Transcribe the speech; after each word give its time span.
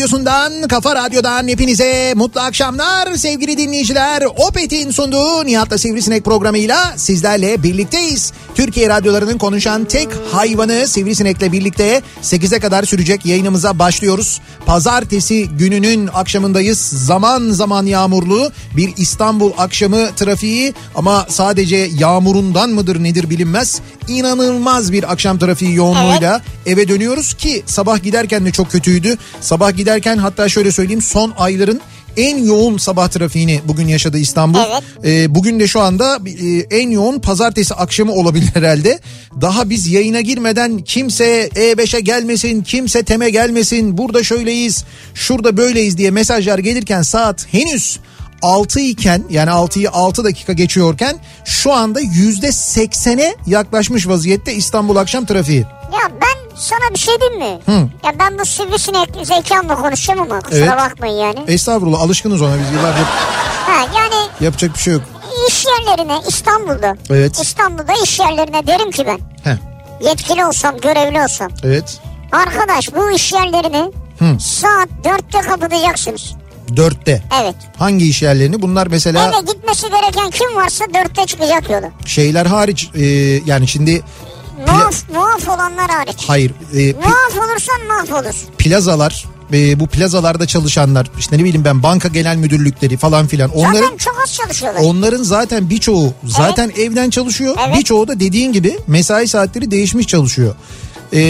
radyosundan, 0.00 0.68
kafa 0.68 0.96
radyodan 0.96 1.48
hepinize 1.48 2.12
mutlu 2.16 2.40
akşamlar 2.40 3.14
sevgili 3.14 3.58
dinleyiciler. 3.58 4.22
Opet'in 4.36 4.90
sunduğu 4.90 5.46
Nihat'la 5.46 5.78
Sivrisinek 5.78 6.24
programıyla 6.24 6.94
sizlerle 6.96 7.62
birlikteyiz. 7.62 8.32
Türkiye 8.54 8.88
radyolarının 8.88 9.38
konuşan 9.38 9.84
tek 9.84 10.08
hayvanı 10.32 10.88
Sivrisinek'le 10.88 11.52
birlikte 11.52 12.02
8'e 12.22 12.60
kadar 12.60 12.82
sürecek 12.82 13.26
yayınımıza 13.26 13.78
başlıyoruz. 13.78 14.40
Pazartesi 14.66 15.48
gününün 15.48 16.10
akşamındayız. 16.14 16.78
Zaman 16.78 17.50
zaman 17.50 17.86
yağmurlu 17.86 18.52
bir 18.76 18.92
İstanbul 18.96 19.52
akşamı 19.58 20.14
trafiği 20.16 20.74
ama 20.94 21.26
sadece 21.28 21.88
yağmurundan 21.98 22.70
mıdır 22.70 23.02
nedir 23.02 23.30
bilinmez. 23.30 23.80
İnanılmaz 24.08 24.92
bir 24.92 25.12
akşam 25.12 25.38
trafiği 25.38 25.74
yoğunluğuyla 25.74 26.42
eve 26.66 26.88
dönüyoruz 26.88 27.34
ki 27.34 27.62
sabah 27.66 28.02
giderken 28.02 28.46
de 28.46 28.50
çok 28.50 28.70
kötüydü. 28.70 29.16
Sabah 29.40 29.76
giderken 29.90 30.18
hatta 30.18 30.48
şöyle 30.48 30.72
söyleyeyim 30.72 31.02
son 31.02 31.32
ayların 31.38 31.80
en 32.16 32.44
yoğun 32.44 32.78
sabah 32.78 33.08
trafiğini 33.08 33.60
bugün 33.64 33.88
yaşadı 33.88 34.18
İstanbul. 34.18 34.58
Evet. 34.58 34.82
Ee, 35.04 35.34
bugün 35.34 35.60
de 35.60 35.66
şu 35.66 35.80
anda 35.80 36.18
e, 36.26 36.76
en 36.80 36.90
yoğun 36.90 37.18
pazartesi 37.18 37.74
akşamı 37.74 38.12
olabilir 38.12 38.50
herhalde. 38.54 39.00
Daha 39.40 39.70
biz 39.70 39.86
yayına 39.86 40.20
girmeden 40.20 40.78
kimse 40.78 41.48
E5'e 41.48 42.00
gelmesin, 42.00 42.62
kimse 42.62 43.02
TEM'e 43.02 43.30
gelmesin, 43.30 43.98
burada 43.98 44.24
şöyleyiz, 44.24 44.84
şurada 45.14 45.56
böyleyiz 45.56 45.98
diye 45.98 46.10
mesajlar 46.10 46.58
gelirken 46.58 47.02
saat 47.02 47.46
henüz 47.52 47.98
6 48.42 48.80
iken 48.80 49.24
yani 49.30 49.50
6'yı 49.50 49.90
6 49.90 50.24
dakika 50.24 50.52
geçiyorken 50.52 51.16
şu 51.44 51.72
anda 51.72 52.00
%80'e 52.00 53.36
yaklaşmış 53.46 54.08
vaziyette 54.08 54.54
İstanbul 54.54 54.96
akşam 54.96 55.26
trafiği. 55.26 55.60
Ya 55.92 56.10
ben 56.22 56.49
sana 56.60 56.94
bir 56.94 56.98
şey 56.98 57.14
diyeyim 57.20 57.38
mi? 57.38 57.58
Hı. 57.66 57.72
Ya 58.06 58.12
ben 58.18 58.38
bu 58.38 58.44
sivrisinek 58.44 59.08
zekamla 59.26 59.74
konuşacağım 59.74 60.20
ama 60.20 60.40
kusura 60.40 60.58
Evet. 60.64 60.76
bakmayın 60.76 61.16
yani. 61.16 61.38
Estağfurullah 61.48 62.00
alışkınız 62.00 62.42
ona 62.42 62.54
biz 62.58 62.70
yıllardır 62.76 63.04
Ha 63.66 63.80
yani 63.96 64.14
yapacak 64.40 64.74
bir 64.74 64.78
şey 64.78 64.92
yok. 64.92 65.02
iş 65.48 65.64
yerlerine 65.66 66.16
İstanbul'da. 66.28 66.96
Evet. 67.10 67.40
İstanbul'da 67.40 67.92
iş 68.04 68.18
yerlerine 68.20 68.66
derim 68.66 68.90
ki 68.90 69.06
ben. 69.06 69.18
Heh, 69.50 69.56
Yetkili 70.08 70.44
olsam, 70.46 70.76
görevli 70.78 71.22
olsam. 71.22 71.48
evet. 71.64 72.00
Arkadaş 72.32 72.94
bu 72.96 73.10
iş 73.10 73.32
yerlerini 73.32 73.92
Hı. 74.18 74.40
saat 74.40 74.88
dörtte 75.04 75.40
kapatacaksınız. 75.40 76.32
Dörtte. 76.76 77.22
Evet. 77.42 77.54
Hangi 77.78 78.08
iş 78.08 78.22
yerlerini? 78.22 78.62
Bunlar 78.62 78.86
mesela 78.86 79.28
Eve 79.28 79.52
gitmesi 79.52 79.86
gereken 79.90 80.30
kim 80.30 80.56
varsa 80.56 80.84
dörtte 80.94 81.26
çıkacak 81.26 81.70
yola. 81.70 81.90
şeyler 82.06 82.46
hariç 82.46 82.90
e, 82.94 83.04
yani 83.46 83.68
şimdi 83.68 84.02
Muaf, 84.66 85.08
muaf 85.14 85.48
olanlar 85.48 85.90
hariç. 85.90 86.24
hayır 86.26 86.50
e, 86.74 86.92
Muaf 86.92 87.38
olursan 87.50 87.86
mahvolur. 87.88 88.34
plazalar 88.58 89.24
e, 89.52 89.80
bu 89.80 89.86
plazalarda 89.86 90.46
çalışanlar 90.46 91.10
işte 91.18 91.38
ne 91.38 91.44
bileyim 91.44 91.64
ben 91.64 91.82
banka 91.82 92.08
genel 92.08 92.36
müdürlükleri 92.36 92.96
falan 92.96 93.26
filan 93.26 93.50
onların 93.50 93.74
Zaten 93.82 93.96
çok 93.96 94.20
az 94.24 94.34
çalışıyorlar. 94.34 94.80
onların 94.84 95.22
zaten 95.22 95.70
birçoğu 95.70 96.12
zaten 96.24 96.72
evden 96.78 97.10
çalışıyor. 97.10 97.56
Evet. 97.66 97.78
Birçoğu 97.78 98.08
da 98.08 98.20
dediğin 98.20 98.52
gibi 98.52 98.78
mesai 98.86 99.28
saatleri 99.28 99.70
değişmiş 99.70 100.06
çalışıyor. 100.06 100.54
E, 101.12 101.20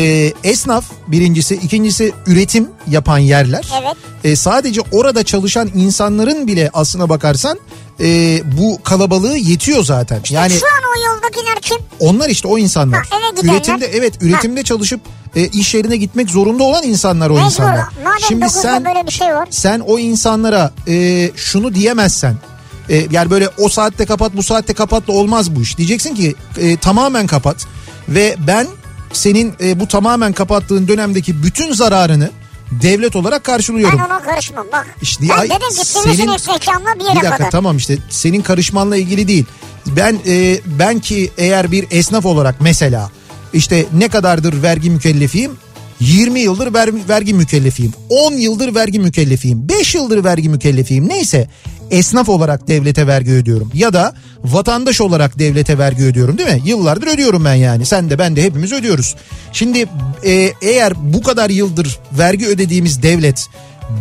esnaf 0.45 0.85
birincisi, 1.09 1.55
ikincisi 1.55 2.13
üretim 2.27 2.69
yapan 2.89 3.19
yerler. 3.19 3.69
Evet. 3.83 3.97
E, 4.25 4.37
sadece 4.37 4.81
orada 4.93 5.23
çalışan 5.25 5.71
insanların 5.75 6.47
bile 6.47 6.71
aslına 6.73 7.09
bakarsan 7.09 7.59
e, 8.01 8.41
bu 8.59 8.83
kalabalığı 8.83 9.37
yetiyor 9.37 9.85
zaten. 9.85 10.21
yani 10.31 10.53
Şu 10.53 10.67
an 10.67 10.83
o 10.97 11.13
yoldakiler 11.15 11.61
kim? 11.61 11.77
onlar 11.99 12.29
işte 12.29 12.49
o 12.49 12.59
insanlar. 12.59 13.07
Ha, 13.11 13.17
eve 13.19 13.41
gidenler. 13.41 13.55
üretimde 13.55 13.87
evet 13.87 14.15
üretimde 14.21 14.63
çalışıp 14.63 15.01
e, 15.37 15.47
iş 15.47 15.75
yerine 15.75 15.97
gitmek 15.97 16.31
zorunda 16.31 16.63
olan 16.65 16.83
insanlar 16.83 17.31
o 17.31 17.35
Mecbur. 17.35 17.45
insanlar. 17.47 17.79
Madem 18.05 18.21
Şimdi 18.29 18.45
9'da 18.45 18.49
sen 18.49 18.85
böyle 18.85 19.07
bir 19.07 19.13
şey 19.13 19.35
var. 19.35 19.49
sen 19.51 19.81
o 19.81 19.99
insanlara 19.99 20.73
e, 20.89 21.31
şunu 21.37 21.75
diyemezsen 21.75 22.35
e, 22.89 23.07
yani 23.11 23.31
böyle 23.31 23.49
o 23.59 23.69
saatte 23.69 24.07
kapat 24.07 24.37
bu 24.37 24.43
saatte 24.43 24.73
kapat 24.75 25.09
da 25.09 25.13
olmaz 25.13 25.57
bu 25.57 25.63
iş. 25.63 25.79
Diyeceksin 25.79 26.15
ki 26.15 26.35
e, 26.59 26.77
tamamen 26.77 27.27
kapat 27.27 27.67
ve 28.09 28.37
ben 28.47 28.67
senin 29.13 29.53
e, 29.61 29.81
bu 29.81 29.89
tamamen 29.89 30.33
kapattığın 30.33 30.89
dönemdeki 30.89 31.43
bütün 31.43 31.73
zararını 31.73 32.31
devlet 32.71 33.17
olarak 33.17 33.45
karşılıyorum. 33.45 33.99
Ben 33.99 34.05
ona 34.05 34.23
karışmam 34.23 34.67
bak. 34.73 34.87
İşte 35.03 35.25
ben 35.29 35.39
ay, 35.39 35.47
dedim 35.51 35.59
ki 35.69 35.75
senin- 35.85 36.37
zekamla 36.37 36.95
bir 36.95 37.01
Bir 37.01 37.05
yere 37.05 37.15
dakika 37.15 37.37
kadar. 37.37 37.51
tamam 37.51 37.77
işte 37.77 37.99
senin 38.11 38.43
karışmanla 38.43 38.97
ilgili 38.97 39.29
değil. 39.29 39.45
Ben 39.87 40.19
e, 40.27 40.61
ben 40.67 40.99
ki 40.99 41.31
eğer 41.39 41.73
bir 41.73 41.87
esnaf 41.91 42.27
olarak 42.27 42.55
mesela 42.61 43.11
işte 43.53 43.87
ne 43.93 44.09
kadardır 44.09 44.63
vergi 44.63 44.91
mükellefiyim? 44.91 45.53
20 46.01 46.41
yıldır 46.41 46.75
ver, 46.75 47.09
vergi 47.09 47.35
mükellefiyim. 47.35 47.93
10 48.09 48.33
yıldır 48.33 48.75
vergi 48.75 49.01
mükellefiyim. 49.01 49.69
5 49.69 49.95
yıldır 49.95 50.25
vergi 50.25 50.49
mükellefiyim. 50.49 51.09
Neyse 51.09 51.49
esnaf 51.91 52.29
olarak 52.29 52.69
devlete 52.69 53.07
vergi 53.07 53.31
ödüyorum. 53.31 53.71
Ya 53.75 53.93
da 53.93 54.15
vatandaş 54.45 55.01
olarak 55.01 55.39
devlete 55.39 55.79
vergi 55.79 56.03
ödüyorum 56.03 56.39
değil 56.39 56.49
mi? 56.49 56.63
Yıllardır 56.65 57.07
ödüyorum 57.07 57.45
ben 57.45 57.55
yani. 57.55 57.87
Sen 57.87 58.11
de 58.11 58.19
ben 58.19 58.37
de 58.37 58.43
hepimiz 58.43 58.73
ödüyoruz. 58.73 59.17
Şimdi 59.53 59.87
e, 60.25 60.53
eğer 60.63 60.93
bu 61.13 61.23
kadar 61.23 61.51
yıldır 61.51 61.99
vergi 62.19 62.47
ödediğimiz 62.47 63.03
devlet 63.03 63.49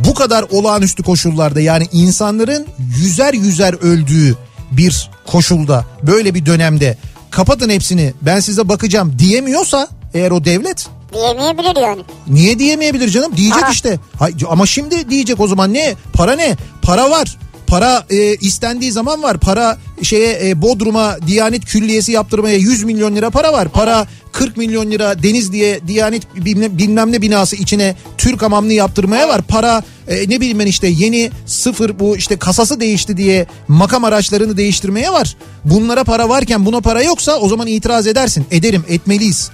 bu 0.08 0.14
kadar 0.14 0.46
olağanüstü 0.52 1.04
koşullarda 1.04 1.62
yani 1.62 1.88
insanların 1.92 2.68
yüzer 3.00 3.34
yüzer 3.34 3.74
öldüğü 3.74 4.36
bir 4.72 5.10
koşulda 5.28 5.86
böyle 6.04 6.36
bir 6.36 6.46
dönemde 6.46 6.98
kapatın 7.32 7.70
hepsini 7.70 8.14
ben 8.22 8.40
size 8.40 8.70
bakacağım 8.70 9.20
diyemiyorsa 9.20 9.88
eğer 10.14 10.32
o 10.32 10.46
devlet 10.46 10.88
Diyemeyebilir 11.14 11.82
yani. 11.82 12.02
niye 12.28 12.60
diyemeyebilir 12.60 13.10
canım? 13.10 13.32
Diyecek 13.38 13.62
Para. 13.62 13.72
işte. 13.72 14.00
Hay- 14.20 14.34
ama 14.50 14.66
şimdi 14.66 15.10
diyecek 15.10 15.40
o 15.40 15.48
zaman. 15.48 15.74
Ne? 15.74 15.96
Para 16.14 16.36
ne? 16.36 16.58
Para 16.82 17.10
var. 17.12 17.38
Para 17.68 18.06
e, 18.10 18.36
istendiği 18.36 18.92
zaman 18.92 19.24
var. 19.24 19.38
Para 19.40 19.78
şeye 20.04 20.40
e, 20.50 20.62
Bodrum'a 20.62 21.18
Diyanet 21.28 21.66
Külliyesi 21.66 22.12
yaptırmaya 22.12 22.58
100 22.58 22.84
milyon 22.84 23.16
lira 23.16 23.30
para 23.30 23.54
var. 23.54 23.68
Para 23.70 24.08
40 24.32 24.58
milyon 24.58 24.92
lira 24.92 25.24
deniz 25.24 25.52
diye 25.54 25.88
Diyanet 25.88 26.36
bilmem, 26.36 26.78
bilmem 26.78 27.12
ne 27.12 27.22
binası 27.22 27.56
içine 27.56 27.96
Türk 28.18 28.42
hamamını 28.42 28.74
yaptırmaya 28.74 29.28
var. 29.28 29.42
Para 29.42 29.84
e, 30.08 30.16
ne 30.30 30.40
bileyim 30.40 30.60
ben 30.60 30.66
işte 30.66 30.88
yeni 30.88 31.32
sıfır 31.46 32.00
bu 32.00 32.18
işte 32.18 32.38
kasası 32.38 32.80
değişti 32.80 33.18
diye 33.18 33.46
makam 33.68 34.04
araçlarını 34.04 34.58
değiştirmeye 34.58 35.12
var. 35.12 35.36
Bunlara 35.66 36.04
para 36.04 36.30
varken 36.30 36.66
buna 36.66 36.82
para 36.82 37.02
yoksa 37.04 37.38
o 37.38 37.50
zaman 37.50 37.68
itiraz 37.68 38.08
edersin. 38.08 38.46
Ederim 38.52 38.84
etmeliyiz 38.90 39.52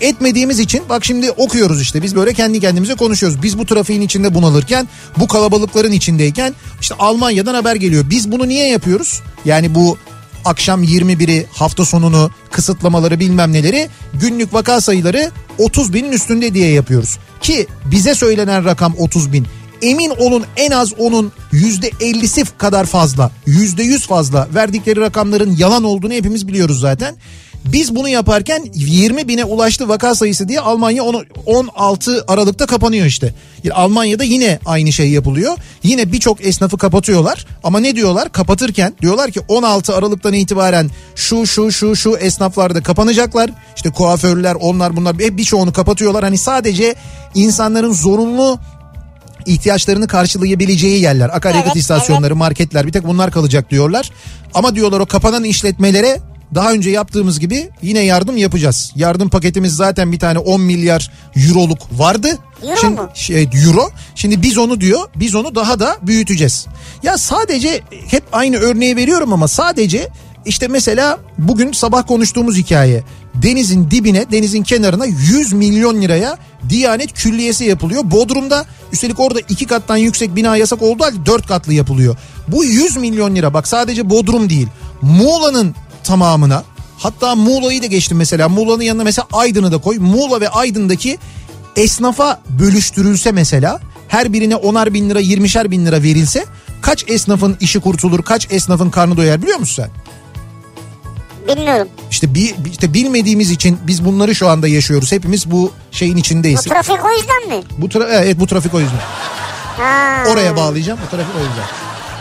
etmediğimiz 0.00 0.58
için 0.58 0.82
bak 0.88 1.04
şimdi 1.04 1.30
okuyoruz 1.30 1.82
işte 1.82 2.02
biz 2.02 2.16
böyle 2.16 2.32
kendi 2.32 2.60
kendimize 2.60 2.94
konuşuyoruz. 2.94 3.42
Biz 3.42 3.58
bu 3.58 3.66
trafiğin 3.66 4.00
içinde 4.00 4.34
bunalırken 4.34 4.88
bu 5.16 5.28
kalabalıkların 5.28 5.92
içindeyken 5.92 6.54
işte 6.80 6.94
Almanya'dan 6.98 7.54
haber 7.54 7.74
geliyor. 7.74 8.04
Biz 8.10 8.32
bunu 8.32 8.48
niye 8.48 8.68
yapıyoruz? 8.68 9.20
Yani 9.44 9.74
bu 9.74 9.98
akşam 10.44 10.84
21'i 10.84 11.46
hafta 11.52 11.84
sonunu 11.84 12.30
kısıtlamaları 12.50 13.20
bilmem 13.20 13.52
neleri 13.52 13.88
günlük 14.14 14.54
vaka 14.54 14.80
sayıları 14.80 15.30
30 15.58 15.92
binin 15.92 16.12
üstünde 16.12 16.54
diye 16.54 16.70
yapıyoruz. 16.70 17.18
Ki 17.40 17.66
bize 17.84 18.14
söylenen 18.14 18.64
rakam 18.64 18.94
30 18.98 19.32
bin. 19.32 19.46
Emin 19.82 20.10
olun 20.10 20.44
en 20.56 20.70
az 20.70 20.92
onun 20.98 21.32
%50'si 21.52 22.46
kadar 22.58 22.86
fazla, 22.86 23.30
%100 23.46 23.98
fazla 23.98 24.48
verdikleri 24.54 25.00
rakamların 25.00 25.56
yalan 25.56 25.84
olduğunu 25.84 26.12
hepimiz 26.12 26.48
biliyoruz 26.48 26.80
zaten. 26.80 27.16
Biz 27.64 27.96
bunu 27.96 28.08
yaparken 28.08 28.64
20 28.74 29.28
bine 29.28 29.44
ulaştı 29.44 29.88
vaka 29.88 30.14
sayısı 30.14 30.48
diye 30.48 30.60
Almanya 30.60 31.04
onu 31.04 31.24
16 31.46 32.24
Aralık'ta 32.28 32.66
kapanıyor 32.66 33.06
işte. 33.06 33.34
Yani 33.64 33.74
Almanya'da 33.74 34.24
yine 34.24 34.58
aynı 34.66 34.92
şey 34.92 35.10
yapılıyor. 35.10 35.56
Yine 35.82 36.12
birçok 36.12 36.46
esnafı 36.46 36.78
kapatıyorlar. 36.78 37.46
Ama 37.64 37.80
ne 37.80 37.96
diyorlar? 37.96 38.32
Kapatırken 38.32 38.94
diyorlar 39.02 39.30
ki 39.30 39.40
16 39.48 39.94
Aralık'tan 39.94 40.32
itibaren 40.32 40.90
şu 41.16 41.46
şu 41.46 41.72
şu 41.72 41.96
şu 41.96 42.16
esnaflarda 42.16 42.82
kapanacaklar. 42.82 43.50
İşte 43.76 43.90
kuaförler 43.90 44.54
onlar 44.60 44.96
bunlar 44.96 45.16
hep 45.18 45.38
birçoğunu 45.38 45.72
kapatıyorlar. 45.72 46.24
Hani 46.24 46.38
sadece 46.38 46.94
insanların 47.34 47.92
zorunlu 47.92 48.58
ihtiyaçlarını 49.46 50.06
karşılayabileceği 50.06 51.02
yerler. 51.02 51.36
Akaryakıt 51.36 51.66
Evet, 51.66 51.76
istasyonları, 51.76 52.36
marketler 52.36 52.86
bir 52.86 52.92
tek 52.92 53.06
bunlar 53.06 53.30
kalacak 53.30 53.70
diyorlar. 53.70 54.10
Ama 54.54 54.74
diyorlar 54.74 55.00
o 55.00 55.06
kapanan 55.06 55.44
işletmelere 55.44 56.20
daha 56.54 56.72
önce 56.72 56.90
yaptığımız 56.90 57.40
gibi 57.40 57.70
yine 57.82 58.00
yardım 58.00 58.36
yapacağız. 58.36 58.92
Yardım 58.96 59.28
paketimiz 59.28 59.76
zaten 59.76 60.12
bir 60.12 60.18
tane 60.18 60.38
10 60.38 60.60
milyar 60.60 61.10
euroluk 61.36 61.78
vardı. 61.98 62.38
Euro 62.62 62.76
Şimdi, 62.80 63.00
mu? 63.00 63.08
Şey, 63.14 63.48
euro. 63.64 63.90
Şimdi 64.14 64.42
biz 64.42 64.58
onu 64.58 64.80
diyor 64.80 65.00
biz 65.16 65.34
onu 65.34 65.54
daha 65.54 65.80
da 65.80 65.96
büyüteceğiz. 66.02 66.66
Ya 67.02 67.18
sadece 67.18 67.80
hep 68.06 68.24
aynı 68.32 68.56
örneği 68.56 68.96
veriyorum 68.96 69.32
ama 69.32 69.48
sadece 69.48 70.08
işte 70.46 70.68
mesela 70.68 71.18
bugün 71.38 71.72
sabah 71.72 72.06
konuştuğumuz 72.06 72.56
hikaye. 72.56 73.04
Denizin 73.34 73.90
dibine 73.90 74.30
denizin 74.32 74.62
kenarına 74.62 75.06
100 75.06 75.52
milyon 75.52 76.02
liraya 76.02 76.38
Diyanet 76.68 77.12
külliyesi 77.12 77.64
yapılıyor. 77.64 78.02
Bodrum'da 78.04 78.66
üstelik 78.92 79.20
orada 79.20 79.40
iki 79.40 79.66
kattan 79.66 79.96
yüksek 79.96 80.36
bina 80.36 80.56
yasak 80.56 80.82
olduğu 80.82 81.04
halde 81.04 81.26
dört 81.26 81.46
katlı 81.46 81.72
yapılıyor. 81.72 82.16
Bu 82.48 82.64
100 82.64 82.96
milyon 82.96 83.36
lira 83.36 83.54
bak 83.54 83.68
sadece 83.68 84.10
Bodrum 84.10 84.50
değil. 84.50 84.68
Muğla'nın 85.02 85.74
tamamına 86.04 86.64
hatta 86.98 87.34
Muğla'yı 87.34 87.82
da 87.82 87.86
geçtim 87.86 88.18
mesela 88.18 88.48
Muğla'nın 88.48 88.82
yanına 88.82 89.04
mesela 89.04 89.28
Aydın'ı 89.32 89.72
da 89.72 89.78
koy. 89.78 89.98
Muğla 89.98 90.40
ve 90.40 90.48
Aydın'daki 90.48 91.18
esnafa 91.76 92.40
bölüştürülse 92.48 93.32
mesela 93.32 93.80
her 94.08 94.32
birine 94.32 94.56
onar 94.56 94.94
bin 94.94 95.10
lira 95.10 95.20
20'şer 95.20 95.70
bin 95.70 95.86
lira 95.86 96.02
verilse 96.02 96.44
kaç 96.82 97.04
esnafın 97.08 97.56
işi 97.60 97.80
kurtulur 97.80 98.22
kaç 98.22 98.46
esnafın 98.50 98.90
karnı 98.90 99.16
doyar 99.16 99.42
biliyor 99.42 99.58
musun 99.58 99.82
sen? 99.82 99.90
Bilmiyorum. 101.56 101.88
İşte, 102.10 102.34
bi, 102.34 102.54
işte 102.72 102.94
bilmediğimiz 102.94 103.50
için 103.50 103.78
biz 103.86 104.04
bunları 104.04 104.34
şu 104.34 104.48
anda 104.48 104.68
yaşıyoruz. 104.68 105.12
Hepimiz 105.12 105.50
bu 105.50 105.72
şeyin 105.90 106.14
Bu 106.14 106.18
içindeyiz. 106.18 106.60
trafik 106.62 107.04
o 107.04 107.10
yüzden 107.10 107.48
mi? 107.58 107.64
Bu 107.78 107.86
tra- 107.86 108.10
evet 108.24 108.40
bu 108.40 108.46
trafik 108.46 108.74
o 108.74 108.80
yüzden. 108.80 108.98
Ha. 109.78 110.24
Oraya 110.28 110.56
bağlayacağım 110.56 110.98
bu 111.06 111.10
trafik 111.16 111.34
o 111.36 111.38
yüzden. 111.38 111.64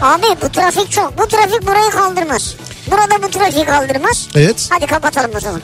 Abi 0.01 0.41
bu 0.41 0.49
trafik 0.49 0.91
çok. 0.91 1.17
Bu 1.17 1.27
trafik 1.27 1.67
burayı 1.67 1.89
kaldırmaz. 1.91 2.55
Burada 2.91 3.24
bu 3.24 3.30
trafiği 3.31 3.65
kaldırmaz. 3.65 4.27
Evet. 4.36 4.68
Hadi 4.71 4.88
kapatalım 4.88 5.31
o 5.36 5.39
zaman. 5.39 5.62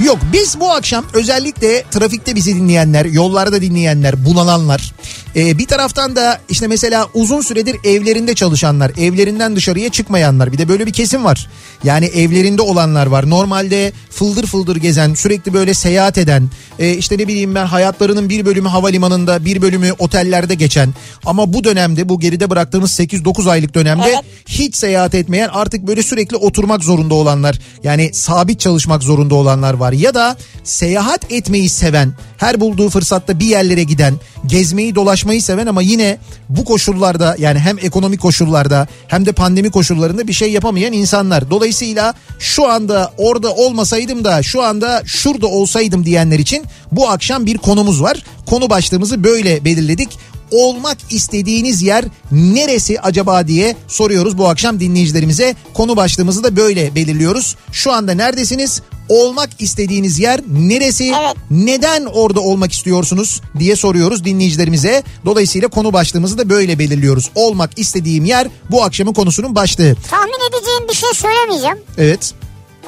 Yok 0.00 0.18
biz 0.32 0.60
bu 0.60 0.70
akşam 0.70 1.04
özellikle 1.14 1.84
trafikte 1.90 2.34
bizi 2.34 2.56
dinleyenler, 2.56 3.04
yollarda 3.04 3.62
dinleyenler, 3.62 4.24
bunalanlar. 4.24 4.92
e, 5.36 5.58
bir 5.58 5.66
taraftan 5.66 6.16
da 6.16 6.40
işte 6.48 6.66
mesela 6.66 7.08
uzun 7.14 7.40
süredir 7.40 7.76
evlerinde 7.84 8.34
çalışanlar, 8.34 8.92
evlerinden 8.98 9.56
dışarıya 9.56 9.88
çıkmayanlar. 9.88 10.52
Bir 10.52 10.58
de 10.58 10.68
böyle 10.68 10.86
bir 10.86 10.92
kesim 10.92 11.24
var. 11.24 11.48
Yani 11.84 12.06
evlerinde 12.06 12.62
olanlar 12.62 13.06
var. 13.06 13.30
Normalde 13.30 13.92
fıldır 14.10 14.46
fıldır 14.46 14.76
gezen, 14.76 15.14
sürekli 15.14 15.54
böyle 15.54 15.74
seyahat 15.74 16.18
eden, 16.18 16.50
e, 16.78 16.90
işte 16.90 17.18
ne 17.18 17.28
bileyim 17.28 17.54
ben 17.54 17.66
hayatlarının 17.66 18.28
bir 18.28 18.46
bölümü 18.46 18.68
havalimanında, 18.68 19.44
bir 19.44 19.62
bölümü 19.62 19.92
otellerde 19.98 20.54
geçen. 20.54 20.94
Ama 21.26 21.52
bu 21.52 21.64
dönemde, 21.64 22.08
bu 22.08 22.20
geride 22.20 22.50
bıraktığımız 22.50 22.90
8-9 23.00 23.50
aylık 23.50 23.74
dönemde 23.74 24.04
Evet. 24.08 24.20
hiç 24.46 24.76
seyahat 24.76 25.14
etmeyen 25.14 25.48
artık 25.48 25.86
böyle 25.86 26.02
sürekli 26.02 26.36
oturmak 26.36 26.84
zorunda 26.84 27.14
olanlar 27.14 27.58
yani 27.82 28.10
sabit 28.14 28.60
çalışmak 28.60 29.02
zorunda 29.02 29.34
olanlar 29.34 29.74
var 29.74 29.85
ya 29.92 30.14
da 30.14 30.36
seyahat 30.64 31.32
etmeyi 31.32 31.68
seven 31.68 32.12
her 32.36 32.60
bulduğu 32.60 32.90
fırsatta 32.90 33.40
bir 33.40 33.46
yerlere 33.46 33.82
giden 33.82 34.14
gezmeyi 34.46 34.94
dolaşmayı 34.94 35.42
seven 35.42 35.66
ama 35.66 35.82
yine 35.82 36.18
bu 36.48 36.64
koşullarda 36.64 37.36
yani 37.38 37.58
hem 37.58 37.78
ekonomik 37.78 38.20
koşullarda 38.20 38.86
hem 39.08 39.26
de 39.26 39.32
pandemi 39.32 39.70
koşullarında 39.70 40.28
bir 40.28 40.32
şey 40.32 40.52
yapamayan 40.52 40.92
insanlar. 40.92 41.50
Dolayısıyla 41.50 42.14
şu 42.38 42.70
anda 42.70 43.12
orada 43.18 43.54
olmasaydım 43.54 44.24
da 44.24 44.42
şu 44.42 44.62
anda 44.62 45.02
şurada 45.06 45.46
olsaydım 45.46 46.04
diyenler 46.04 46.38
için 46.38 46.64
bu 46.92 47.08
akşam 47.08 47.46
bir 47.46 47.58
konumuz 47.58 48.02
var. 48.02 48.22
Konu 48.46 48.70
başlığımızı 48.70 49.24
böyle 49.24 49.64
belirledik 49.64 50.08
olmak 50.50 50.98
istediğiniz 51.10 51.82
yer 51.82 52.04
neresi 52.32 53.00
acaba 53.00 53.48
diye 53.48 53.76
soruyoruz 53.88 54.38
bu 54.38 54.48
akşam 54.48 54.80
dinleyicilerimize. 54.80 55.54
Konu 55.74 55.96
başlığımızı 55.96 56.44
da 56.44 56.56
böyle 56.56 56.94
belirliyoruz. 56.94 57.56
Şu 57.72 57.92
anda 57.92 58.12
neredesiniz? 58.14 58.82
Olmak 59.08 59.48
istediğiniz 59.58 60.18
yer 60.18 60.40
neresi? 60.50 61.04
Evet. 61.04 61.36
Neden 61.50 62.04
orada 62.04 62.40
olmak 62.40 62.72
istiyorsunuz 62.72 63.40
diye 63.58 63.76
soruyoruz 63.76 64.24
dinleyicilerimize. 64.24 65.02
Dolayısıyla 65.24 65.68
konu 65.68 65.92
başlığımızı 65.92 66.38
da 66.38 66.48
böyle 66.48 66.78
belirliyoruz. 66.78 67.30
Olmak 67.34 67.70
istediğim 67.78 68.24
yer 68.24 68.48
bu 68.70 68.82
akşamın 68.84 69.12
konusunun 69.12 69.54
başlığı. 69.54 69.94
Tahmin 70.10 70.48
edeceğim 70.50 70.82
bir 70.88 70.94
şey 70.94 71.08
söylemeyeceğim. 71.14 71.78
Evet. 71.98 72.34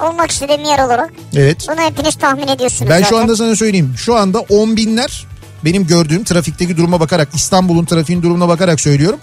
Olmak 0.03 0.31
istediğim 0.31 0.65
yer 0.65 0.85
olarak. 0.87 1.13
Evet. 1.37 1.67
Bunu 1.69 1.81
hepiniz 1.81 2.15
tahmin 2.15 2.49
ediyorsunuz 2.49 2.91
Ben 2.91 2.97
zaten. 2.99 3.09
şu 3.09 3.19
anda 3.19 3.37
sana 3.37 3.57
söyleyeyim. 3.57 3.95
Şu 3.97 4.15
anda 4.17 4.41
on 4.41 4.77
binler 4.77 5.27
benim 5.65 5.87
gördüğüm 5.87 6.25
trafikteki 6.25 6.77
duruma 6.77 7.01
bakarak 7.01 7.29
İstanbul'un 7.35 7.85
trafiğin 7.85 8.23
durumuna 8.23 8.49
bakarak 8.49 8.81
söylüyorum. 8.81 9.21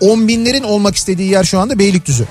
On 0.00 0.28
binlerin 0.28 0.62
olmak 0.62 0.96
istediği 0.96 1.30
yer 1.30 1.44
şu 1.44 1.58
anda 1.60 1.78
Beylikdüzü. 1.78 2.24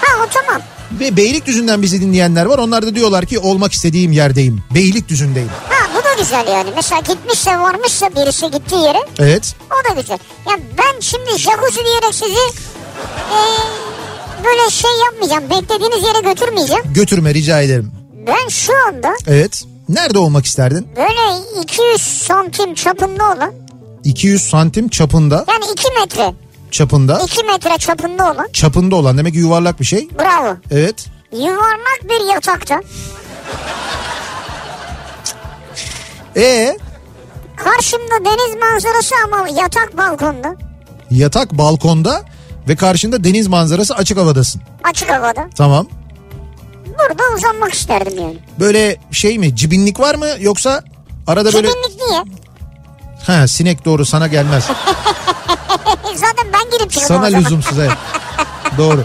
Ha 0.00 0.24
o 0.24 0.28
tamam. 0.32 0.62
Ve 1.00 1.16
Beylikdüzü'nden 1.16 1.82
bizi 1.82 2.00
dinleyenler 2.00 2.46
var. 2.46 2.58
Onlar 2.58 2.86
da 2.86 2.94
diyorlar 2.94 3.26
ki 3.26 3.38
olmak 3.38 3.72
istediğim 3.72 4.12
yerdeyim. 4.12 4.62
Beylikdüzü'ndeyim. 4.74 5.50
Ha 5.68 5.88
bu 5.94 6.04
da 6.04 6.22
güzel 6.22 6.46
yani. 6.46 6.70
Mesela 6.76 7.00
gitmişse 7.00 7.50
varmışsa 7.58 8.10
birisi 8.16 8.50
gittiği 8.50 8.84
yere 8.84 8.98
Evet. 9.18 9.54
o 9.66 9.90
da 9.96 10.00
güzel. 10.00 10.18
Ya 10.48 10.56
ben 10.78 11.00
şimdi 11.00 11.30
jacuzzi 11.30 11.80
diyerek 11.84 12.14
sizi 12.14 12.60
e, 13.30 13.38
böyle 14.44 14.70
şey 14.70 14.90
yapmayacağım. 15.04 15.50
Beklediğiniz 15.50 16.04
yere 16.08 16.32
götürmeyeceğim. 16.34 16.82
Götürme 16.94 17.34
rica 17.34 17.60
ederim. 17.62 17.92
Ben 18.26 18.48
şu 18.48 18.72
anda 18.88 19.12
Evet. 19.26 19.64
Nerede 19.90 20.18
olmak 20.18 20.44
isterdin? 20.46 20.88
böyle 20.96 21.60
200 21.62 22.00
santim 22.02 22.74
çapında 22.74 23.24
olan 23.24 23.52
200 24.04 24.42
santim 24.42 24.88
çapında. 24.88 25.44
yani 25.48 25.64
2 25.72 25.88
metre 26.00 26.34
Çapında. 26.70 27.20
2 27.24 27.44
metre 27.44 27.78
çapında 27.78 28.32
olan 28.32 28.48
Çapında 28.52 28.96
olan 28.96 29.18
demek 29.18 29.32
ki 29.32 29.38
yuvarlak 29.38 29.80
bir 29.80 29.84
şey. 29.84 30.08
bravo. 30.18 30.56
Evet. 30.70 31.06
Yuvarlak 31.32 32.00
bir 32.04 32.34
yatakta 32.34 32.80
E 36.36 36.78
karşımda 37.56 38.24
deniz 38.24 38.56
manzarası 38.60 39.14
ama 39.24 39.48
yatak 39.48 39.96
balkonda 39.96 40.56
yatak 41.10 41.52
balkonda 41.58 42.22
ve 42.68 42.76
karşında 42.76 43.24
deniz 43.24 43.48
manzarası 43.48 43.94
açık 43.94 44.18
havadasın. 44.18 44.62
açık 44.84 45.10
havada. 45.10 45.48
Tamam. 45.56 45.86
Burada 46.98 47.22
uzanmak 47.36 47.74
isterdim 47.74 48.18
yani. 48.18 48.38
Böyle 48.60 48.96
şey 49.12 49.38
mi 49.38 49.56
cibinlik 49.56 50.00
var 50.00 50.14
mı 50.14 50.26
yoksa 50.40 50.82
arada 51.26 51.52
böyle... 51.52 51.68
Kibinlik 51.68 52.00
niye? 52.08 52.24
Ha 53.26 53.48
sinek 53.48 53.84
doğru 53.84 54.06
sana 54.06 54.26
gelmez. 54.26 54.64
Zaten 56.14 56.46
ben 56.52 56.78
girip 56.78 56.92
çıkıyorum 56.92 57.26
Sana 57.26 57.38
lüzumsuz 57.38 57.78
evet. 57.78 57.92
Doğru. 58.78 59.04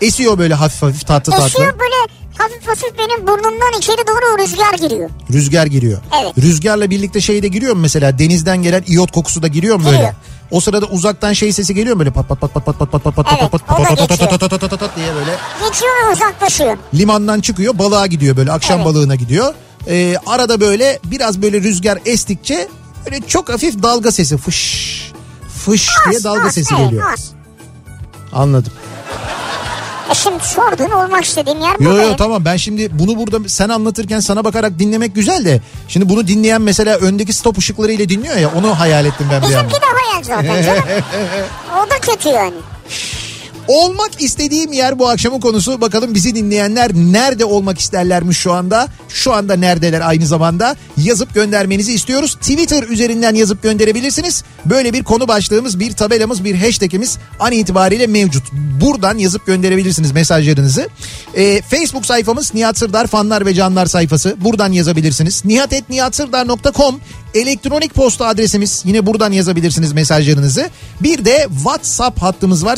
Esiyor 0.00 0.38
böyle 0.38 0.54
hafif 0.54 0.82
hafif 0.82 1.06
tatlı 1.06 1.32
tatlı. 1.32 1.46
Esiyor 1.46 1.78
böyle 1.78 1.94
hafif 2.38 2.68
hafif 2.68 2.98
benim 2.98 3.26
burnumdan 3.26 3.78
içeri 3.78 4.06
doğru 4.06 4.38
rüzgar 4.38 4.88
giriyor. 4.88 5.10
Rüzgar 5.32 5.66
giriyor. 5.66 5.98
Evet. 6.22 6.38
Rüzgarla 6.38 6.90
birlikte 6.90 7.20
şey 7.20 7.42
de 7.42 7.48
giriyor 7.48 7.74
mu 7.74 7.80
mesela 7.80 8.18
denizden 8.18 8.62
gelen 8.62 8.84
iyot 8.86 9.12
kokusu 9.12 9.42
da 9.42 9.48
giriyor 9.48 9.76
mu 9.76 9.84
böyle? 9.86 10.14
O 10.50 10.60
sırada 10.60 10.86
uzaktan 10.86 11.32
şey 11.32 11.52
sesi 11.52 11.74
geliyor 11.74 11.98
böyle 11.98 12.10
pat 12.10 12.28
pat 12.28 12.40
pat 12.40 12.54
pat 12.54 12.64
pat 12.64 12.78
pat 12.78 12.90
pat 12.90 13.02
pat 13.02 13.14
pat 13.14 13.26
pat 13.26 13.26
o 13.40 13.44
da 13.44 13.48
pat 13.48 13.66
pat 13.66 14.08
geçiyor. 14.08 14.30
pat 14.30 14.40
pat 14.40 14.50
pat 14.60 14.70
pat 14.70 14.80
pat 14.80 14.96
diye 14.96 15.14
böyle 15.14 15.36
Geçiyor 15.68 16.12
uzaklaşıyor. 16.12 16.76
limandan 16.94 17.40
çıkıyor 17.40 17.78
balığa 17.78 18.06
gidiyor 18.06 18.36
böyle 18.36 18.52
akşam 18.52 18.84
balığına 18.84 19.14
gidiyor. 19.14 19.54
Ee, 19.88 20.16
arada 20.26 20.60
böyle 20.60 20.98
biraz 21.04 21.42
böyle 21.42 21.60
rüzgar 21.60 21.98
estikçe 22.06 22.68
böyle 23.06 23.20
çok 23.26 23.48
hafif 23.48 23.82
dalga 23.82 24.12
sesi 24.12 24.36
fış 24.36 25.12
fış 25.64 25.88
diye 26.10 26.24
dalga 26.24 26.50
sesi 26.50 26.74
geliyor. 26.76 27.02
Anladım. 28.32 28.72
Şimdi 30.14 30.44
sordun 30.44 30.90
olmak 30.90 31.24
istediğim 31.24 31.60
yer 31.60 31.78
bu 31.78 31.84
Yo 31.84 31.92
yo 31.96 32.02
benim. 32.02 32.16
tamam 32.16 32.44
ben 32.44 32.56
şimdi 32.56 32.88
bunu 32.98 33.18
burada 33.18 33.48
sen 33.48 33.68
anlatırken 33.68 34.20
sana 34.20 34.44
bakarak 34.44 34.78
dinlemek 34.78 35.14
güzel 35.14 35.44
de 35.44 35.60
şimdi 35.88 36.08
bunu 36.08 36.28
dinleyen 36.28 36.62
mesela 36.62 36.96
öndeki 36.96 37.32
stop 37.32 37.58
ışıklarıyla 37.58 38.08
dinliyor 38.08 38.36
ya 38.36 38.50
onu 38.56 38.78
hayal 38.80 39.04
ettim 39.06 39.26
ben 39.32 39.42
bir 39.42 39.46
Bizimki 39.48 39.74
de 39.74 39.86
hayal 39.86 40.22
zaten 40.24 40.62
canım. 40.66 40.82
o 41.86 41.90
da 41.90 41.98
kötü 42.00 42.28
yani. 42.28 42.54
Olmak 43.68 44.22
istediğim 44.22 44.72
yer 44.72 44.98
bu 44.98 45.08
akşamın 45.08 45.40
konusu. 45.40 45.80
Bakalım 45.80 46.14
bizi 46.14 46.34
dinleyenler 46.34 46.94
nerede 46.94 47.44
olmak 47.44 47.78
isterlermiş 47.78 48.38
şu 48.38 48.52
anda? 48.52 48.88
Şu 49.08 49.32
anda 49.32 49.56
neredeler 49.56 50.00
aynı 50.00 50.26
zamanda? 50.26 50.76
Yazıp 50.96 51.34
göndermenizi 51.34 51.92
istiyoruz. 51.92 52.34
Twitter 52.34 52.82
üzerinden 52.82 53.34
yazıp 53.34 53.62
gönderebilirsiniz. 53.62 54.44
Böyle 54.64 54.92
bir 54.92 55.04
konu 55.04 55.28
başlığımız, 55.28 55.80
bir 55.80 55.92
tabelamız, 55.92 56.44
bir 56.44 56.54
hashtagimiz 56.54 57.18
an 57.40 57.52
itibariyle 57.52 58.06
mevcut. 58.06 58.52
Buradan 58.80 59.18
yazıp 59.18 59.46
gönderebilirsiniz 59.46 60.12
mesajlarınızı. 60.12 60.88
Ee, 61.34 61.62
Facebook 61.62 62.06
sayfamız 62.06 62.54
Nihat 62.54 62.78
Sırdar 62.78 63.06
fanlar 63.06 63.46
ve 63.46 63.54
canlar 63.54 63.86
sayfası. 63.86 64.36
Buradan 64.40 64.72
yazabilirsiniz. 64.72 65.44
nihatetnihatsırdar.com 65.44 67.00
elektronik 67.34 67.94
posta 67.94 68.26
adresimiz. 68.26 68.82
Yine 68.84 69.06
buradan 69.06 69.32
yazabilirsiniz 69.32 69.92
mesajlarınızı. 69.92 70.70
Bir 71.00 71.24
de 71.24 71.46
WhatsApp 71.50 72.22
hattımız 72.22 72.64
var 72.64 72.76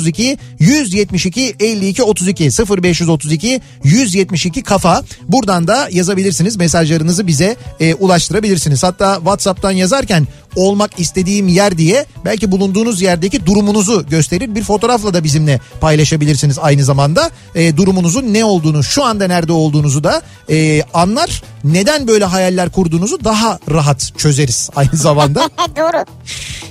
0532 0.00 0.38
172 0.58 1.54
52 1.60 2.02
32 2.02 2.50
0532 2.82 3.60
172 3.84 4.62
kafa. 4.62 5.02
Buradan 5.28 5.66
da 5.66 5.88
yazabilirsiniz 5.92 6.56
mesajlarınızı 6.56 7.26
bize 7.26 7.56
e, 7.80 7.94
ulaştırabilirsiniz. 7.94 8.82
Hatta 8.82 9.14
WhatsApp'tan 9.14 9.70
yazarken 9.70 10.26
olmak 10.56 11.00
istediğim 11.00 11.48
yer 11.48 11.78
diye 11.78 12.06
belki 12.24 12.52
bulunduğunuz 12.52 13.02
yerdeki 13.02 13.46
durumunuzu 13.46 14.06
gösterir. 14.10 14.54
Bir 14.54 14.64
fotoğrafla 14.64 15.14
da 15.14 15.24
bizimle 15.24 15.60
paylaşabilirsiniz 15.80 16.58
aynı 16.58 16.84
zamanda. 16.84 17.30
E, 17.54 17.76
durumunuzun 17.76 18.34
ne 18.34 18.44
olduğunu, 18.44 18.82
şu 18.82 19.04
anda 19.04 19.26
nerede 19.26 19.52
olduğunuzu 19.52 20.04
da 20.04 20.22
e, 20.50 20.82
anlar. 20.94 21.42
Neden 21.64 22.08
böyle 22.08 22.24
hayaller 22.24 22.70
kurduğunuzu 22.70 23.24
daha 23.24 23.58
rahat 23.70 24.12
çözeriz 24.18 24.70
aynı 24.76 24.96
zamanda. 24.96 25.50
Doğru. 25.76 26.04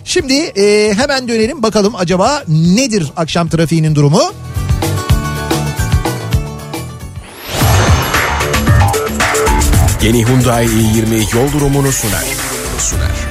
Şimdi 0.06 0.34
e, 0.34 0.94
hemen 0.94 1.28
dönelim 1.28 1.64
bakalım 1.64 1.96
acaba 1.96 2.44
nedir 2.48 3.12
akşam 3.16 3.50
trafiğinin 3.50 3.96
durumu? 3.96 4.22
Yeni 10.04 10.26
Hyundai 10.26 10.66
i20 10.66 11.36
yol 11.36 11.52
durumunu 11.52 11.92
sunar. 11.92 12.24
sunar. 12.80 13.29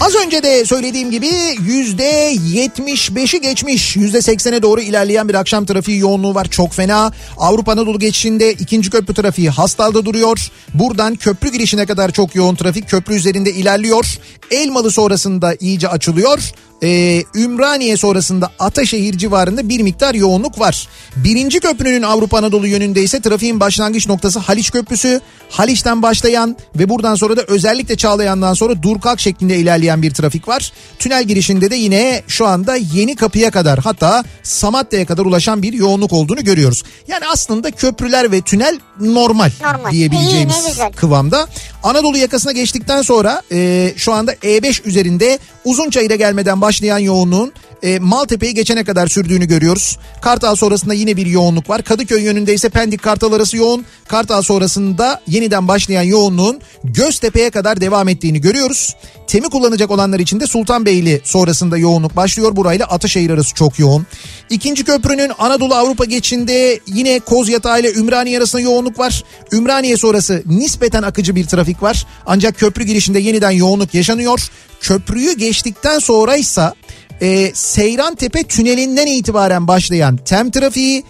Az 0.00 0.14
önce 0.14 0.42
de 0.42 0.64
söylediğim 0.64 1.10
gibi 1.10 1.28
yüzde 1.66 2.34
75'i 2.34 3.40
geçmiş. 3.40 3.96
Yüzde 3.96 4.18
80'e 4.18 4.62
doğru 4.62 4.80
ilerleyen 4.80 5.28
bir 5.28 5.34
akşam 5.34 5.66
trafiği 5.66 5.98
yoğunluğu 5.98 6.34
var. 6.34 6.44
Çok 6.44 6.72
fena. 6.72 7.12
Avrupa 7.38 7.72
Anadolu 7.72 7.98
geçişinde 7.98 8.52
ikinci 8.52 8.90
köprü 8.90 9.14
trafiği 9.14 9.50
Hastal'da 9.50 10.04
duruyor. 10.04 10.50
Buradan 10.74 11.14
köprü 11.14 11.52
girişine 11.52 11.86
kadar 11.86 12.10
çok 12.10 12.34
yoğun 12.34 12.54
trafik 12.54 12.88
köprü 12.88 13.14
üzerinde 13.14 13.52
ilerliyor. 13.52 14.18
Elmalı 14.52 14.90
sonrasında 14.90 15.54
iyice 15.60 15.88
açılıyor. 15.88 16.52
Ee, 16.84 17.22
Ümraniye 17.34 17.96
sonrasında 17.96 18.50
Ataşehir 18.58 19.18
civarında 19.18 19.68
bir 19.68 19.80
miktar 19.80 20.14
yoğunluk 20.14 20.60
var. 20.60 20.88
Birinci 21.16 21.60
köprünün 21.60 22.02
Avrupa 22.02 22.38
Anadolu 22.38 22.66
yönünde 22.66 23.02
ise 23.02 23.20
trafiğin 23.20 23.60
başlangıç 23.60 24.08
noktası 24.08 24.38
Haliç 24.38 24.70
Köprüsü. 24.70 25.20
Haliç'ten 25.50 26.02
başlayan 26.02 26.56
ve 26.76 26.88
buradan 26.88 27.14
sonra 27.14 27.36
da 27.36 27.42
özellikle 27.48 27.96
Çağlayan'dan 27.96 28.54
sonra 28.54 28.82
Durkak 28.82 29.20
şeklinde 29.20 29.56
ilerleyen 29.56 30.02
bir 30.02 30.10
trafik 30.14 30.48
var. 30.48 30.72
Tünel 30.98 31.24
girişinde 31.24 31.70
de 31.70 31.76
yine 31.76 32.22
şu 32.28 32.46
anda 32.46 32.76
Yeni 32.76 33.16
Kapı'ya 33.16 33.50
kadar 33.50 33.78
hatta 33.78 34.24
Samatya'ya 34.42 35.06
kadar 35.06 35.24
ulaşan 35.24 35.62
bir 35.62 35.72
yoğunluk 35.72 36.12
olduğunu 36.12 36.44
görüyoruz. 36.44 36.82
Yani 37.08 37.24
aslında 37.32 37.70
köprüler 37.70 38.32
ve 38.32 38.40
tünel 38.40 38.78
normal, 39.00 39.50
Normal. 39.62 39.90
diyebileceğimiz 39.90 40.66
İyi, 40.78 40.90
kıvamda. 40.96 41.48
Anadolu 41.82 42.16
yakasına 42.16 42.52
geçtikten 42.52 43.02
sonra 43.02 43.42
e, 43.52 43.92
şu 43.96 44.12
anda 44.12 44.34
E5 44.34 44.86
üzerinde 44.86 45.38
Uzunçayır'a 45.64 46.14
gelmeden 46.14 46.60
başlayan 46.60 46.98
yoğunluğun 46.98 47.52
e, 47.82 47.98
Maltepe'yi 47.98 48.54
geçene 48.54 48.84
kadar 48.84 49.06
sürdüğünü 49.06 49.44
görüyoruz. 49.44 49.98
Kartal 50.20 50.54
sonrasında 50.54 50.94
yine 50.94 51.16
bir 51.16 51.26
yoğunluk 51.26 51.70
var. 51.70 51.82
Kadıköy 51.82 52.22
yönünde 52.22 52.54
ise 52.54 52.68
Pendik 52.68 53.02
Kartal 53.02 53.32
arası 53.32 53.56
yoğun. 53.56 53.84
Kartal 54.08 54.42
sonrasında 54.42 55.20
yeniden 55.26 55.68
başlayan 55.68 56.02
yoğunluğun 56.02 56.60
Göztepe'ye 56.84 57.50
kadar 57.50 57.80
devam 57.80 58.08
ettiğini 58.08 58.40
görüyoruz. 58.40 58.96
Temi 59.26 59.50
kullanacak 59.50 59.90
olanlar 59.90 60.18
için 60.18 60.40
de 60.40 60.46
Sultanbeyli 60.46 61.20
sonrasında 61.24 61.78
yoğunluk 61.78 62.16
başlıyor. 62.16 62.56
Burayla 62.56 62.86
Ataşehir 62.86 63.30
arası 63.30 63.54
çok 63.54 63.78
yoğun. 63.78 64.06
İkinci 64.50 64.84
köprünün 64.84 65.32
Anadolu 65.38 65.74
Avrupa 65.74 66.04
geçişinde 66.04 66.80
yine 66.86 67.20
Kozyatağı 67.20 67.80
ile 67.80 67.92
Ümraniye 67.92 68.38
arasında 68.38 68.62
yoğunluk 68.62 68.98
var. 68.98 69.24
Ümraniye 69.52 69.96
sonrası 69.96 70.42
nispeten 70.46 71.02
akıcı 71.02 71.36
bir 71.36 71.46
trafik 71.46 71.71
var. 71.82 72.06
Ancak 72.26 72.58
köprü 72.58 72.84
girişinde 72.84 73.18
yeniden 73.18 73.50
yoğunluk 73.50 73.94
yaşanıyor. 73.94 74.50
Köprüyü 74.80 75.36
geçtikten 75.36 75.98
sonra 75.98 76.36
ise 76.36 76.72
e, 77.20 77.54
Seyran 77.54 78.14
Tepe 78.14 78.42
tünelinden 78.42 79.06
itibaren 79.06 79.68
başlayan 79.68 80.16
tem 80.16 80.50
trafiği 80.50 81.04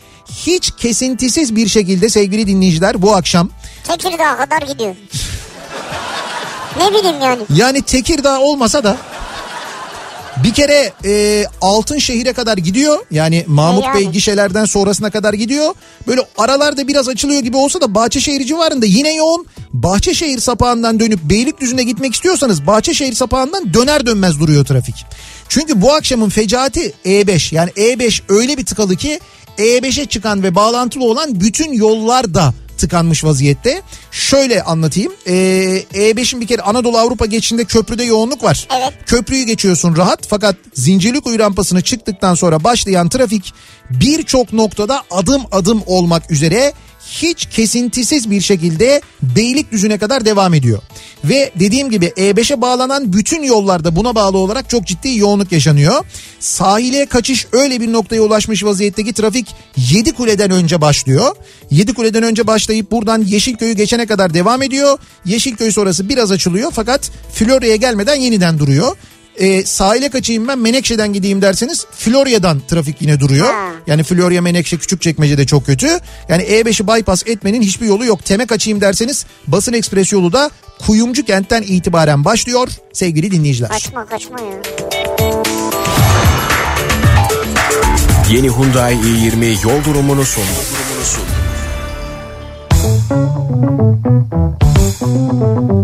hiç 0.47 0.71
kesintisiz 0.76 1.57
bir 1.57 1.69
şekilde 1.69 2.09
sevgili 2.09 2.47
dinleyiciler 2.47 3.02
bu 3.02 3.14
akşam 3.14 3.50
Tekirdağ'a 3.85 4.37
kadar 4.37 4.62
gidiyor. 4.62 4.95
ne 6.78 6.90
bileyim 6.99 7.21
yani. 7.23 7.42
yani 7.54 7.83
Tekirdağ 7.83 8.40
olmasa 8.40 8.85
da 8.85 8.97
bir 10.44 10.54
kere 10.54 10.92
e, 11.04 11.44
Altınşehir'e 11.60 12.32
kadar 12.32 12.58
gidiyor. 12.58 12.98
Yani 13.10 13.44
Mahmut 13.46 13.84
yani. 13.84 13.94
Bey 13.94 14.08
gişelerden 14.08 14.64
sonrasına 14.64 15.10
kadar 15.10 15.34
gidiyor. 15.34 15.74
Böyle 16.06 16.20
aralarda 16.38 16.88
biraz 16.88 17.08
açılıyor 17.08 17.40
gibi 17.40 17.56
olsa 17.56 17.80
da 17.80 17.94
Bahçeşehir 17.94 18.44
civarında 18.44 18.86
yine 18.86 19.14
yoğun. 19.14 19.46
Bahçeşehir 19.72 20.38
sapağından 20.38 21.00
dönüp 21.00 21.20
Beylikdüzü'ne 21.22 21.82
gitmek 21.82 22.14
istiyorsanız 22.14 22.66
Bahçeşehir 22.66 23.12
sapağından 23.12 23.74
döner 23.74 24.06
dönmez 24.06 24.40
duruyor 24.40 24.64
trafik. 24.64 24.94
Çünkü 25.48 25.82
bu 25.82 25.92
akşamın 25.92 26.28
fecaati 26.28 26.92
E5 27.04 27.54
yani 27.54 27.70
E5 27.70 28.20
öyle 28.28 28.58
bir 28.58 28.66
tıkalı 28.66 28.96
ki 28.96 29.20
E5'e 29.58 30.06
çıkan 30.06 30.42
ve 30.42 30.54
bağlantılı 30.54 31.04
olan 31.04 31.40
bütün 31.40 31.72
yollar 31.72 32.34
da 32.34 32.54
tıkanmış 32.82 33.24
vaziyette. 33.24 33.82
Şöyle 34.10 34.62
anlatayım. 34.62 35.12
Ee, 35.26 35.32
E5'in 35.94 36.40
bir 36.40 36.46
kere 36.46 36.62
Anadolu 36.62 36.98
Avrupa 36.98 37.26
geçişinde 37.26 37.64
köprüde 37.64 38.04
yoğunluk 38.04 38.42
var. 38.42 38.68
Evet. 38.76 38.92
Köprüyü 39.06 39.44
geçiyorsun 39.44 39.96
rahat 39.96 40.20
fakat 40.28 40.56
Zincirlikuyu 40.74 41.38
rampasını 41.38 41.82
çıktıktan 41.82 42.34
sonra 42.34 42.64
başlayan 42.64 43.08
trafik 43.08 43.54
birçok 43.90 44.52
noktada 44.52 45.02
adım 45.10 45.42
adım 45.52 45.82
olmak 45.86 46.30
üzere 46.30 46.72
hiç 47.12 47.47
kesintisiz 47.47 48.31
bir 48.31 48.40
şekilde 48.40 49.00
Beylikdüzü'ne 49.23 49.99
kadar 49.99 50.25
devam 50.25 50.54
ediyor. 50.54 50.83
Ve 51.25 51.52
dediğim 51.61 51.90
gibi 51.90 52.07
E5'e 52.07 52.61
bağlanan 52.61 53.12
bütün 53.12 53.42
yollarda 53.42 53.97
buna 53.97 54.14
bağlı 54.14 54.38
olarak 54.38 54.71
çok 54.71 54.87
ciddi 54.87 55.19
yoğunluk 55.19 55.52
yaşanıyor. 55.52 56.04
Sahile 56.40 57.07
kaçış 57.07 57.47
öyle 57.52 57.81
bir 57.81 57.92
noktaya 57.92 58.23
ulaşmış 58.23 58.64
vaziyetteki 58.64 59.12
trafik 59.12 59.47
Yedikule'den 59.76 60.50
önce 60.50 60.81
başlıyor. 60.81 61.37
Yedikule'den 61.71 62.23
önce 62.23 62.47
başlayıp 62.47 62.90
buradan 62.90 63.23
Yeşilköy'ü 63.23 63.73
geçene 63.73 64.07
kadar 64.07 64.35
devam 64.35 64.62
ediyor. 64.62 64.99
Yeşilköy 65.25 65.73
sonrası 65.73 66.09
biraz 66.09 66.31
açılıyor 66.33 66.71
fakat 66.75 67.11
Florya'ya 67.33 67.76
gelmeden 67.76 68.14
yeniden 68.14 68.59
duruyor. 68.59 68.97
E, 69.36 69.66
sahile 69.66 70.08
kaçayım 70.08 70.48
ben 70.48 70.58
Menekşe'den 70.58 71.12
gideyim 71.12 71.42
derseniz 71.42 71.86
Florya'dan 71.90 72.60
trafik 72.68 73.02
yine 73.02 73.20
duruyor. 73.20 73.46
Ha. 73.46 73.72
Yani 73.86 74.02
Florya 74.02 74.42
Menekşe 74.42 74.76
Küçükçekmece 74.76 75.38
de 75.38 75.46
çok 75.46 75.66
kötü. 75.66 75.86
Yani 76.28 76.42
E5'i 76.42 76.86
bypass 76.86 77.22
etmenin 77.26 77.62
hiçbir 77.62 77.86
yolu 77.86 78.04
yok. 78.04 78.24
Teme 78.24 78.46
kaçayım 78.46 78.80
derseniz 78.80 79.26
basın 79.46 79.72
ekspres 79.72 80.12
yolu 80.12 80.32
da 80.32 80.50
Kuyumcu 80.86 81.24
kentten 81.24 81.62
itibaren 81.62 82.24
başlıyor 82.24 82.68
sevgili 82.92 83.30
dinleyiciler. 83.30 83.70
Kaçma 83.70 84.06
kaçma 84.06 84.40
ya. 84.40 84.62
Yeni 88.32 88.48
Hyundai 88.48 88.94
i20 88.94 89.64
yol 89.64 89.84
durumunu 89.84 90.24
sundu. 90.24 90.46
Durumunu 90.70 91.04
sundu. 91.04 91.42
Thank 94.82 95.02
you. 95.02 95.82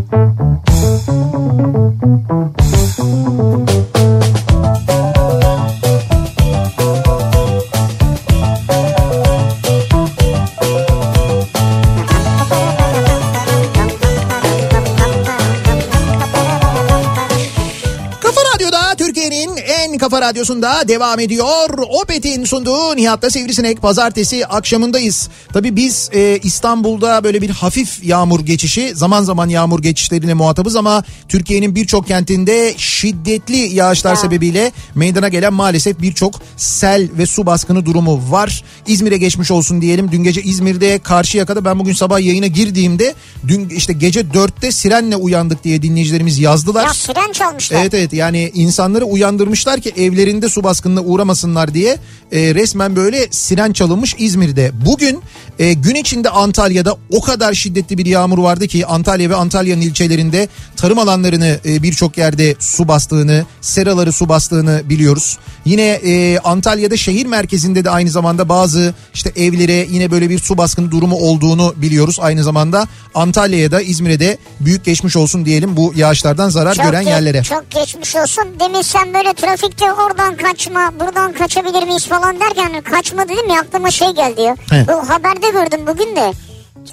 Kafa 20.18 20.30
Radyosu'nda 20.30 20.88
devam 20.88 21.20
ediyor. 21.20 21.78
Opet'in 22.02 22.44
sunduğu 22.44 22.96
Nihat'ta 22.96 23.30
Sivrisinek 23.30 23.82
pazartesi 23.82 24.46
akşamındayız. 24.46 25.28
Tabii 25.52 25.76
biz 25.76 26.10
e, 26.14 26.38
İstanbul'da 26.42 27.24
böyle 27.24 27.42
bir 27.42 27.50
hafif 27.50 28.04
yağmur 28.04 28.40
geçişi 28.40 28.94
zaman 28.94 29.22
zaman 29.22 29.48
yağmur 29.48 29.82
geçişlerine 29.82 30.34
muhatabız 30.34 30.76
ama 30.76 31.04
Türkiye'nin 31.28 31.74
birçok 31.74 32.06
kentinde 32.06 32.74
şiddetli 32.76 33.56
yağışlar 33.56 34.10
Ya. 34.10 34.16
sebebiyle 34.16 34.72
meydana 34.94 35.28
gelen 35.28 35.52
maalesef 35.52 36.00
birçok 36.00 36.34
sel 36.56 37.08
ve 37.18 37.26
su 37.26 37.46
baskını 37.46 37.86
durumu 37.86 38.22
var. 38.30 38.64
İzmir'e 38.86 39.16
geçmiş 39.16 39.50
olsun 39.50 39.82
diyelim. 39.82 40.12
Dün 40.12 40.24
gece 40.24 40.42
İzmir'de 40.42 40.98
Karşıyaka'da 40.98 41.64
ben 41.64 41.78
bugün 41.78 41.92
sabah 41.92 42.20
yayına 42.20 42.46
girdiğimde 42.46 43.14
dün 43.48 43.68
işte 43.68 43.92
gece 43.92 44.20
4'te 44.20 44.72
sirenle 44.72 45.16
uyandık 45.16 45.64
diye 45.64 45.82
dinleyicilerimiz 45.82 46.38
yazdılar. 46.38 46.86
Ya 46.86 46.94
siren 46.94 47.32
çalmışlar. 47.32 47.80
Evet 47.80 47.94
evet 47.94 48.12
yani 48.12 48.50
insanları 48.54 49.04
uyandırmışlar 49.04 49.80
ki 49.80 49.92
evlerinde 50.08 50.48
su 50.48 50.62
baskınına 50.62 51.00
uğramasınlar 51.00 51.74
diye 51.74 51.98
e, 52.32 52.54
resmen 52.54 52.96
böyle 52.96 53.26
siren 53.30 53.72
çalınmış 53.72 54.14
İzmir'de. 54.18 54.70
Bugün 54.86 55.20
e, 55.58 55.72
gün 55.72 55.94
içinde 55.94 56.30
Antalya'da 56.30 56.96
o 57.10 57.20
kadar 57.20 57.54
şiddetli 57.54 57.98
bir 57.98 58.06
yağmur 58.06 58.38
vardı 58.38 58.66
ki 58.66 58.86
Antalya 58.86 59.30
ve 59.30 59.34
Antalya'nın 59.34 59.80
ilçelerinde 59.80 60.48
tarım 60.76 60.98
alanlarını 60.98 61.58
e, 61.64 61.82
birçok 61.82 62.18
yerde 62.18 62.54
su 62.58 62.88
bastığını, 62.88 63.46
seraları 63.60 64.12
su 64.12 64.28
bastığını 64.28 64.82
biliyoruz. 64.84 65.38
Yine 65.68 65.82
e, 65.88 66.38
Antalya'da 66.38 66.96
şehir 66.96 67.26
merkezinde 67.26 67.84
de 67.84 67.90
aynı 67.90 68.10
zamanda 68.10 68.48
bazı 68.48 68.94
işte 69.14 69.32
evlere 69.36 69.72
yine 69.90 70.10
böyle 70.10 70.30
bir 70.30 70.38
su 70.38 70.58
baskını 70.58 70.90
durumu 70.90 71.16
olduğunu 71.16 71.74
biliyoruz. 71.76 72.18
Aynı 72.20 72.44
zamanda 72.44 72.86
Antalya'ya 73.14 73.70
da 73.70 73.80
İzmir'e 73.80 74.20
de 74.20 74.38
büyük 74.60 74.84
geçmiş 74.84 75.16
olsun 75.16 75.44
diyelim 75.44 75.76
bu 75.76 75.92
yağışlardan 75.96 76.48
zarar 76.48 76.76
gören 76.76 77.04
ge- 77.04 77.08
yerlere. 77.08 77.42
Çok 77.42 77.70
geçmiş 77.70 78.16
olsun. 78.16 78.44
Demin 78.60 78.82
sen 78.82 79.14
böyle 79.14 79.34
trafikte 79.34 79.92
oradan 79.92 80.36
kaçma, 80.36 80.92
buradan 81.00 81.32
kaçabilir 81.32 81.82
miyiz 81.86 82.06
falan 82.06 82.40
derken 82.40 82.82
kaçma 82.82 83.24
dedim 83.28 83.50
ya 83.50 83.60
aklıma 83.60 83.90
şey 83.90 84.10
geldi 84.10 84.40
ya. 84.40 84.56
He. 84.70 84.86
Bu 84.88 85.08
haberde 85.08 85.50
gördüm 85.50 85.80
bugün 85.86 86.16
de. 86.16 86.32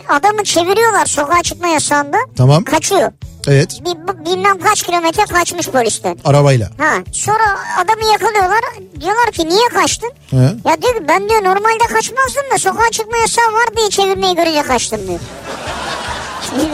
Adamı 0.10 0.44
çeviriyorlar 0.44 1.06
sokağa 1.06 1.44
çıkma 1.44 1.68
yasağında. 1.68 2.18
Tamam. 2.38 2.64
Kaçıyor. 2.64 3.12
Evet 3.48 3.80
Bir, 3.86 4.26
bilmem 4.26 4.60
kaç 4.60 4.84
kilometre 4.84 5.24
kaçmış 5.26 5.68
polisten. 5.70 6.18
arabayla. 6.26 6.70
Ha 6.78 6.94
sonra 7.12 7.58
adamı 7.84 8.12
yakalıyorlar. 8.12 8.60
Diyorlar 9.02 9.32
ki 9.32 9.50
niye 9.50 9.68
kaçtın? 9.74 10.12
He. 10.32 10.36
Ya 10.38 10.82
diyor 10.82 10.94
ki 10.96 11.04
ben 11.08 11.30
diyor 11.30 11.44
normalde 11.44 11.84
kaçmazdım 11.94 12.44
da 12.54 12.58
sokağa 12.58 12.92
çıkma 12.92 13.18
yasağı 13.18 13.46
var 13.54 13.66
diye 13.78 13.90
çevirmeyi 13.90 14.36
görünce 14.36 14.62
kaçtım 14.64 15.00
diyor. 15.08 15.20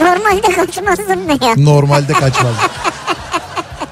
Normalde 0.02 0.40
kaçmazdım 0.52 1.28
ne 1.28 1.46
ya? 1.46 1.54
Normalde 1.56 2.12
kaçmaz. 2.12 2.54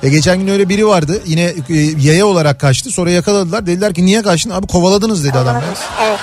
E 0.02 0.08
geçen 0.08 0.38
gün 0.38 0.48
öyle 0.48 0.68
biri 0.68 0.86
vardı 0.86 1.22
yine 1.26 1.42
e, 1.42 1.54
yaya 2.00 2.26
olarak 2.26 2.60
kaçtı 2.60 2.90
sonra 2.90 3.10
yakaladılar 3.10 3.66
dediler 3.66 3.94
ki 3.94 4.06
niye 4.06 4.22
kaçtın 4.22 4.50
abi 4.50 4.66
kovaladınız 4.66 5.24
dedi 5.24 5.38
adam. 5.38 5.54
ya. 5.56 5.62
Evet. 6.02 6.18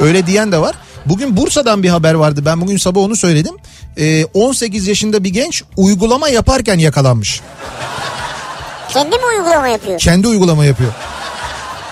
Öyle 0.00 0.26
diyen 0.26 0.52
de 0.52 0.60
var. 0.60 0.74
Bugün 1.06 1.36
Bursa'dan 1.36 1.82
bir 1.82 1.88
haber 1.88 2.14
vardı 2.14 2.42
ben 2.44 2.60
bugün 2.60 2.76
sabah 2.76 3.00
onu 3.00 3.16
söyledim. 3.16 3.54
E, 3.96 4.24
18 4.24 4.86
yaşında 4.86 5.24
bir 5.24 5.30
genç 5.30 5.62
uygulama 5.76 6.28
yaparken 6.28 6.78
yakalanmış. 6.78 7.40
Kendi 8.88 9.16
mi 9.16 9.24
uygulama 9.38 9.68
yapıyor? 9.68 9.98
Kendi 9.98 10.28
uygulama 10.28 10.64
yapıyor. 10.64 10.92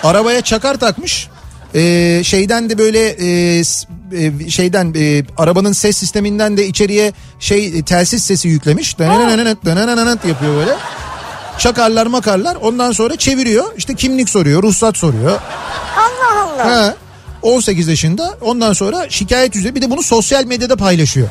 Arabaya 0.03 0.41
çakar 0.41 0.75
takmış. 0.75 1.27
Ee, 1.75 2.21
şeyden 2.23 2.69
de 2.69 2.77
böyle 2.77 3.09
e, 3.09 3.59
e, 3.59 4.49
şeyden 4.49 4.93
e, 4.97 5.23
arabanın 5.37 5.71
ses 5.71 5.97
sisteminden 5.97 6.57
de 6.57 6.67
içeriye 6.67 7.13
şey 7.39 7.65
e, 7.65 7.83
telsiz 7.83 8.23
sesi 8.23 8.47
yüklemiş. 8.47 8.99
Dönenenenent 9.65 10.25
yapıyor 10.25 10.55
böyle. 10.55 10.75
Çakarlar 11.57 12.05
makarlar 12.07 12.55
ondan 12.55 12.91
sonra 12.91 13.15
çeviriyor. 13.15 13.65
İşte 13.77 13.95
kimlik 13.95 14.29
soruyor, 14.29 14.63
ruhsat 14.63 14.97
soruyor. 14.97 15.39
Allah 15.97 16.43
Allah. 16.43 16.87
He. 16.87 16.93
18 17.43 17.87
yaşında 17.87 18.37
ondan 18.41 18.73
sonra 18.73 19.09
şikayet 19.09 19.55
üzerine 19.55 19.75
bir 19.75 19.81
de 19.81 19.91
bunu 19.91 20.03
sosyal 20.03 20.45
medyada 20.45 20.75
paylaşıyor. 20.75 21.27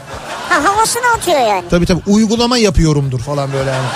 Ha, 0.49 0.65
havasını 0.65 1.03
atıyor 1.17 1.41
yani. 1.41 1.65
Tabii 1.71 1.87
tabii 1.87 2.03
uygulama 2.07 2.59
yapıyorumdur 2.59 3.21
falan 3.21 3.53
böyle 3.53 3.71
yani. 3.71 3.87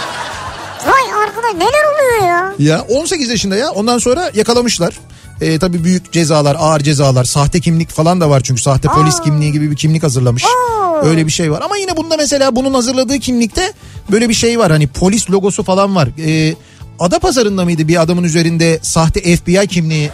Vay 0.87 1.25
arkadaş 1.25 1.55
neler 1.55 1.85
oluyor 1.95 2.29
ya? 2.29 2.55
Ya 2.59 2.81
18 2.83 3.31
yaşında 3.31 3.57
ya 3.57 3.71
ondan 3.71 3.99
sonra 3.99 4.31
yakalamışlar. 4.35 4.95
Ee, 5.41 5.59
tabii 5.59 5.85
büyük 5.85 6.13
cezalar, 6.13 6.57
ağır 6.59 6.81
cezalar, 6.81 7.25
sahte 7.25 7.61
kimlik 7.61 7.91
falan 7.91 8.21
da 8.21 8.31
var 8.31 8.41
çünkü 8.41 8.63
sahte 8.63 8.89
polis 8.89 9.21
kimliği 9.21 9.53
gibi 9.53 9.71
bir 9.71 9.77
kimlik 9.77 10.03
hazırlamış. 10.03 10.45
Aa. 10.45 11.01
Öyle 11.03 11.27
bir 11.27 11.33
şey 11.33 11.53
var. 11.53 11.61
Ama 11.65 11.77
yine 11.77 11.97
bunda 11.97 12.17
mesela 12.17 12.57
bunun 12.57 12.75
hazırladığı 12.75 13.19
kimlikte 13.19 13.73
böyle 14.11 14.29
bir 14.29 14.35
şey 14.35 14.59
var. 14.59 14.71
Hani 14.71 14.87
polis 14.87 15.31
logosu 15.31 15.63
falan 15.63 15.97
var. 15.97 16.09
Ee, 16.27 16.55
Adapazarı'nda 16.99 17.65
mıydı 17.65 17.89
bir 17.89 18.03
adamın 18.03 18.23
üzerinde 18.25 18.79
sahte 18.83 19.37
FBI 19.37 19.67
kimliği 19.67 20.11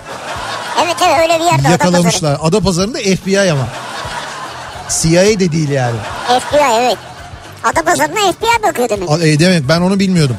Evet 0.85 0.97
evet 1.07 1.19
öyle 1.23 1.41
bir 1.41 1.45
yerde 1.45 1.69
yakalamışlar. 1.69 2.39
Adapazarı'nda 2.43 2.99
FBI 2.99 3.53
ama. 3.53 3.69
CIA 4.89 5.23
de 5.41 5.53
değil 5.53 5.69
yani. 5.69 5.97
FBI 6.41 6.57
evet. 6.81 6.99
Adapazarı'na 7.65 8.33
FBI 8.33 8.63
bakıyor 8.63 8.89
demek. 8.89 9.11
A- 9.11 9.19
E, 9.27 9.39
demek 9.39 9.69
ben 9.69 9.81
onu 9.81 9.99
bilmiyordum. 9.99 10.37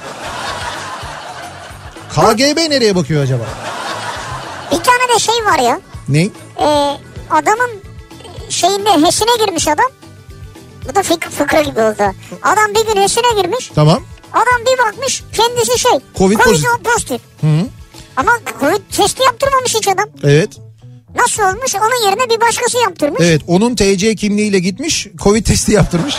KGB 2.09 2.57
nereye 2.69 2.95
bakıyor 2.95 3.23
acaba? 3.23 3.43
Bir 4.71 4.77
tane 4.83 5.15
de 5.15 5.19
şey 5.19 5.35
var 5.45 5.59
ya. 5.59 5.79
Ne? 6.09 6.21
Ee, 6.59 6.97
adamın 7.31 7.69
şeyinde 8.49 8.89
HES'ine 9.05 9.45
girmiş 9.45 9.67
adam. 9.67 9.85
Bu 10.89 10.95
da 10.95 10.99
fık- 10.99 11.29
fıkra 11.29 11.61
gibi 11.61 11.79
oldu. 11.81 12.03
Adam 12.43 12.67
bir 12.75 12.93
gün 12.93 13.01
HES'ine 13.01 13.41
girmiş. 13.41 13.71
Tamam. 13.75 14.03
Adam 14.33 14.65
bir 14.65 14.77
bakmış 14.85 15.23
kendisi 15.33 15.79
şey. 15.79 15.91
Covid 16.17 16.37
pozitif. 16.39 16.69
pozitif. 16.93 17.21
Hı 17.41 17.47
-hı. 17.47 17.65
Ama 18.17 18.31
Covid 18.59 18.81
testi 18.97 19.23
yaptırmamış 19.23 19.75
hiç 19.75 19.87
adam. 19.87 20.09
Evet. 20.23 20.49
Nasıl 21.15 21.43
olmuş? 21.43 21.75
Onun 21.75 22.05
yerine 22.09 22.29
bir 22.35 22.41
başkası 22.41 22.77
yaptırmış. 22.77 23.21
Evet 23.23 23.41
onun 23.47 23.75
TC 23.75 24.15
kimliğiyle 24.15 24.59
gitmiş 24.59 25.07
Covid 25.23 25.45
testi 25.45 25.71
yaptırmış. 25.71 26.15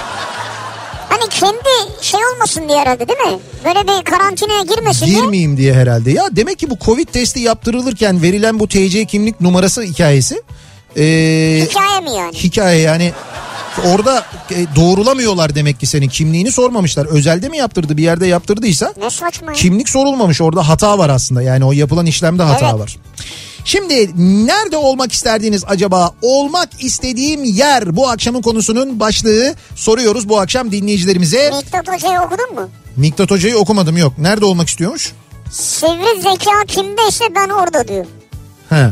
Hani 1.09 1.29
kendi 1.31 1.93
şey 2.01 2.21
olmasın 2.35 2.69
diye 2.69 2.79
herhalde 2.79 3.09
değil 3.09 3.19
mi? 3.33 3.39
Böyle 3.65 3.83
bir 3.89 4.05
karantinaya 4.05 4.63
girmesin 4.63 5.07
diye. 5.07 5.21
Girmeyeyim 5.21 5.57
diye 5.57 5.75
herhalde. 5.75 6.11
Ya 6.11 6.25
demek 6.33 6.59
ki 6.59 6.71
bu 6.71 6.79
Covid 6.85 7.09
testi 7.09 7.41
yaptırılırken 7.41 8.23
verilen 8.23 8.61
bu 8.61 8.69
TC 8.69 9.05
kimlik 9.05 9.41
numarası 9.41 9.83
hikayesi. 9.83 10.43
ee, 10.97 11.67
Hikaye 11.71 12.01
mi 12.01 12.11
yani? 12.17 12.37
hikaye 12.37 12.81
yani 12.81 13.13
orada 13.85 14.25
e, 14.51 14.67
doğrulamıyorlar 14.77 15.55
demek 15.55 15.81
ki 15.81 15.87
senin 15.87 16.09
kimliğini 16.09 16.53
sormamışlar. 16.53 17.07
Özelde 17.07 17.49
mi 17.49 17.57
yaptırdı 17.57 17.97
bir 17.97 18.03
yerde 18.03 18.27
yaptırdıysa 18.27 18.93
Ne 18.97 19.11
saçma 19.11 19.53
kimlik 19.53 19.89
sorulmamış 19.89 20.41
orada 20.41 20.69
hata 20.69 20.99
var 20.99 21.11
aslında 21.11 21.43
yani 21.43 21.65
o 21.65 21.73
yapılan 21.73 22.07
işlemde 22.07 22.43
hata 22.43 22.71
Evet. 22.71 22.81
var. 22.81 22.97
Şimdi 23.65 24.11
nerede 24.47 24.77
olmak 24.77 25.13
isterdiniz 25.13 25.65
acaba? 25.67 26.11
Olmak 26.23 26.69
istediğim 26.81 27.45
yer 27.45 27.97
bu 27.97 28.09
akşamın 28.09 28.43
konusunun 28.43 29.01
başlığı. 29.01 29.55
Soruyoruz 29.75 30.29
bu 30.29 30.41
akşam 30.41 30.73
dinleyicilerimize. 30.73 31.51
Miktat 31.57 31.89
Hoca'yı 31.89 32.21
okudun 32.21 32.55
mu? 32.55 32.69
Miktat 32.97 33.31
Hoca'yı 33.31 33.57
okumadım 33.57 33.97
yok. 33.97 34.19
Nerede 34.19 34.45
olmak 34.45 34.69
istiyormuş? 34.69 35.13
Sivri 35.51 36.21
zeka 36.23 36.65
kimdeyse 36.67 37.25
ben 37.37 37.49
orada 37.49 37.89
diyor. 37.89 38.07
He. 38.71 38.91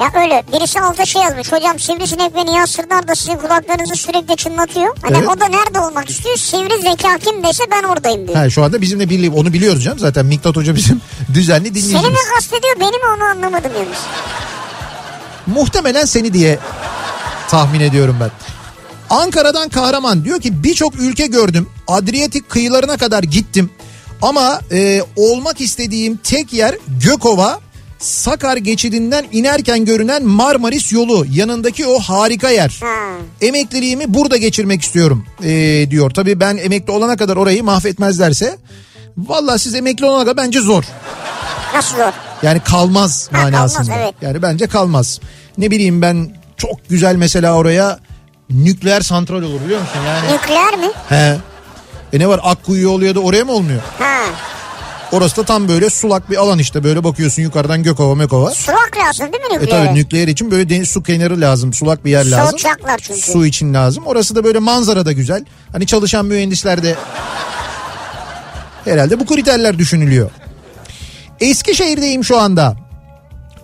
Ya 0.00 0.10
öyle 0.22 0.44
birisi 0.52 0.80
altta 0.80 1.06
şey 1.06 1.22
yazmış. 1.22 1.52
Hocam 1.52 1.78
sivrisinek 1.78 2.34
ve 2.34 2.46
Nihat 2.46 2.68
Sırdar 2.70 3.08
da 3.08 3.14
sizin 3.14 3.36
kulaklarınızı 3.36 3.94
sürekli 3.94 4.36
çınlatıyor. 4.36 4.96
Hani 5.02 5.16
Evet. 5.18 5.28
o 5.28 5.40
da 5.40 5.46
nerede 5.48 5.80
olmak 5.80 6.10
istiyor? 6.10 6.36
Sivri 6.36 6.82
zeka 6.82 7.18
kimdeyse 7.18 7.64
ben 7.70 7.82
oradayım 7.82 8.28
diyor. 8.28 8.38
Ha, 8.38 8.50
şu 8.50 8.64
anda 8.64 8.80
bizimle 8.80 9.08
birliği 9.10 9.30
onu 9.30 9.52
biliyoruz 9.52 9.84
canım 9.84 9.98
zaten 9.98 10.26
Miktat 10.26 10.56
Hoca 10.56 10.74
bizim 10.74 11.00
düzenli 11.34 11.66
Seni 11.68 11.74
dinleyicimiz. 11.74 12.04
mi 12.10 12.18
kastediyor 12.34 12.76
beni 12.80 12.90
mi 12.90 13.06
onu 13.16 13.24
anlamadım 13.24 13.70
yalnız. 13.74 13.98
Muhtemelen 15.46 16.04
seni 16.04 16.32
diye 16.32 16.58
tahmin 17.50 17.80
ediyorum 17.80 18.16
ben. 18.20 18.30
Ankara'dan 19.10 19.68
Kahraman 19.68 20.24
diyor 20.24 20.40
ki 20.40 20.62
birçok 20.64 20.94
ülke 21.00 21.26
gördüm. 21.26 21.68
Adriyatik 21.88 22.48
kıyılarına 22.50 22.96
kadar 22.96 23.22
gittim. 23.22 23.70
Ama 24.22 24.60
e, 24.72 25.02
olmak 25.16 25.60
istediğim 25.60 26.16
tek 26.16 26.52
yer 26.52 26.74
Gökova. 27.04 27.60
Sakar 27.98 28.56
geçidinden 28.56 29.24
inerken 29.32 29.84
görünen 29.84 30.24
Marmaris 30.24 30.92
yolu 30.92 31.26
yanındaki 31.32 31.86
o 31.86 31.98
harika 32.00 32.50
yer. 32.50 32.80
Emekliliğimi 33.40 34.14
burada 34.14 34.36
geçirmek 34.36 34.82
istiyorum 34.82 35.26
e, 35.44 35.50
diyor. 35.90 36.10
Tabii 36.10 36.40
ben 36.40 36.56
emekli 36.56 36.92
olana 36.92 37.16
kadar 37.16 37.36
orayı 37.36 37.64
mahvetmezlerse. 37.64 38.56
Valla 39.18 39.58
siz 39.58 39.74
emekli 39.74 40.04
olana 40.06 40.24
kadar 40.24 40.36
bence 40.36 40.60
zor. 40.60 40.84
Nasıl 41.74 41.96
zor? 41.96 42.12
Yani 42.42 42.60
kalmaz 42.60 43.28
Ha, 43.32 43.42
manasında. 43.42 43.82
kalmaz, 43.82 43.98
evet. 44.02 44.14
Yani 44.22 44.42
bence 44.42 44.66
kalmaz. 44.66 45.20
Ne 45.58 45.70
bileyim 45.70 46.02
ben 46.02 46.36
çok 46.56 46.88
güzel 46.88 47.16
mesela 47.16 47.54
oraya 47.54 47.98
nükleer 48.50 49.00
santral 49.00 49.42
olur 49.42 49.60
biliyor 49.64 49.80
musun? 49.80 49.98
Yani 50.06 50.32
Nükleer 50.34 50.76
mi? 50.78 50.90
he. 51.08 51.36
E 52.12 52.18
ne 52.18 52.28
var 52.28 52.40
Akkuyu 52.42 52.90
oluyor 52.90 53.14
da 53.14 53.20
oraya 53.20 53.44
mı 53.44 53.52
olmuyor? 53.52 53.80
Ha. 53.98 54.18
Orası 55.12 55.36
da 55.36 55.42
tam 55.44 55.68
böyle 55.68 55.90
sulak 55.90 56.30
bir 56.30 56.36
alan 56.36 56.58
işte. 56.58 56.84
Böyle 56.84 57.04
bakıyorsun 57.04 57.42
yukarıdan 57.42 57.82
Gökova 57.82 58.14
Mekova. 58.14 58.50
Sulak 58.50 58.96
lazım 58.96 59.32
değil 59.32 59.44
mi 59.44 59.48
E 59.56 59.60
nükleer? 59.60 59.86
tabii 59.86 59.94
nükleer 59.98 60.28
için 60.28 60.50
böyle 60.50 60.68
deniz, 60.68 60.88
su 60.90 61.02
kenarı 61.02 61.40
lazım. 61.40 61.72
Sulak 61.72 62.04
bir 62.04 62.10
yer 62.10 62.30
lazım. 62.30 62.58
Soğutacaklar 62.58 62.98
çünkü. 62.98 63.20
Su 63.20 63.46
için 63.46 63.74
lazım. 63.74 64.04
Orası 64.06 64.34
da 64.34 64.44
böyle 64.44 64.58
manzara 64.58 65.06
da 65.06 65.12
güzel. 65.12 65.44
Hani 65.72 65.86
çalışan 65.86 66.26
mühendisler 66.26 66.82
de 66.82 66.94
herhalde 68.84 69.20
bu 69.20 69.26
kriterler 69.26 69.78
düşünülüyor. 69.78 70.30
Eskişehir'deyim 71.40 72.24
şu 72.24 72.38
anda. 72.38 72.76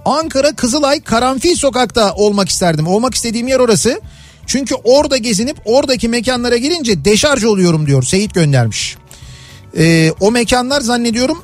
Ankara 0.04 0.52
Kızılay 0.56 1.00
Karanfil 1.02 1.56
Sokak'ta 1.56 2.14
olmak 2.14 2.48
isterdim. 2.48 2.86
Olmak 2.86 3.14
istediğim 3.14 3.48
yer 3.48 3.58
orası. 3.58 4.00
Çünkü 4.46 4.74
orada 4.84 5.16
gezinip 5.16 5.56
oradaki 5.64 6.08
mekanlara 6.08 6.56
girince 6.56 7.04
deşarj 7.04 7.44
oluyorum 7.44 7.86
diyor 7.86 8.02
Seyit 8.02 8.34
göndermiş. 8.34 8.96
Ee, 9.78 10.12
o 10.20 10.30
mekanlar 10.30 10.80
zannediyorum 10.80 11.42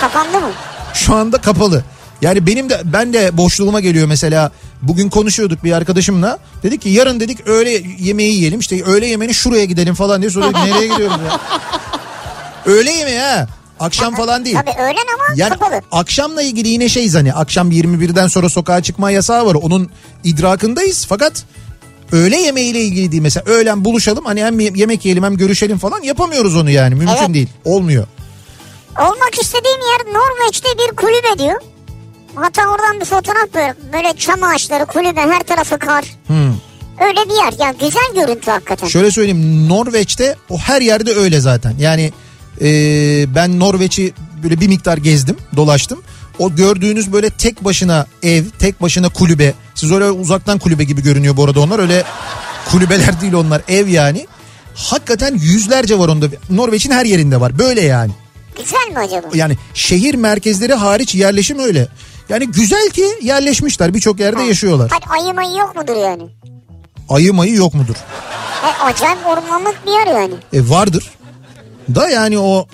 Kapandı 0.00 0.40
mı? 0.40 0.50
şu 0.94 1.14
anda 1.14 1.38
kapalı. 1.38 1.84
Yani 2.22 2.46
benim 2.46 2.70
de 2.70 2.80
ben 2.84 3.12
de 3.12 3.36
boşluğuma 3.36 3.80
geliyor 3.80 4.06
mesela 4.06 4.50
bugün 4.82 5.08
konuşuyorduk 5.10 5.64
bir 5.64 5.72
arkadaşımla. 5.72 6.38
Dedik 6.62 6.82
ki 6.82 6.88
yarın 6.88 7.20
dedik 7.20 7.46
öğle 7.48 7.82
yemeği 7.98 8.34
yiyelim 8.34 8.60
işte 8.60 8.84
öğle 8.84 9.06
yemeğini 9.06 9.34
şuraya 9.34 9.64
gidelim 9.64 9.94
falan 9.94 10.20
diye 10.20 10.30
sonra 10.30 10.44
dedik, 10.46 10.56
nereye 10.74 10.88
gidiyoruz 10.92 11.16
ya? 11.26 11.40
Öğle 12.66 12.90
yemeği 12.92 13.18
ha. 13.20 13.46
Akşam 13.80 14.14
falan 14.16 14.44
değil. 14.44 14.56
Tabii 14.56 14.70
öğlen 14.82 15.06
ama 15.14 15.24
Yani 15.36 15.50
kapalı. 15.50 15.80
akşamla 15.92 16.42
ilgili 16.42 16.68
yine 16.68 16.88
şey 16.88 17.12
hani 17.12 17.32
akşam 17.32 17.70
21'den 17.72 18.26
sonra 18.28 18.48
sokağa 18.48 18.82
çıkma 18.82 19.10
yasağı 19.10 19.46
var. 19.46 19.54
Onun 19.54 19.90
idrakındayız 20.24 21.06
fakat 21.08 21.44
öğle 22.12 22.36
yemeğiyle 22.36 22.80
ilgili 22.80 23.12
değil. 23.12 23.22
Mesela 23.22 23.44
öğlen 23.46 23.84
buluşalım 23.84 24.24
hani 24.24 24.44
hem 24.44 24.60
yemek 24.60 25.04
yiyelim 25.04 25.24
hem 25.24 25.36
görüşelim 25.36 25.78
falan 25.78 26.02
yapamıyoruz 26.02 26.56
onu 26.56 26.70
yani 26.70 26.94
mümkün 26.94 27.16
Evet. 27.16 27.34
değil. 27.34 27.48
Olmuyor. 27.64 28.06
Olmak 28.98 29.42
istediğim 29.42 29.80
yer 29.80 30.14
Norveç'te 30.14 30.68
bir 30.78 30.96
kulübe 30.96 31.38
diyor. 31.38 31.60
Hatta 32.34 32.62
oradan 32.62 33.00
bir 33.00 33.04
fotoğraf 33.04 33.54
böyle, 33.54 33.74
böyle 33.92 34.12
çam 34.16 34.42
ağaçları 34.42 34.86
kulübe 34.86 35.20
her 35.20 35.42
tarafı 35.42 35.78
kar. 35.78 36.04
Hmm. 36.26 36.52
Öyle 37.00 37.30
bir 37.30 37.34
yer 37.34 37.66
ya 37.66 37.74
güzel 37.80 38.26
görüntü 38.26 38.50
hakikaten. 38.50 38.88
Şöyle 38.88 39.10
söyleyeyim 39.10 39.68
Norveç'te 39.68 40.36
o 40.50 40.58
her 40.58 40.80
yerde 40.80 41.14
öyle 41.14 41.40
zaten. 41.40 41.74
Yani 41.78 42.12
e, 42.60 42.64
ben 43.34 43.60
Norveç'i 43.60 44.12
böyle 44.42 44.60
bir 44.60 44.68
miktar 44.68 44.96
gezdim 44.96 45.36
dolaştım. 45.56 46.02
O 46.38 46.54
gördüğünüz 46.54 47.12
böyle 47.12 47.30
tek 47.30 47.64
başına 47.64 48.06
ev, 48.22 48.44
tek 48.58 48.82
başına 48.82 49.08
kulübe. 49.08 49.54
Siz 49.78 49.92
öyle 49.92 50.10
uzaktan 50.10 50.58
kulübe 50.58 50.84
gibi 50.84 51.02
görünüyor 51.02 51.36
bu 51.36 51.44
arada 51.44 51.60
onlar. 51.60 51.78
Öyle 51.78 52.04
kulübeler 52.70 53.20
değil 53.20 53.32
onlar 53.32 53.62
ev 53.68 53.88
yani. 53.88 54.26
Hakikaten 54.74 55.34
yüzlerce 55.34 55.98
var 55.98 56.08
onda. 56.08 56.26
Norveç'in 56.50 56.90
her 56.90 57.04
yerinde 57.04 57.40
var. 57.40 57.58
Böyle 57.58 57.80
yani. 57.80 58.12
Güzel 58.56 58.88
mi 58.92 58.98
acaba? 58.98 59.26
Yani 59.34 59.56
şehir 59.74 60.14
merkezleri 60.14 60.74
hariç 60.74 61.14
yerleşim 61.14 61.58
öyle. 61.58 61.88
Yani 62.28 62.46
güzel 62.46 62.90
ki 62.90 63.04
yerleşmişler. 63.22 63.94
Birçok 63.94 64.20
yerde 64.20 64.42
yaşıyorlar. 64.42 64.90
Hadi 64.92 65.22
ayı 65.22 65.34
mayı 65.34 65.56
yok 65.56 65.76
mudur 65.76 65.96
yani? 65.96 66.22
Ayı 67.08 67.34
mayı 67.34 67.54
yok 67.54 67.74
mudur? 67.74 67.94
E, 68.64 68.82
acayip 68.82 69.26
ormanlık 69.26 69.86
bir 69.86 69.92
yer 69.92 70.06
yani. 70.20 70.34
E 70.52 70.68
vardır. 70.70 71.10
Da 71.94 72.08
yani 72.10 72.38
o 72.38 72.66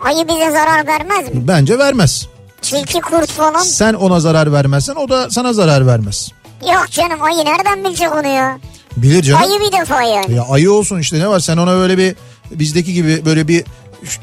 Ayı 0.00 0.28
bize 0.28 0.50
zarar 0.50 0.86
vermez 0.86 1.34
mi? 1.34 1.48
bence 1.48 1.78
vermez. 1.78 2.26
Tilki 2.62 3.00
kurt 3.00 3.30
falan. 3.30 3.62
Sen 3.62 3.94
ona 3.94 4.20
zarar 4.20 4.52
vermezsen 4.52 4.94
o 4.94 5.08
da 5.08 5.30
sana 5.30 5.52
zarar 5.52 5.86
vermez. 5.86 6.30
Yok 6.62 6.86
canım 6.90 7.22
ayı 7.22 7.36
nereden 7.44 7.84
bilecek 7.84 8.14
onu 8.14 8.26
ya? 8.26 8.58
Bilir 8.96 9.22
canım. 9.22 9.42
Ayı 9.42 9.60
bir 9.60 9.72
defa 9.80 10.02
yani. 10.02 10.34
Ya 10.34 10.42
ayı 10.50 10.72
olsun 10.72 10.98
işte 10.98 11.18
ne 11.18 11.28
var 11.28 11.40
sen 11.40 11.56
ona 11.56 11.74
böyle 11.74 11.98
bir 11.98 12.14
bizdeki 12.50 12.94
gibi 12.94 13.24
böyle 13.24 13.48
bir 13.48 13.64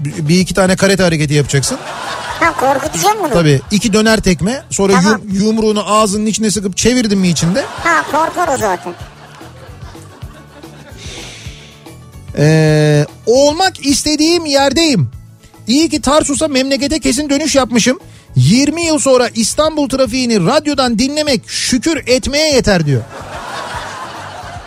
bir 0.04 0.39
iki 0.39 0.54
tane 0.54 0.76
karate 0.76 1.04
hareketi 1.04 1.34
yapacaksın. 1.34 1.78
Ha 2.39 2.54
korkutacağım 2.54 3.17
bunu. 3.23 3.34
Tabii 3.34 3.62
iki 3.71 3.93
döner 3.93 4.19
tekme 4.19 4.63
sonra 4.69 4.93
Tamam. 4.93 5.21
yum- 5.23 5.43
yumruğunu 5.45 5.93
ağzının 5.93 6.26
içine 6.26 6.52
sıkıp 6.52 6.78
çevirdin 6.78 7.17
mi 7.19 7.28
içinde? 7.28 7.65
Ha 7.84 8.04
korkar 8.12 8.47
o 8.54 8.58
zaten. 8.58 8.93
Ee, 12.38 13.06
olmak 13.26 13.86
istediğim 13.86 14.45
yerdeyim. 14.45 15.10
İyi 15.67 15.89
ki 15.89 16.02
Tarsus'a 16.02 16.47
memlekete 16.47 17.00
kesin 17.00 17.30
dönüş 17.30 17.56
yapmışım. 17.56 18.00
20 18.38 18.82
yıl 18.86 19.00
sonra 19.00 19.30
İstanbul 19.36 19.89
trafiğini 19.89 20.45
radyodan 20.45 21.00
dinlemek 21.00 21.50
şükür 21.50 22.04
etmeye 22.08 22.54
yeter 22.54 22.86
diyor. 22.86 23.02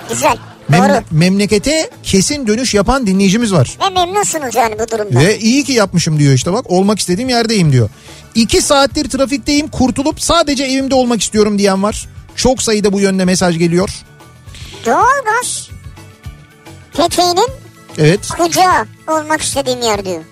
Güzel. 0.08 0.36
Memle- 0.70 0.88
Doğru. 0.94 1.04
memlekete 1.10 1.90
kesin 2.02 2.46
dönüş 2.46 2.74
yapan 2.74 3.06
dinleyicimiz 3.06 3.52
var. 3.52 3.78
Ve 3.84 3.88
memnunsunuz 3.90 4.54
yani 4.54 4.74
bu 4.78 4.90
durumda. 4.90 5.20
Ve 5.20 5.38
iyi 5.38 5.64
ki 5.64 5.72
yapmışım 5.72 6.18
diyor 6.18 6.32
işte 6.34 6.52
bak 6.52 6.70
olmak 6.70 6.98
istediğim 6.98 7.28
yerdeyim 7.28 7.72
diyor. 7.72 7.88
İki 8.34 8.62
saattir 8.62 9.10
trafikteyim 9.10 9.68
kurtulup 9.68 10.22
sadece 10.22 10.64
evimde 10.64 10.94
olmak 10.94 11.22
istiyorum 11.22 11.58
diyen 11.58 11.82
var. 11.82 12.08
Çok 12.36 12.62
sayıda 12.62 12.92
bu 12.92 13.00
yönde 13.00 13.24
mesaj 13.24 13.58
geliyor. 13.58 13.90
Doğalgaz 14.86 15.68
peteğinin 16.96 17.48
Evet 17.98 18.28
kucağı 18.28 18.86
olmak 19.08 19.40
istediğim 19.40 19.82
yer 19.82 20.04
diyor. 20.04 20.22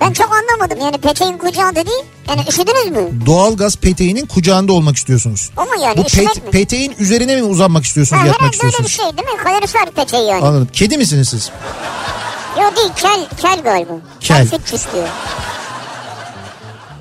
Ben 0.00 0.12
çok 0.12 0.30
anlamadım 0.32 0.78
yani 0.80 0.98
peteğin 0.98 1.38
kucağı 1.38 1.74
dedi. 1.76 1.90
Yani 2.28 2.40
üşüdünüz 2.48 2.86
mü? 2.96 3.26
doğalgaz 3.26 3.76
peteğinin 3.76 4.26
kucağında 4.26 4.72
olmak 4.72 4.96
istiyorsunuz. 4.96 5.50
O 5.56 5.60
mu 5.60 5.82
yani 5.82 5.96
Bu 5.96 6.02
pet- 6.02 6.44
mi? 6.44 6.50
peteğin 6.50 6.94
üzerine 6.98 7.36
mi 7.36 7.42
uzanmak 7.42 7.84
istiyorsunuz 7.84 8.26
yatmak 8.26 8.34
herhalde 8.36 8.44
öyle 8.46 8.62
bir 8.62 8.84
istiyorsunuz? 8.84 8.90
şey 9.16 9.26
değil 9.26 9.36
mi? 9.38 9.44
Kalorifer 9.44 9.90
peteği 9.90 10.28
yani. 10.28 10.44
Anladım. 10.44 10.68
Kedi 10.72 10.98
misiniz 10.98 11.28
siz? 11.28 11.50
Yok 12.62 12.76
değil 12.76 12.88
kel, 12.96 13.26
kel 13.42 13.62
galiba. 13.62 13.92
Kel. 14.20 14.46
Fit 14.48 14.92
diyor. 14.94 15.08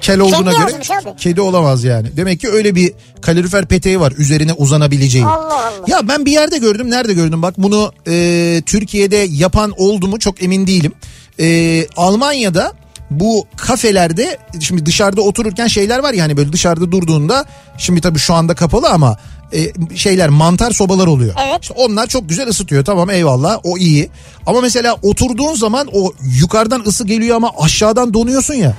Kel 0.02 0.20
olduğuna 0.20 0.52
Kedi 0.52 0.62
göre 0.66 1.16
kedi 1.18 1.42
olamaz 1.42 1.84
yani. 1.84 2.18
Demek 2.18 2.40
ki 2.40 2.50
öyle 2.50 2.76
bir 2.76 2.94
kalorifer 3.22 3.66
peteği 3.66 4.00
var 4.00 4.14
üzerine 4.18 4.54
uzanabileceği. 4.54 5.26
Allah 5.26 5.66
Allah. 5.66 5.72
Ya 5.88 6.08
ben 6.08 6.26
bir 6.26 6.32
yerde 6.32 6.58
gördüm. 6.58 6.92
Nerede 6.92 7.14
gördüm? 7.14 7.42
Bak 7.42 7.54
bunu 7.58 7.92
e, 8.08 8.62
Türkiye'de 8.66 9.16
yapan 9.16 9.74
oldu 9.78 10.08
mu 10.08 10.20
çok 10.20 10.44
emin 10.44 10.68
değilim. 10.68 10.92
E, 11.40 11.88
Almanya'da 11.98 12.74
bu 13.12 13.48
kafelerde 13.58 14.38
şimdi 14.60 14.86
dışarıda 14.86 15.22
otururken 15.22 15.68
şeyler 15.68 16.00
var 16.00 16.14
ya 16.14 16.24
hani 16.24 16.38
böyle 16.38 16.54
dışarıda 16.54 16.92
durduğunda 16.92 17.46
şimdi 17.78 18.02
tabii 18.02 18.20
şu 18.20 18.34
anda 18.34 18.56
kapalı 18.56 18.90
ama 18.90 19.18
e, 19.54 19.72
şeyler 19.96 20.30
mantar 20.30 20.72
sobalar 20.72 21.08
oluyor. 21.08 21.36
Evet. 21.48 21.60
İşte 21.62 21.74
onlar 21.78 22.08
çok 22.08 22.30
güzel 22.30 22.48
ısıtıyor 22.48 22.86
tamam 22.86 23.10
eyvallah 23.10 23.60
o 23.64 23.78
iyi. 23.78 24.10
Ama 24.46 24.62
mesela 24.62 24.96
oturduğun 25.02 25.54
zaman 25.56 25.88
o 25.94 26.14
yukarıdan 26.22 26.84
ısı 26.88 27.06
geliyor 27.06 27.36
ama 27.36 27.52
aşağıdan 27.60 28.14
donuyorsun 28.14 28.54
ya. 28.54 28.74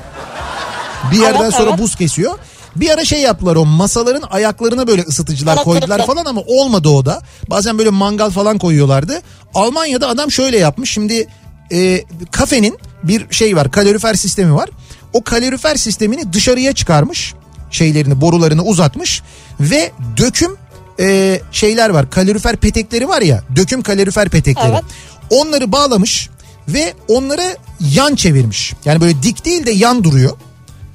Bir 1.12 1.20
yerden 1.20 1.42
Evet, 1.42 1.54
sonra 1.54 1.70
evet. 1.70 1.78
buz 1.78 1.96
kesiyor. 1.96 2.38
Bir 2.76 2.90
ara 2.90 3.04
şey 3.04 3.20
yaptılar 3.20 3.56
o 3.56 3.64
masaların 3.64 4.22
ayaklarına 4.30 4.86
böyle 4.86 5.02
ısıtıcılar 5.02 5.52
Elektrikli. 5.54 5.78
koydular 5.80 6.06
falan 6.06 6.24
ama 6.24 6.40
olmadı 6.46 6.88
o 6.88 7.06
da. 7.06 7.22
Bazen 7.50 7.78
böyle 7.78 7.90
mangal 7.90 8.30
falan 8.30 8.58
koyuyorlardı. 8.58 9.22
Almanya'da 9.54 10.08
adam 10.08 10.30
şöyle 10.30 10.58
yapmış. 10.58 10.90
Şimdi 10.90 11.26
e, 11.72 12.04
kafenin 12.30 12.78
bir 13.02 13.26
şey 13.30 13.56
var 13.56 13.70
kalorifer 13.70 14.14
sistemi 14.14 14.54
var. 14.54 14.70
O 15.12 15.24
kalorifer 15.24 15.76
sistemini 15.76 16.32
dışarıya 16.32 16.72
çıkarmış. 16.72 17.34
Şeylerini 17.70 18.20
borularını 18.20 18.62
uzatmış 18.62 19.22
ve 19.60 19.92
döküm 20.16 20.56
e, 21.00 21.40
şeyler 21.52 21.90
var. 21.90 22.10
Kalorifer 22.10 22.56
petekleri 22.56 23.08
var 23.08 23.22
ya 23.22 23.42
döküm 23.56 23.82
kalorifer 23.82 24.28
petekleri. 24.28 24.68
Evet. 24.72 24.84
Onları 25.30 25.72
bağlamış 25.72 26.30
ve 26.68 26.94
onları 27.08 27.56
yan 27.80 28.14
çevirmiş. 28.14 28.74
Yani 28.84 29.00
böyle 29.00 29.22
dik 29.22 29.44
değil 29.44 29.66
de 29.66 29.70
yan 29.70 30.04
duruyor. 30.04 30.36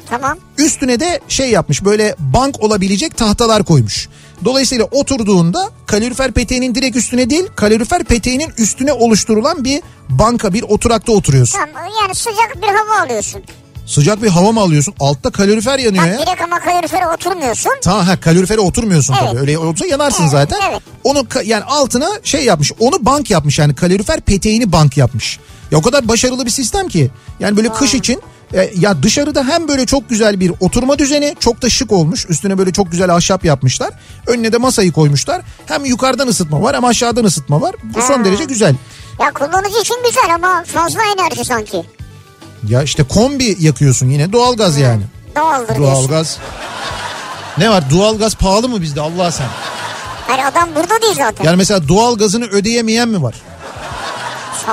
Tamam. 0.10 0.38
Üstüne 0.58 1.00
de 1.00 1.20
şey 1.28 1.52
yapmış 1.52 1.86
böyle 1.86 2.16
bank 2.20 2.64
olabilecek 2.64 3.18
tahtalar 3.18 3.64
koymuş. 3.64 4.10
Dolayısıyla 4.46 4.86
oturduğunda 4.86 5.70
kalorifer 5.86 6.32
peteğinin 6.32 6.76
direkt 6.76 6.96
üstüne 6.98 7.30
değil 7.30 7.44
kalorifer 7.56 8.04
peteğinin 8.04 8.54
üstüne 8.58 8.94
oluşturulan 8.94 9.64
bir 9.64 9.82
banka 10.10 10.54
bir 10.54 10.64
oturakta 10.64 11.12
oturuyorsun. 11.12 11.60
Tamam 11.60 11.90
yani 12.02 12.16
sıcak 12.16 12.56
bir 12.62 12.68
hava 12.68 13.06
alıyorsun. 13.06 13.42
Sıcak 13.86 14.24
bir 14.24 14.28
hava 14.30 14.52
mı 14.52 14.62
alıyorsun? 14.62 14.94
Altta 15.00 15.30
kalorifer 15.32 15.80
yanıyor 15.80 16.04
Yani 16.06 16.14
ya. 16.16 16.22
direkt 16.28 16.42
ama 16.42 16.60
kalorifere 16.60 17.08
oturmuyorsun. 17.08 17.72
Tamam 17.82 18.06
ha 18.06 18.20
kalorifere 18.20 18.60
oturmuyorsun 18.60 19.14
Evet. 19.22 19.30
tabii. 19.32 19.40
Öyle 19.40 19.58
olsa 19.58 19.86
yanarsın 19.86 20.22
Evet, 20.24 20.32
zaten. 20.32 20.60
evet. 20.70 20.82
Onu 21.04 21.26
yani 21.46 21.64
altına 21.64 22.08
şey 22.24 22.46
yapmış. 22.46 22.72
Onu 22.80 23.06
bank 23.06 23.32
yapmış 23.32 23.60
yani 23.60 23.76
kalorifer 23.76 24.22
peteğini 24.22 24.72
bank 24.72 24.98
yapmış. 24.98 25.40
Ya 25.72 25.78
o 25.78 25.82
kadar 25.82 26.08
başarılı 26.08 26.46
bir 26.46 26.52
sistem 26.52 26.88
ki. 26.88 27.12
Yani 27.40 27.58
böyle 27.58 27.70
kış 27.74 27.94
için 27.94 28.22
e, 28.54 28.72
ya 28.80 29.04
dışarıda 29.04 29.44
hem 29.48 29.68
böyle 29.68 29.86
çok 29.86 30.10
güzel 30.10 30.40
bir 30.40 30.52
oturma 30.60 31.00
düzeni 31.00 31.36
çok 31.40 31.62
da 31.62 31.70
şık 31.70 31.92
olmuş. 31.92 32.26
Üstüne 32.30 32.58
böyle 32.58 32.72
çok 32.74 32.92
güzel 32.92 33.16
ahşap 33.16 33.46
yapmışlar. 33.46 33.90
Önüne 34.28 34.52
de 34.54 34.58
masayı 34.58 34.92
koymuşlar. 34.92 35.42
Hem 35.66 35.86
yukarıdan 35.86 36.28
ısıtma 36.28 36.62
var 36.62 36.76
hem 36.76 36.86
aşağıdan 36.86 37.24
ısıtma 37.24 37.62
var. 37.62 37.76
Bu 37.84 38.02
son 38.02 38.18
Ha. 38.20 38.26
derece 38.26 38.44
güzel. 38.44 38.76
Ya 39.20 39.32
kullanıcı 39.34 39.80
için 39.82 39.96
güzel 40.06 40.36
ama 40.36 40.64
fazla 40.64 41.00
enerji 41.18 41.46
sanki. 41.46 41.84
Ya 42.68 42.84
işte 42.84 43.04
kombi 43.04 43.56
yakıyorsun 43.60 44.10
yine 44.10 44.32
doğalgaz 44.34 44.78
yani. 44.78 45.04
Doğaldır. 45.36 45.78
Doğalgaz. 45.78 46.38
Ne 47.58 47.70
var 47.70 47.84
doğalgaz 47.92 48.36
pahalı 48.36 48.70
mı 48.70 48.82
bizde 48.82 49.02
Allah 49.02 49.32
sen? 49.32 49.48
Hani 50.28 50.46
adam 50.46 50.70
burada 50.76 51.02
değil 51.02 51.16
zaten. 51.18 51.46
Yani 51.46 51.56
mesela 51.58 51.88
doğalgazını 51.88 52.46
ödeyemeyen 52.46 53.10
mi 53.10 53.22
var? 53.24 53.36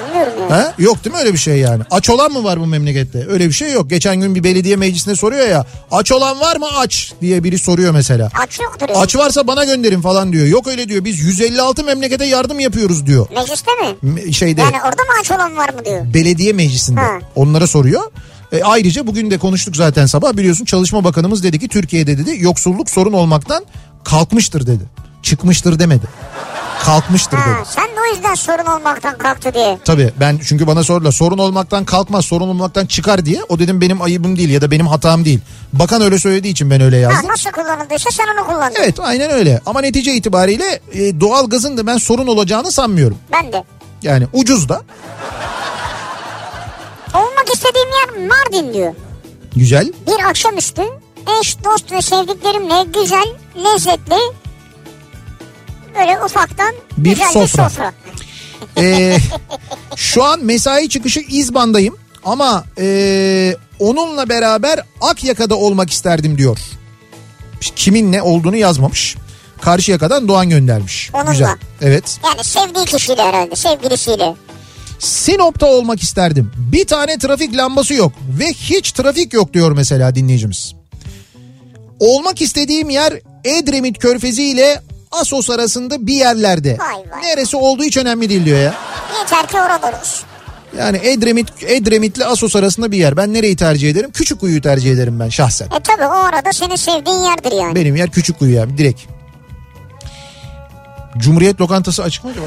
Sanmıyorum 0.01 0.33
yani. 0.41 0.53
Ha? 0.53 0.75
Yok 0.79 1.05
değil 1.05 1.15
mi 1.15 1.21
öyle 1.21 1.33
bir 1.33 1.39
şey 1.39 1.59
yani? 1.59 1.83
Aç 1.91 2.11
olan 2.11 2.33
mı 2.33 2.45
var 2.45 2.61
bu 2.61 2.67
memlekette? 2.67 3.27
Öyle 3.29 3.47
bir 3.47 3.53
şey 3.53 3.73
yok. 3.73 3.91
Geçen 3.91 4.17
gün 4.21 4.35
bir 4.35 4.45
belediye 4.45 4.77
meclisinde 4.77 5.17
soruyor 5.17 5.49
ya. 5.49 5.67
Aç 5.91 6.13
olan 6.13 6.41
var 6.41 6.57
mı 6.57 6.67
aç 6.79 7.13
diye 7.21 7.45
biri 7.45 7.59
soruyor 7.59 7.93
mesela. 7.93 8.31
Aç 8.43 8.61
yoktur 8.61 8.89
yani. 8.89 8.99
Aç 8.99 9.17
varsa 9.17 9.47
bana 9.47 9.65
gönderin 9.65 10.01
falan 10.01 10.33
diyor. 10.33 10.47
Yok 10.47 10.67
öyle 10.69 10.89
diyor. 10.89 11.05
Biz 11.05 11.19
156 11.21 11.85
memlekete 11.85 12.25
yardım 12.25 12.61
yapıyoruz 12.61 13.07
diyor. 13.07 13.27
Mecliste 13.37 13.71
mi? 13.75 14.11
Me- 14.15 14.33
Şeyde 14.33 14.61
Yani 14.61 14.77
orada 14.77 15.03
mı 15.03 15.09
aç 15.21 15.31
olan 15.31 15.57
var 15.57 15.69
mı 15.69 15.85
diyor. 15.85 16.15
belediye 16.15 16.53
meclisinde. 16.53 17.01
Ha. 17.01 17.19
Onlara 17.37 17.67
soruyor. 17.67 18.03
E, 18.53 18.63
ayrıca 18.63 19.07
bugün 19.07 19.31
de 19.31 19.39
konuştuk 19.39 19.77
zaten 19.77 20.07
sabah 20.07 20.33
biliyorsun 20.37 20.65
Çalışma 20.65 21.05
Bakanımız 21.05 21.43
dedi 21.45 21.59
ki 21.59 21.69
Türkiye'de 21.69 22.19
dedi 22.19 22.37
yoksulluk 22.43 22.91
sorun 22.91 23.13
olmaktan 23.13 23.65
kalkmıştır 24.05 24.67
dedi. 24.67 24.83
Çıkmıştır 25.23 25.79
demedi. 25.79 26.05
Kalkmıştır 26.85 27.37
Ha, 27.39 27.51
dedi. 27.51 27.69
sen 27.69 27.85
de 27.85 28.01
o 28.11 28.15
yüzden 28.15 28.35
sorun 28.35 28.67
olmaktan 28.67 29.19
kalktı 29.19 29.55
diye. 29.55 29.79
Tabii 29.85 30.13
ben 30.21 30.41
çünkü 30.49 30.67
bana 30.67 30.85
sordular 30.85 31.13
sorun 31.13 31.39
olmaktan 31.39 31.85
kalkmaz 31.85 32.25
sorun 32.25 32.49
olmaktan 32.49 32.87
çıkar 32.87 33.25
diye. 33.27 33.41
O 33.49 33.59
dedim 33.59 33.81
benim 33.81 34.03
ayıbım 34.03 34.37
değil 34.39 34.51
ya 34.51 34.61
da 34.61 34.71
benim 34.71 34.87
hatam 34.87 35.25
değil. 35.25 35.41
Bakan 35.73 36.03
öyle 36.03 36.19
söylediği 36.19 36.53
için 36.53 36.71
ben 36.71 36.81
öyle 36.81 37.05
Ha, 37.05 37.13
yazdım. 37.13 37.31
nasıl 37.31 37.51
kullanıldıysa 37.51 38.11
sen 38.11 38.25
onu 38.39 38.47
kullandın. 38.47 38.77
Evet 38.83 39.01
aynen 39.01 39.31
öyle 39.31 39.61
ama 39.67 39.81
netice 39.81 40.15
itibariyle 40.15 40.81
e, 40.93 41.21
doğal 41.21 41.49
gazın 41.49 41.77
da 41.77 41.87
ben 41.87 41.97
sorun 41.99 42.27
olacağını 42.27 42.73
sanmıyorum. 42.73 43.19
Ben 43.33 43.53
de. 43.53 43.65
Yani 44.03 44.27
ucuz 44.33 44.69
da 44.69 44.83
Olmak 47.15 47.55
istediğim 47.55 47.89
yer 47.89 48.29
Mardin 48.29 48.75
diyor. 48.75 48.95
güzel. 49.57 49.93
Bir 50.07 50.25
akşamüstü 50.29 50.83
eş, 51.41 51.57
dost 51.65 51.93
ve 51.93 52.03
sevdiklerimle 52.03 52.85
güzel, 53.01 53.27
lezzetli 53.65 54.15
böyle 55.99 56.25
ufaktan 56.25 56.75
Bir 56.99 57.11
güzel 57.11 57.33
sofra. 57.33 57.65
bir 57.65 57.71
sofra. 57.71 57.93
Ee, 58.79 59.17
şu 59.97 60.25
an 60.25 60.45
mesai 60.45 60.89
çıkışı 60.89 61.21
İzban'dayım 61.21 61.97
ama 62.25 62.65
ee, 62.79 63.57
onunla 63.79 64.29
beraber 64.29 64.81
Akyaka'da 65.01 65.57
olmak 65.57 65.91
isterdim 65.91 66.39
diyor. 66.39 66.59
Kimin 67.61 68.13
ne 68.13 68.23
olduğunu 68.23 68.57
yazmamış. 68.57 69.17
Karşıyaka'dan 69.61 70.29
Doğan 70.29 70.49
göndermiş. 70.49 71.11
Onunla. 71.15 71.31
Güzel. 71.31 71.57
Evet. 71.83 72.21
Yani 72.25 72.45
sevdiği 72.45 72.85
kişiyle 72.85 73.23
herhalde, 73.23 73.57
sevgilisiyle. 73.57 74.35
Sinop'ta 74.99 75.67
olmak 75.67 76.03
isterdim. 76.03 76.53
Bir 76.57 76.87
tane 76.87 77.19
trafik 77.19 77.57
lambası 77.57 77.95
yok 77.95 78.13
ve 78.39 78.53
hiç 78.53 78.93
trafik 78.93 79.33
yok 79.33 79.53
diyor 79.55 79.73
mesela 79.73 80.15
dinleyicimiz. 80.15 80.75
Olmak 82.01 82.43
istediğim 82.43 82.91
yer 82.91 83.21
Edremit 83.45 83.99
Körfezi 83.99 84.43
ile 84.43 84.83
Asos 85.13 85.51
arasında 85.51 86.07
bir 86.07 86.15
yerlerde. 86.15 86.77
Vay 86.79 86.97
vay. 87.13 87.23
Neresi 87.23 87.57
olduğu 87.57 87.83
hiç 87.85 87.97
önemli 87.97 88.29
değil 88.29 88.45
diyor 88.45 88.59
ya. 88.59 88.75
Yeter 89.21 89.47
ki 89.49 89.57
orada. 89.61 90.01
Yani 90.79 90.97
Edremit 91.03 91.49
Edremit'le 91.63 92.21
Asos 92.27 92.57
arasında 92.57 92.93
bir 92.93 92.99
yer. 92.99 93.17
Ben 93.17 93.35
nereyi 93.35 93.57
tercih 93.57 93.91
ederim? 93.91 94.11
Küçükkuyu'yu 94.13 94.63
tercih 94.63 94.93
ederim 94.93 95.21
ben 95.21 95.29
şahsen. 95.29 95.67
E 95.67 95.81
tabi 95.81 96.07
o 96.07 96.11
arada 96.11 96.53
senin 96.53 96.77
sevdiğin 96.77 97.17
yerdir 97.19 97.53
yani. 97.53 97.75
Benim 97.75 97.97
yer 97.97 98.11
Küçükkuyu 98.11 98.55
ya 98.55 98.79
direkt. 98.79 99.01
Cumhuriyet 101.19 101.61
lokantası 101.61 102.03
açık 102.03 102.25
mı 102.25 102.31
acaba? 102.31 102.47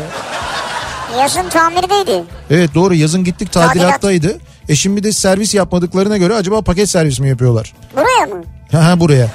Yazın 1.21 1.49
tamirdeydi. 1.49 2.23
Evet 2.49 2.75
doğru 2.75 2.93
yazın 2.95 3.23
gittik 3.23 3.51
Tadilat. 3.51 3.73
tadilattaydı. 3.73 4.39
E 4.69 4.75
şimdi 4.75 5.03
de 5.03 5.11
servis 5.11 5.53
yapmadıklarına 5.53 6.17
göre 6.17 6.33
acaba 6.35 6.61
paket 6.61 6.89
servis 6.89 7.19
mi 7.19 7.29
yapıyorlar? 7.29 7.73
Buraya 7.95 8.35
mı? 8.35 8.43
Ha 8.71 8.99
buraya. 8.99 9.27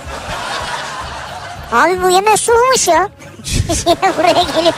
Abi 1.72 2.02
bu 2.02 2.10
yemek 2.10 2.38
soğumuş 2.38 2.88
ya. 2.88 3.08
Buraya 4.18 4.42
geliyor. 4.56 4.74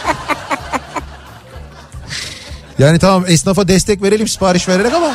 Yani 2.79 2.99
tamam 2.99 3.25
esnafa 3.29 3.69
destek 3.69 4.03
verelim 4.03 4.29
sipariş 4.29 4.69
vererek 4.69 4.95
ama. 4.95 5.13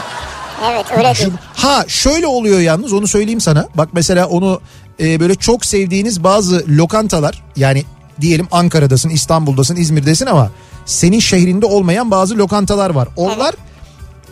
evet 0.71 0.85
öyle 0.97 1.15
değil. 1.15 1.31
Ha 1.55 1.85
şöyle 1.87 2.27
oluyor 2.27 2.59
yalnız 2.59 2.93
onu 2.93 3.07
söyleyeyim 3.07 3.41
sana. 3.41 3.67
Bak 3.75 3.89
mesela 3.93 4.27
onu 4.27 4.61
e, 4.99 5.19
böyle 5.19 5.35
çok 5.35 5.65
sevdiğiniz 5.65 6.23
bazı 6.23 6.65
lokantalar 6.67 7.43
yani 7.55 7.83
diyelim 8.21 8.47
Ankara'dasın, 8.51 9.09
İstanbul'dasın, 9.09 9.75
İzmir'desin 9.75 10.25
ama 10.25 10.51
senin 10.85 11.19
şehrinde 11.19 11.65
olmayan 11.65 12.11
bazı 12.11 12.37
lokantalar 12.37 12.89
var. 12.89 13.07
Onlar 13.15 13.55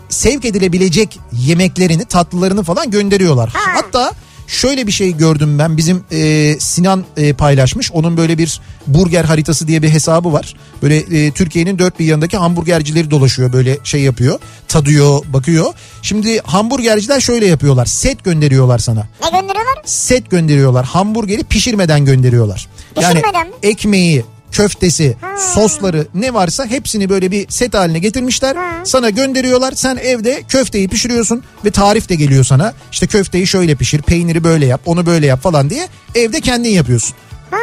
sevk 0.10 0.45
edilebilecek 0.45 1.19
yemeklerini, 1.34 2.06
tatlılarını 2.06 2.63
falan 2.63 2.91
gönderiyorlar. 2.91 3.49
Ha. 3.49 3.71
Hatta 3.75 4.12
şöyle 4.51 4.87
bir 4.87 4.91
şey 4.91 5.17
gördüm 5.17 5.59
ben 5.59 5.77
bizim 5.77 6.03
e, 6.11 6.55
Sinan 6.59 7.05
e, 7.17 7.33
paylaşmış. 7.33 7.91
Onun 7.91 8.17
böyle 8.17 8.37
bir 8.37 8.61
burger 8.87 9.25
haritası 9.25 9.67
diye 9.67 9.81
bir 9.81 9.89
hesabı 9.89 10.33
var. 10.33 10.55
Böyle 10.81 10.97
e, 10.97 11.31
Türkiye'nin 11.31 11.79
dört 11.79 11.99
bir 11.99 12.05
yanındaki 12.05 12.37
hamburgercileri 12.37 13.11
dolaşıyor 13.11 13.53
böyle 13.53 13.77
şey 13.83 14.01
yapıyor. 14.01 14.39
Tadıyor, 14.67 15.19
bakıyor. 15.33 15.73
Şimdi 16.01 16.39
hamburgerciler 16.39 17.19
şöyle 17.21 17.45
yapıyorlar. 17.47 17.85
Set 17.85 18.23
gönderiyorlar 18.23 18.79
sana 18.79 18.99
Ne 19.23 19.29
gönderiyorlar? 19.29 19.75
set 19.85 20.31
gönderiyorlar. 20.31 20.85
Hamburgeri 20.85 21.43
pişirmeden 21.43 22.05
gönderiyorlar. 22.05 22.67
Yani 23.01 23.13
Pişirmeden 23.13 23.47
mi? 23.47 23.53
ekmeği, 23.63 24.25
köftesi, 24.51 25.17
sosları 25.53 26.07
ne 26.13 26.33
varsa 26.33 26.65
hepsini 26.65 27.09
böyle 27.09 27.31
bir 27.31 27.49
set 27.49 27.73
haline 27.73 27.99
getirmişler. 27.99 28.57
Sana 28.83 29.09
gönderiyorlar. 29.09 29.71
Sen 29.75 29.97
evde 29.97 30.43
köfteyi 30.47 30.87
pişiriyorsun 30.87 31.43
ve 31.65 31.71
tarif 31.71 32.09
de 32.09 32.15
geliyor 32.15 32.43
sana. 32.43 32.73
İşte 32.91 33.07
köfteyi 33.07 33.47
şöyle 33.47 33.75
pişir, 33.75 34.01
peyniri 34.01 34.43
böyle 34.43 34.65
yap, 34.65 34.81
onu 34.85 35.05
böyle 35.05 35.25
yap 35.25 35.43
falan 35.43 35.69
diye 35.69 35.87
evde 36.15 36.41
kendin 36.41 36.69
yapıyorsun. 36.69 37.13
Ha, 37.51 37.57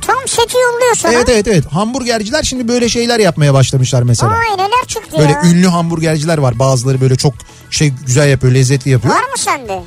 tam 0.00 0.16
seti 0.26 0.56
yolluyor 0.56 0.94
sana. 0.96 1.12
Evet 1.12 1.28
evet 1.28 1.48
evet. 1.48 1.66
Hamburgerciler 1.66 2.42
şimdi 2.42 2.68
böyle 2.68 2.88
şeyler 2.88 3.18
yapmaya 3.18 3.54
başlamışlar 3.54 4.02
mesela. 4.02 4.32
Ay 4.32 4.56
neler 4.56 4.86
çıktı 4.86 5.18
Böyle 5.18 5.30
ya. 5.32 5.42
ünlü 5.44 5.66
hamburgerciler 5.66 6.38
var. 6.38 6.58
Bazıları 6.58 7.00
böyle 7.00 7.16
çok 7.16 7.34
şey 7.70 7.92
güzel 8.06 8.28
yapıyor, 8.28 8.52
lezzetli 8.54 8.90
yapıyor. 8.90 9.14
Var 9.14 9.22
mı 9.22 9.36
sende? 9.38 9.82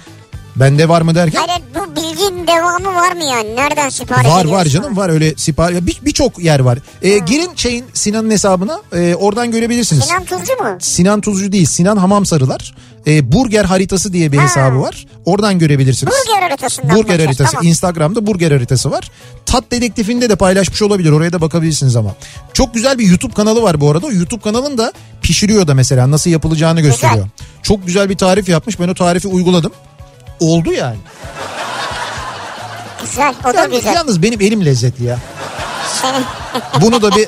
Bende 0.59 0.89
var 0.89 1.01
mı 1.01 1.15
derken? 1.15 1.41
Hayır 1.47 1.63
bu 1.75 1.95
bilginin 1.95 2.47
devamı 2.47 2.95
var 2.95 3.11
mı 3.11 3.23
yani? 3.23 3.55
Nereden 3.55 3.89
sipariş 3.89 4.27
Var 4.29 4.45
var 4.45 4.65
canım 4.65 4.97
var 4.97 5.09
öyle 5.09 5.33
sipariş 5.37 5.77
bir- 5.81 5.99
birçok 6.05 6.39
yer 6.39 6.59
var. 6.59 6.79
Ee, 7.01 7.17
girin 7.17 7.49
şeyin 7.55 7.85
Sinan'ın 7.93 8.31
hesabına 8.31 8.79
e, 8.93 9.15
oradan 9.15 9.51
görebilirsiniz. 9.51 10.03
Sinan 10.03 10.23
Tuzcu 10.25 10.53
mu? 10.63 10.77
Sinan 10.79 11.21
Tuzcu 11.21 11.51
değil 11.51 11.65
Sinan 11.65 11.97
Hamam 11.97 12.25
Sarılar. 12.25 12.75
Ee, 13.07 13.31
burger 13.31 13.65
haritası 13.65 14.13
diye 14.13 14.31
bir 14.31 14.37
Ha. 14.37 14.43
hesabı 14.43 14.81
var. 14.81 15.05
Oradan 15.25 15.59
görebilirsiniz. 15.59 16.13
Burger 16.27 16.41
haritasından 16.41 16.89
Burger 16.89 17.03
bakacağız, 17.03 17.27
haritası. 17.27 17.51
tamam. 17.51 17.67
Instagram'da 17.67 18.27
burger 18.27 18.51
haritası 18.51 18.91
var. 18.91 19.11
Tat 19.45 19.63
dedektifinde 19.71 20.29
de 20.29 20.35
paylaşmış 20.35 20.81
olabilir. 20.81 21.11
Oraya 21.11 21.33
da 21.33 21.41
bakabilirsiniz 21.41 21.95
ama. 21.95 22.15
Çok 22.53 22.73
güzel 22.73 22.99
bir 22.99 23.07
YouTube 23.07 23.33
kanalı 23.33 23.61
var 23.63 23.81
bu 23.81 23.91
arada. 23.91 24.05
O 24.07 24.11
YouTube 24.11 24.41
kanalın 24.41 24.77
da 24.77 24.93
pişiriyor 25.21 25.67
da 25.67 25.73
mesela 25.73 26.11
nasıl 26.11 26.29
yapılacağını 26.29 26.81
gösteriyor. 26.81 27.27
Çok 27.63 27.85
güzel 27.85 28.09
bir 28.09 28.17
tarif 28.17 28.49
yapmış. 28.49 28.79
Ben 28.79 28.87
o 28.87 28.93
tarifi 28.93 29.27
uyguladım. 29.27 29.71
Oldu 30.39 30.73
yani. 30.73 30.97
Güzel 33.01 33.33
o 33.45 33.53
da 33.53 33.57
Yalnız, 33.57 33.75
güzel. 33.77 33.93
yalnız 33.95 34.21
benim 34.23 34.41
elim 34.41 34.65
lezzetli 34.65 35.05
ya. 35.05 35.17
Senin... 36.01 36.25
Bunu 36.81 37.01
da 37.01 37.15
bir 37.15 37.27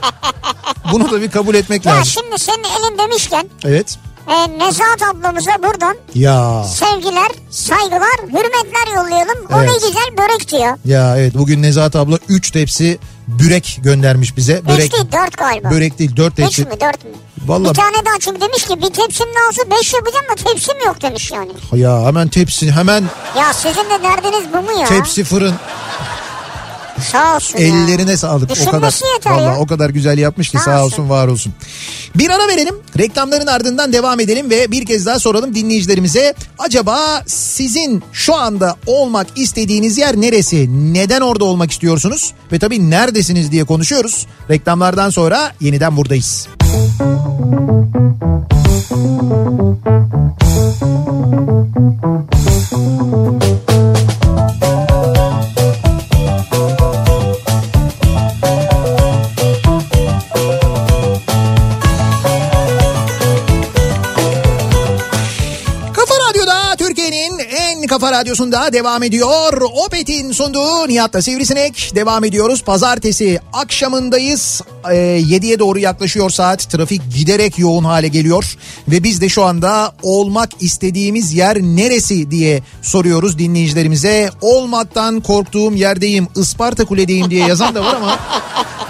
bunu 0.91 1.11
da 1.11 1.21
bir 1.21 1.31
kabul 1.31 1.55
etmek 1.55 1.85
ya 1.85 1.91
lazım. 1.95 2.05
şimdi 2.23 2.39
senin 2.39 2.63
elin 2.63 2.97
demişken 2.97 3.49
Evet. 3.65 3.97
E, 4.27 4.59
Nezahat 4.59 5.01
ablamıza 5.03 5.51
buradan 5.63 5.95
Ya. 6.15 6.63
sevgiler, 6.63 7.31
saygılar, 7.49 8.17
hürmetler 8.27 8.95
yollayalım. 8.95 9.45
O 9.53 9.57
ne 9.57 9.65
Evet. 9.65 9.73
güzel 9.87 10.17
börek 10.17 10.51
diyor. 10.51 10.77
Ya 10.85 11.17
evet 11.17 11.33
bugün 11.37 11.61
Nezahat 11.61 11.95
abla 11.95 12.17
3 12.29 12.51
tepsi 12.51 12.99
börek 13.27 13.79
göndermiş 13.83 14.37
bize. 14.37 14.61
Börek 14.67 14.85
Üç 14.85 14.93
değil 14.93 15.05
dört 15.11 15.37
galiba. 15.37 15.71
börek 15.71 15.99
değil 15.99 16.15
4 16.17 16.33
Üç 16.33 16.45
tepsi. 16.45 16.61
mü 16.65 16.71
dört 16.71 17.05
mü? 17.05 17.11
Vallahi 17.45 17.69
Bir 17.69 17.73
tane 17.77 17.95
daha 18.05 18.19
çünkü 18.19 18.41
demiş 18.41 18.63
ki 18.65 18.77
bir 18.77 18.89
tepsim 18.93 19.27
lazım 19.27 19.71
beş 19.71 19.93
yapacağım 19.93 20.25
da 20.31 20.35
tepsim 20.35 20.75
yok 20.85 21.01
demiş 21.01 21.31
yani. 21.31 21.51
ya 21.81 22.05
hemen 22.05 22.27
tepsi 22.27 22.71
hemen 22.71 23.03
Ya 23.37 23.53
sizin 23.53 23.83
de 23.83 24.03
derdiniz 24.03 24.53
bu 24.53 24.57
mu 24.61 24.79
ya? 24.81 24.85
tepsi 24.87 25.23
fırın 25.23 25.53
Sağ 27.01 27.35
olsun 27.35 27.59
ya. 27.59 27.65
ellerine 27.67 28.17
sağlık. 28.17 28.51
O 28.67 28.71
kadar 28.71 28.93
vallahi 29.25 29.43
ya. 29.43 29.57
o 29.59 29.67
kadar 29.67 29.89
güzel 29.89 30.17
yapmış 30.17 30.49
ki 30.49 30.57
Sağ 30.57 30.63
sağ 30.63 30.83
olsun. 30.85 30.93
olsun 30.93 31.09
var 31.09 31.27
olsun. 31.27 31.53
Bir 32.15 32.29
ara 32.29 32.47
verelim. 32.47 32.75
Reklamların 32.97 33.47
ardından 33.47 33.93
devam 33.93 34.19
edelim 34.19 34.49
ve 34.49 34.71
bir 34.71 34.85
kez 34.85 35.05
daha 35.05 35.19
soralım 35.19 35.55
dinleyicilerimize. 35.55 36.33
Acaba 36.59 37.23
sizin 37.27 38.03
şu 38.13 38.35
anda 38.35 38.75
olmak 38.85 39.27
istediğiniz 39.35 39.97
yer 39.97 40.21
neresi? 40.21 40.93
Neden 40.93 41.21
orada 41.21 41.45
olmak 41.45 41.71
istiyorsunuz? 41.71 42.33
Ve 42.51 42.59
tabii 42.59 42.89
neredesiniz 42.89 43.51
diye 43.51 43.63
konuşuyoruz. 43.63 44.27
Reklamlardan 44.49 45.09
sonra 45.09 45.53
yeniden 45.61 45.97
buradayız. 45.97 46.47
Kafa 49.01 49.90
radyosunda 68.21 68.73
devam 68.73 69.03
ediyor. 69.03 69.61
Opet'in 69.85 70.31
sunduğu 70.31 70.87
Nihat'la 70.87 71.21
Sivrisinek 71.21 71.91
devam 71.95 72.23
ediyoruz. 72.23 72.63
Pazartesi 72.63 73.39
akşamındayız. 73.53 74.61
Ee, 74.89 74.95
7'ye 74.95 75.59
doğru 75.59 75.79
yaklaşıyor 75.79 76.29
saat. 76.29 76.69
Trafik 76.69 77.01
giderek 77.15 77.59
yoğun 77.59 77.83
hale 77.83 78.07
geliyor. 78.07 78.57
Ve 78.87 79.03
biz 79.03 79.21
de 79.21 79.29
şu 79.29 79.43
anda 79.43 79.93
olmak 80.03 80.49
istediğimiz 80.59 81.33
yer 81.33 81.61
neresi 81.61 82.31
diye 82.31 82.61
soruyoruz 82.81 83.39
dinleyicilerimize. 83.39 84.29
Olmaktan 84.41 85.19
korktuğum 85.19 85.73
yerdeyim, 85.73 86.27
Isparta 86.35 86.85
Kule'deyim 86.85 87.29
diye 87.29 87.47
yazan 87.47 87.75
da 87.75 87.85
var 87.85 87.95
ama... 87.95 88.19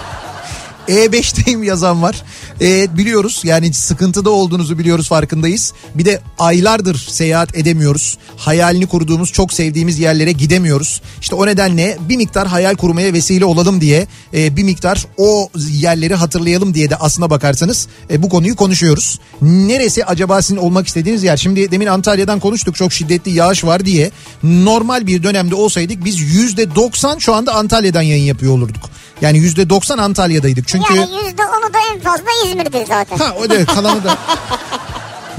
E5'teyim 0.88 1.64
yazan 1.64 2.02
var. 2.02 2.24
Ee, 2.62 2.98
biliyoruz 2.98 3.42
yani 3.44 3.74
sıkıntıda 3.74 4.30
olduğunuzu 4.30 4.80
biliyoruz 4.80 5.08
farkındayız. 5.08 5.74
Bir 5.96 6.06
de 6.06 6.22
aylardır 6.40 6.96
seyahat 7.10 7.58
edemiyoruz. 7.58 8.18
Hayalini 8.38 8.86
kurduğumuz 8.86 9.32
çok 9.32 9.54
sevdiğimiz 9.54 10.00
yerlere 10.00 10.32
gidemiyoruz. 10.32 11.02
İşte 11.22 11.36
o 11.36 11.46
nedenle 11.46 11.98
bir 12.10 12.18
miktar 12.18 12.48
hayal 12.48 12.76
kurmaya 12.76 13.14
vesile 13.14 13.46
olalım 13.46 13.82
diye 13.82 14.08
e, 14.34 14.58
bir 14.58 14.64
miktar 14.64 15.06
o 15.18 15.50
yerleri 15.72 16.16
hatırlayalım 16.16 16.74
diye 16.74 16.90
de 16.90 16.96
aslına 16.96 17.30
bakarsanız 17.30 17.88
e, 18.12 18.24
bu 18.24 18.30
konuyu 18.30 18.56
konuşuyoruz. 18.56 19.20
Neresi 19.42 20.06
acaba 20.06 20.42
sizin 20.42 20.58
olmak 20.58 20.88
istediğiniz 20.88 21.24
yer? 21.24 21.38
Şimdi 21.38 21.72
demin 21.72 21.88
Antalya'dan 21.88 22.40
konuştuk 22.40 22.76
çok 22.76 22.94
şiddetli 22.94 23.32
yağış 23.32 23.64
var 23.64 23.86
diye. 23.86 24.12
Normal 24.44 25.08
bir 25.08 25.24
dönemde 25.24 25.56
olsaydık 25.56 26.06
biz 26.06 26.20
yüzde 26.20 26.76
90 26.76 27.18
şu 27.18 27.34
anda 27.34 27.54
Antalya'dan 27.56 28.02
yayın 28.02 28.26
yapıyor 28.26 28.54
olurduk. 28.54 28.90
Yani 29.22 29.38
yüzde 29.38 29.70
90 29.70 29.98
Antalya'daydık 29.98 30.68
çünkü... 30.68 30.94
Yani 30.94 31.16
yüzde 31.26 31.42
onu 31.46 31.74
da 31.74 31.78
en 31.94 32.00
fazla 32.00 32.26
İzmir'de 32.46 32.86
zaten. 32.86 33.18
Ha 33.18 33.36
o 33.46 33.50
da 33.50 33.66
kalanı 33.66 34.04
da. 34.04 34.18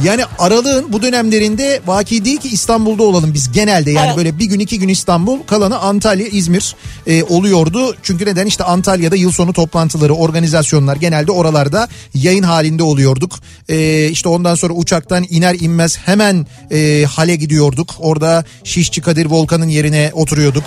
Yani 0.04 0.22
aralığın 0.38 0.92
bu 0.92 1.02
dönemlerinde 1.02 1.80
vaki 1.86 2.24
değil 2.24 2.36
ki 2.40 2.48
İstanbul'da 2.48 3.02
olalım 3.02 3.34
biz 3.34 3.52
genelde 3.52 3.90
yani 3.90 4.06
Evet. 4.06 4.16
böyle 4.16 4.38
bir 4.38 4.44
gün 4.44 4.60
iki 4.60 4.78
gün 4.78 4.88
İstanbul 4.88 5.42
kalanı 5.42 5.78
Antalya 5.78 6.26
İzmir 6.26 6.76
e, 7.06 7.22
oluyordu. 7.22 7.96
Çünkü 8.02 8.26
neden 8.26 8.46
işte 8.46 8.64
Antalya'da 8.64 9.16
yıl 9.16 9.32
sonu 9.32 9.52
toplantıları 9.52 10.14
organizasyonlar 10.14 10.96
genelde 10.96 11.32
oralarda 11.32 11.88
yayın 12.14 12.42
halinde 12.42 12.82
oluyorduk. 12.82 13.32
E, 13.68 14.08
işte 14.08 14.28
ondan 14.28 14.54
sonra 14.54 14.72
uçaktan 14.72 15.24
iner 15.30 15.54
inmez 15.54 15.98
hemen 15.98 16.46
e, 16.70 17.04
hale 17.04 17.36
gidiyorduk. 17.36 17.90
Orada 17.98 18.44
Şişçi 18.64 19.00
Kadir 19.00 19.26
Volkan'ın 19.26 19.68
yerine 19.68 20.10
oturuyorduk. 20.14 20.64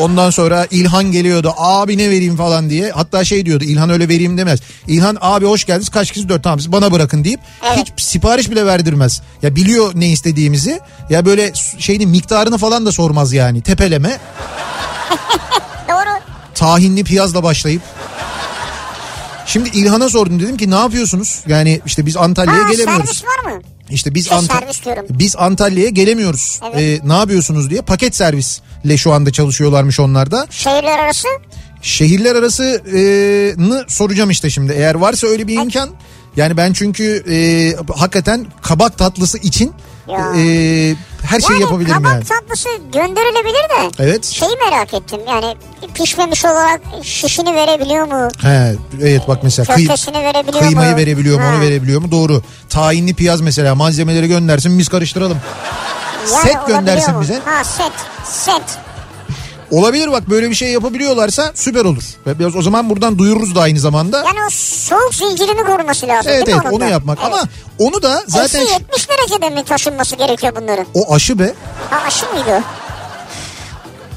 Ondan 0.00 0.30
sonra 0.30 0.66
İlhan 0.70 1.12
geliyordu 1.12 1.54
abi 1.56 1.98
ne 1.98 2.10
vereyim 2.10 2.36
falan 2.36 2.70
diye. 2.70 2.90
Hatta 2.90 3.24
şey 3.24 3.46
diyordu 3.46 3.64
İlhan 3.64 3.90
öyle 3.90 4.08
vereyim 4.08 4.38
demez. 4.38 4.60
İlhan 4.86 5.18
abi 5.20 5.46
hoş 5.46 5.64
geldiniz 5.64 5.88
kaç 5.88 6.10
kişi 6.12 6.28
dört 6.28 6.44
tamam 6.44 6.60
siz 6.60 6.72
bana 6.72 6.92
bırakın 6.92 7.24
deyip 7.24 7.40
Evet. 7.66 7.78
hiç 7.78 8.04
sipariş 8.04 8.50
bile 8.50 8.66
verdirmez. 8.66 9.22
Ya 9.42 9.56
biliyor 9.56 9.92
ne 9.94 10.08
istediğimizi 10.08 10.80
ya 11.10 11.26
böyle 11.26 11.52
şeyin 11.78 12.08
miktarını 12.08 12.58
falan 12.58 12.86
da 12.86 12.92
sormaz 12.92 13.32
yani 13.32 13.62
tepeleme 13.62 14.08
Doğru. 15.88 16.20
tahinli 16.54 17.04
piyazla 17.04 17.42
başlayıp. 17.42 17.82
Şimdi 19.46 19.68
İlhan'a 19.68 20.08
sordum 20.08 20.40
dedim 20.40 20.56
ki 20.56 20.70
ne 20.70 20.74
yapıyorsunuz? 20.74 21.40
Yani 21.46 21.80
işte 21.86 22.06
biz 22.06 22.16
Antalya'ya 22.16 22.62
gelemiyoruz. 22.62 23.04
servis 23.06 23.24
var 23.24 23.52
mı? 23.52 23.62
İşte 23.90 24.14
biz 24.14 24.28
Şey, 24.28 24.38
biz 25.18 25.36
Antalya'ya 25.36 25.90
gelemiyoruz. 25.90 26.60
Evet. 26.64 27.00
Ee, 27.02 27.08
ne 27.08 27.12
yapıyorsunuz 27.12 27.70
diye 27.70 27.80
paket 27.80 28.16
servisle 28.16 28.96
şu 28.96 29.12
anda 29.12 29.32
çalışıyorlarmış 29.32 30.00
onlar 30.00 30.30
da. 30.30 30.46
Şehirler 30.50 30.98
arası 30.98 31.28
Şehirler 31.82 32.36
arasını 32.36 33.84
soracağım 33.88 34.30
işte 34.30 34.50
şimdi. 34.50 34.72
Eğer 34.72 34.94
varsa 34.94 35.26
öyle 35.26 35.46
bir 35.46 35.54
imkan. 35.54 35.90
Yani 36.36 36.56
ben 36.56 36.72
çünkü 36.72 37.24
e, 37.30 37.36
hakikaten 37.94 38.46
kabak 38.62 38.98
tatlısı 38.98 39.38
için 39.38 39.72
Ya. 40.12 40.32
e, 40.36 40.94
her 41.22 41.40
şeyi 41.40 41.52
yani 41.52 41.62
yapabilirim 41.62 41.94
kabak 41.94 42.12
yani. 42.12 42.24
tatlısı 42.24 42.68
gönderilebilir 42.92 43.54
de. 43.54 43.90
Evet. 43.98 44.24
Şeyi 44.24 44.56
merak 44.70 44.94
ettim 44.94 45.20
yani 45.28 45.56
pişmemiş 45.94 46.44
olarak 46.44 46.80
şişini 47.02 47.54
verebiliyor 47.54 48.04
mu? 48.06 48.28
He, 48.42 48.74
evet 49.02 49.22
bak 49.28 49.38
mesela 49.42 49.74
kıy- 49.74 50.22
verebiliyor 50.24 50.64
kıymayı 50.64 50.90
mu? 50.90 50.96
verebiliyor 50.96 51.38
mu 51.40 51.44
Ha. 51.44 51.50
onu 51.54 51.60
verebiliyor 51.60 52.00
mu 52.00 52.10
doğru. 52.10 52.42
Tahinli 52.68 53.14
piyaz 53.14 53.40
mesela 53.40 53.74
malzemeleri 53.74 54.28
göndersin 54.28 54.78
biz 54.78 54.88
karıştıralım. 54.88 55.38
Yani 56.20 56.42
set 56.42 56.66
göndersin 56.66 57.14
mu? 57.14 57.20
bize. 57.20 57.40
Ha 57.44 57.64
set 57.64 57.92
set. 58.24 58.62
Olabilir 59.70 60.12
bak 60.12 60.30
böyle 60.30 60.50
bir 60.50 60.54
şey 60.54 60.68
yapabiliyorlarsa 60.72 61.52
süper 61.54 61.84
olur. 61.84 62.02
Biraz 62.26 62.56
o 62.56 62.62
zaman 62.62 62.90
buradan 62.90 63.18
duyururuz 63.18 63.54
da 63.54 63.60
aynı 63.60 63.80
zamanda. 63.80 64.16
Yani 64.16 64.38
o 64.46 64.50
soğuk 64.50 65.14
zincirini 65.14 65.64
koruması 65.64 66.06
lazım 66.08 66.32
evet 66.34 66.46
değil 66.46 66.56
mi 66.58 66.62
evet 66.64 66.72
onun 66.74 66.84
onu 66.84 66.90
yapmak 66.90 67.18
Evet. 67.22 67.32
ama 67.34 67.42
onu 67.78 68.02
da 68.02 68.22
zaten 68.26 68.60
Eksi 68.60 68.72
70 68.72 69.08
derecede 69.08 69.50
mi 69.50 69.64
taşınması 69.64 70.16
gerekiyor 70.16 70.52
bunların? 70.60 70.86
o 70.94 71.14
aşı 71.14 71.38
be. 71.38 71.54
Ha 71.90 72.00
aşı 72.06 72.26
mıydı? 72.34 72.62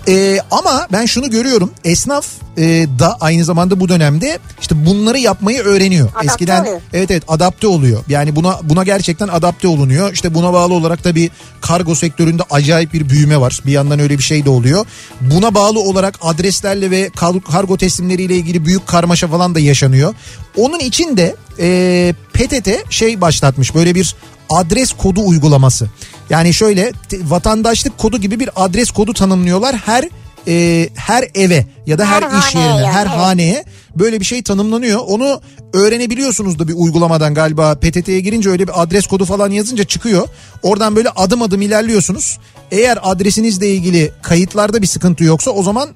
Ee, 0.08 0.40
ama 0.52 0.88
ben 0.92 1.06
şunu 1.06 1.30
görüyorum 1.30 1.74
esnaf 1.84 2.26
e, 2.58 2.88
da 3.00 3.18
aynı 3.20 3.44
zamanda 3.46 3.80
bu 3.80 3.90
dönemde 3.90 4.40
işte 4.62 4.86
bunları 4.86 5.18
yapmayı 5.20 5.60
öğreniyor. 5.62 6.08
Adapte 6.10 6.26
Eskiden 6.28 6.62
oluyor. 6.62 6.82
evet 6.94 7.12
evet 7.12 7.24
adapte 7.28 7.68
oluyor. 7.68 8.04
Yani 8.10 8.36
buna 8.36 8.60
buna 8.64 8.84
gerçekten 8.84 9.28
adapte 9.28 9.68
olunuyor. 9.68 10.14
İşte 10.14 10.34
buna 10.34 10.54
bağlı 10.54 10.74
olarak 10.74 11.04
tabii 11.04 11.30
kargo 11.62 11.96
sektöründe 11.96 12.44
acayip 12.50 12.94
bir 12.94 13.10
büyüme 13.10 13.40
var. 13.40 13.60
Bir 13.66 13.72
yandan 13.72 14.00
öyle 14.00 14.18
bir 14.18 14.24
şey 14.24 14.46
de 14.46 14.50
oluyor. 14.50 14.86
Buna 15.22 15.56
bağlı 15.56 15.80
olarak 15.80 16.20
adreslerle 16.22 16.92
ve 16.92 17.10
kar- 17.16 17.42
kargo 17.52 17.78
teslimleriyle 17.78 18.36
ilgili 18.36 18.66
büyük 18.66 18.88
karmaşa 18.88 19.28
falan 19.28 19.56
da 19.56 19.60
yaşanıyor. 19.60 20.14
Onun 20.58 20.80
için 20.80 21.18
de 21.18 21.36
e, 21.60 22.14
PTT 22.34 22.70
şey 22.92 23.22
başlatmış 23.22 23.76
böyle 23.76 23.96
bir 23.96 24.16
adres 24.50 24.92
kodu 24.94 25.22
uygulaması. 25.28 25.88
Yani 26.30 26.54
şöyle 26.54 26.92
vatandaşlık 27.24 27.98
kodu 27.98 28.18
gibi 28.18 28.40
bir 28.40 28.50
adres 28.56 28.92
kodu 28.92 29.14
tanımlıyorlar 29.14 29.76
her 29.76 30.10
e, 30.48 30.90
her 30.96 31.30
eve 31.36 31.66
ya 31.86 31.98
da 31.98 32.06
her, 32.06 32.22
Her 32.22 32.40
iş 32.40 32.56
yerine 32.56 32.70
yani, 32.70 32.88
her 32.88 33.06
haneye 33.06 33.66
böyle 33.96 34.20
bir 34.20 34.26
şey 34.26 34.44
tanımlanıyor. 34.44 35.00
Onu 35.08 35.42
öğrenebiliyorsunuz 35.74 36.60
da 36.60 36.68
bir 36.68 36.74
uygulamadan 36.74 37.34
galiba 37.34 37.76
PTT'ye 37.76 38.20
girince 38.20 38.50
öyle 38.50 38.68
bir 38.68 38.82
adres 38.82 39.08
kodu 39.08 39.26
falan 39.26 39.50
yazınca 39.52 39.84
çıkıyor. 39.84 40.28
Oradan 40.64 40.96
böyle 40.96 41.10
adım 41.10 41.42
adım 41.42 41.62
ilerliyorsunuz. 41.62 42.40
Eğer 42.72 43.00
adresinizle 43.02 43.70
ilgili 43.70 44.12
kayıtlarda 44.22 44.82
bir 44.82 44.88
sıkıntı 44.88 45.24
yoksa 45.24 45.52
o 45.52 45.64
zaman 45.64 45.90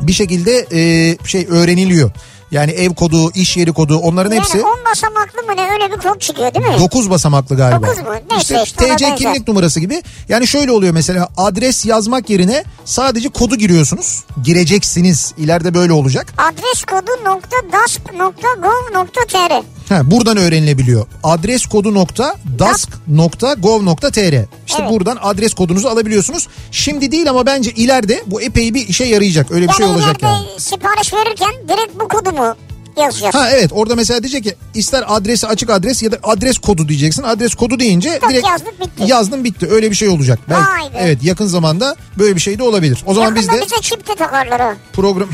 bir 0.00 0.12
şekilde 0.12 0.66
e, 0.72 1.16
şey 1.26 1.46
öğreniliyor. 1.50 2.10
Yani 2.50 2.70
ev 2.70 2.94
kodu, 2.94 3.30
iş 3.34 3.56
yeri 3.56 3.72
kodu 3.72 3.96
onların 3.98 4.36
hepsi 4.36 4.58
Yani 4.58 4.66
10 4.68 4.84
basamaklı 4.90 5.42
mı 5.42 5.56
ne 5.56 5.72
öyle 5.72 5.92
bir 5.92 5.96
kod 5.96 6.20
çıkıyor 6.20 6.54
değil 6.54 6.66
mi? 6.66 6.76
9 6.80 7.10
basamaklı 7.10 7.56
galiba. 7.56 7.86
Dokuz 7.86 7.98
mu? 7.98 8.08
Neyse 8.30 8.62
işte 8.64 8.84
ona 8.86 8.96
TC 8.96 9.04
benzer. 9.04 9.16
kimlik 9.16 9.48
numarası 9.48 9.80
gibi. 9.80 10.02
Yani 10.28 10.46
şöyle 10.46 10.72
oluyor 10.72 10.92
mesela 10.94 11.28
adres 11.36 11.86
yazmak 11.86 12.30
yerine 12.30 12.64
sadece 12.84 13.28
kodu 13.28 13.56
giriyorsunuz. 13.56 14.24
Gireceksiniz. 14.44 15.32
İleride 15.38 15.74
böyle 15.74 15.92
olacak. 15.92 16.26
Adres 16.38 16.84
kodu 16.84 17.10
nokta 17.24 17.56
dask 17.72 18.14
nokta 18.14 18.48
gov 18.54 19.00
nokta 19.00 19.20
tr. 19.20 19.62
Ha, 19.88 20.10
buradan 20.10 20.36
öğrenilebiliyor. 20.36 21.06
Adres 21.22 21.66
kodu 21.66 21.94
nokta 21.94 22.34
dask 22.58 22.88
nokta 23.08 23.54
gov 23.54 23.84
nokta 23.84 24.10
tr. 24.10 24.18
İşte 24.66 24.78
Evet. 24.82 24.90
buradan 24.90 25.18
adres 25.22 25.54
kodunuzu 25.54 25.88
alabiliyorsunuz. 25.88 26.48
Şimdi 26.70 27.12
değil 27.12 27.30
ama 27.30 27.46
bence 27.46 27.70
ileride 27.70 28.22
bu 28.26 28.42
epey 28.42 28.74
bir 28.74 28.88
işe 28.88 29.04
yarayacak. 29.04 29.50
Öyle 29.50 29.62
bir 29.62 29.68
Yani 29.68 29.76
şey 29.76 29.86
olacak 29.86 30.22
yani. 30.22 30.46
sipariş 30.58 31.12
verirken 31.14 31.52
direkt 31.68 32.00
bu 32.00 32.08
kodu 32.08 32.32
mu 32.32 32.54
yazacağız? 32.96 33.34
Ha 33.34 33.50
evet 33.50 33.70
orada 33.72 33.94
mesela 33.94 34.22
diyecek 34.22 34.44
ki 34.44 34.54
ister 34.74 35.04
adresi 35.06 35.46
açık 35.46 35.70
adres 35.70 36.02
ya 36.02 36.12
da 36.12 36.18
adres 36.22 36.58
kodu 36.58 36.88
diyeceksin. 36.88 37.22
Adres 37.22 37.54
kodu 37.54 37.78
deyince 37.78 38.18
Tık 38.18 38.30
direkt 38.30 38.46
yazdık, 38.46 38.80
bitti. 38.80 39.02
yazdım 39.06 39.44
bitti. 39.44 39.68
Öyle 39.70 39.90
bir 39.90 39.96
şey 39.96 40.08
olacak. 40.08 40.38
Belki, 40.50 40.94
be. 40.94 40.98
evet 41.00 41.18
yakın 41.22 41.46
zamanda 41.46 41.96
böyle 42.18 42.36
bir 42.36 42.40
şey 42.40 42.58
de 42.58 42.62
olabilir. 42.62 43.02
O 43.06 43.14
zaman 43.14 43.34
biz 43.34 43.46
Yakında 43.46 43.62
de 43.62 43.66
bize 43.66 43.80
çip 43.80 44.08
de 44.08 44.14
takarlar 44.14 44.60
ha. 44.60 44.74
program 44.92 45.28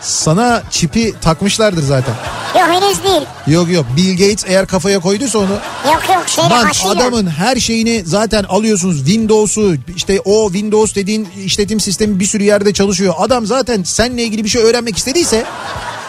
sana 0.00 0.62
çipi 0.70 1.14
takmışlardır 1.20 1.82
zaten. 1.82 2.14
Yok 2.58 2.68
henüz 2.68 3.04
değil. 3.04 3.22
Yok 3.46 3.70
yok 3.70 3.86
Bill 3.96 4.10
Gates 4.12 4.44
eğer 4.46 4.66
kafaya 4.66 5.00
koyduysa 5.00 5.38
onu 5.38 5.50
Yok 5.86 6.02
yok 6.14 6.24
şeyle 6.26 6.48
Lan 6.50 6.64
aşıyla. 6.66 6.92
adamın 6.92 7.26
her 7.26 7.56
şeyini 7.56 8.02
zaten 8.06 8.44
alıyorsunuz 8.44 8.96
Windows'u 8.96 9.74
işte 9.96 10.20
o 10.24 10.52
Windows 10.52 10.94
dediğin 10.94 11.28
işletim 11.44 11.80
sistemi 11.80 12.20
bir 12.20 12.26
sürü 12.26 12.42
yerde 12.42 12.72
çalışıyor. 12.72 13.14
Adam 13.18 13.46
zaten 13.46 13.82
seninle 13.82 14.22
ilgili 14.22 14.44
bir 14.44 14.48
şey 14.48 14.62
öğrenmek 14.62 14.96
istediyse 14.98 15.44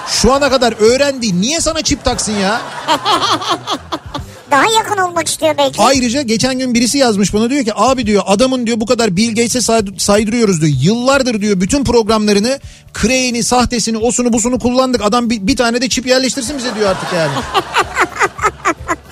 şu 0.07 0.33
ana 0.33 0.49
kadar 0.49 0.73
öğrendi. 0.79 1.41
Niye 1.41 1.61
sana 1.61 1.81
çip 1.81 2.03
taksın 2.05 2.33
ya? 2.33 2.61
Daha 4.51 4.63
yakın 4.77 4.97
olmak 4.97 5.27
istiyor 5.27 5.55
belki. 5.57 5.81
Ayrıca 5.81 6.21
geçen 6.21 6.59
gün 6.59 6.73
birisi 6.73 6.97
yazmış 6.97 7.33
bana 7.33 7.49
diyor 7.49 7.65
ki 7.65 7.71
abi 7.75 8.05
diyor 8.05 8.23
adamın 8.25 8.67
diyor 8.67 8.79
bu 8.79 8.85
kadar 8.85 9.15
Bill 9.17 9.29
Gates'e 9.29 9.61
say- 9.61 9.85
saydırıyoruz 9.97 10.61
diyor. 10.61 10.73
Yıllardır 10.81 11.41
diyor 11.41 11.61
bütün 11.61 11.83
programlarını 11.83 12.59
Crane'i, 13.01 13.43
sahtesini, 13.43 13.97
osunu 13.97 14.33
busunu 14.33 14.59
kullandık. 14.59 15.01
Adam 15.05 15.29
bir, 15.29 15.47
bir 15.47 15.55
tane 15.55 15.81
de 15.81 15.89
çip 15.89 16.07
yerleştirsin 16.07 16.57
bize 16.57 16.75
diyor 16.75 16.89
artık 16.89 17.13
yani. 17.13 17.31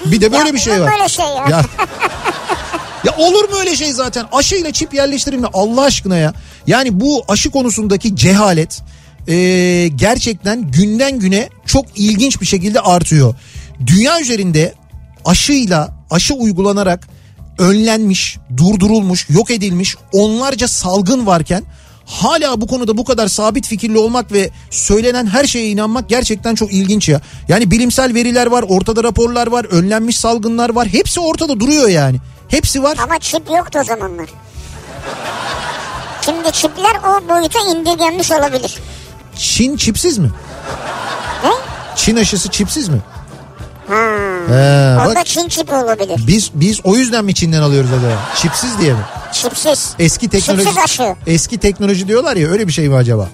bir 0.11 0.21
de 0.21 0.31
böyle 0.31 0.47
Ya 0.47 0.53
bir 0.53 0.59
şey 0.59 0.81
var. 0.81 0.91
böyle 0.91 1.09
şey 1.09 1.25
ya. 1.25 1.45
Ya, 1.49 1.65
ya 3.03 3.15
olur 3.17 3.49
mu 3.49 3.55
öyle 3.59 3.75
şey 3.75 3.93
zaten? 3.93 4.25
Aşıyla 4.31 4.71
çip 4.71 4.93
yerleştirilme 4.93 5.47
Allah 5.53 5.81
aşkına 5.81 6.17
ya. 6.17 6.33
Yani 6.67 6.99
bu 6.99 7.23
aşı 7.27 7.51
konusundaki 7.51 8.15
cehalet 8.15 8.81
e, 9.27 9.35
gerçekten 9.95 10.71
günden 10.71 11.19
güne 11.19 11.49
çok 11.65 11.85
ilginç 11.95 12.41
bir 12.41 12.45
şekilde 12.45 12.79
artıyor. 12.81 13.35
Dünya 13.87 14.21
üzerinde 14.21 14.73
aşıyla 15.25 15.89
aşı 16.11 16.33
uygulanarak 16.33 17.07
önlenmiş, 17.57 18.37
durdurulmuş, 18.57 19.29
yok 19.29 19.51
edilmiş 19.51 19.95
onlarca 20.13 20.67
salgın 20.67 21.25
varken 21.25 21.63
hala 22.05 22.61
bu 22.61 22.67
konuda 22.67 22.97
bu 22.97 23.05
kadar 23.05 23.27
sabit 23.27 23.67
fikirli 23.67 23.97
olmak 23.97 24.31
ve 24.31 24.49
söylenen 24.69 25.27
her 25.27 25.45
şeye 25.45 25.69
inanmak 25.69 26.09
gerçekten 26.09 26.55
çok 26.55 26.73
ilginç 26.73 27.09
ya. 27.09 27.21
Yani 27.47 27.71
bilimsel 27.71 28.13
veriler 28.13 28.47
var, 28.47 28.65
ortada 28.67 29.03
raporlar 29.03 29.47
var, 29.47 29.65
önlenmiş 29.65 30.19
salgınlar 30.19 30.69
var. 30.69 30.87
Hepsi 30.87 31.19
ortada 31.19 31.59
duruyor 31.59 31.89
yani. 31.89 32.17
Hepsi 32.47 32.83
var. 32.83 32.97
Ama 33.03 33.19
çip 33.19 33.49
yoktu 33.49 33.79
o 33.81 33.83
zamanlar. 33.83 34.29
Şimdi 36.25 36.51
çipler 36.51 36.95
o 37.07 37.29
boyuta 37.29 37.59
indirgenmiş 37.59 38.31
olabilir. 38.31 38.77
Çin 39.35 39.77
çipsiz 39.77 40.17
mi? 40.17 40.29
Çin 41.95 42.15
aşısı 42.15 42.49
çipsiz 42.49 42.89
mi? 42.89 43.01
Ha. 43.89 43.95
He, 44.47 44.97
O 45.07 45.11
da 45.11 45.15
bak 45.15 45.25
Çin 45.25 45.47
çipi 45.47 45.73
olabilir. 45.73 46.23
biz 46.27 46.51
biz 46.53 46.79
o 46.83 46.95
yüzden 46.95 47.25
mi 47.25 47.33
Çin'den 47.33 47.61
alıyoruz 47.61 47.89
acaba? 47.93 48.19
Çipsiz 48.35 48.79
diye 48.79 48.93
mi? 48.93 48.99
Çipsiz. 49.33 49.93
Eski 49.99 50.29
teknoloji 50.29 50.63
Çipsiz 50.63 50.83
aşı. 50.83 51.15
eski 51.27 51.57
teknoloji 51.57 52.07
diyorlar 52.07 52.35
ya 52.35 52.47
öyle 52.47 52.67
bir 52.67 52.71
şey 52.73 52.89
mi 52.89 52.95
acaba? 52.95 53.29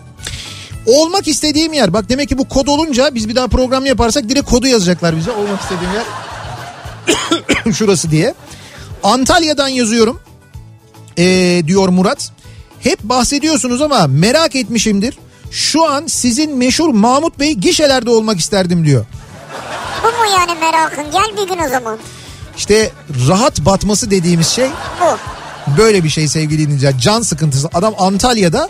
Olmak 0.86 1.28
istediğim 1.28 1.74
yer 1.74 1.94
bak 1.94 2.10
demek 2.10 2.30
ki 2.30 2.38
bu 2.38 2.50
kod 2.50 2.68
olunca 2.68 3.16
biz 3.16 3.30
bir 3.30 3.36
daha 3.36 3.48
program 3.48 3.86
yaparsak 3.86 4.30
direkt 4.30 4.50
kodu 4.50 4.68
yazacaklar 4.68 5.18
bize 5.18 5.32
olmak 5.32 5.62
istediğim 5.62 5.94
yer 5.94 7.74
şurası 7.74 8.12
diye. 8.12 8.34
Antalya'dan 9.04 9.68
yazıyorum 9.68 10.20
ee, 11.18 11.62
diyor 11.68 11.90
Murat. 11.90 12.32
Hep 12.80 13.04
bahsediyorsunuz 13.04 13.82
ama 13.82 14.08
merak 14.08 14.56
etmişimdir. 14.56 15.18
Şu 15.52 15.90
an 15.90 16.08
sizin 16.08 16.58
meşhur 16.58 16.90
Mahmut 16.90 17.40
Bey 17.40 17.54
gişelerde 17.54 18.10
olmak 18.10 18.40
isterdim 18.40 18.86
diyor. 18.86 19.06
Bu 20.04 20.08
mu 20.08 20.32
yani 20.40 20.60
merakın? 20.60 21.04
Gel 21.12 21.38
bir 21.38 21.54
gün 21.56 21.64
o 21.66 21.70
zaman. 21.70 21.98
İşte 22.58 22.92
rahat 23.28 23.60
batması 23.60 24.12
dediğimiz 24.12 24.48
şey 24.48 24.70
Bu. 25.02 25.18
böyle 25.78 26.04
bir 26.04 26.10
şey 26.10 26.28
sevgili 26.28 26.60
dinleyiciler. 26.62 26.98
Can 27.00 27.22
sıkıntısı. 27.22 27.70
Adam 27.74 27.94
Antalya'da 27.98 28.70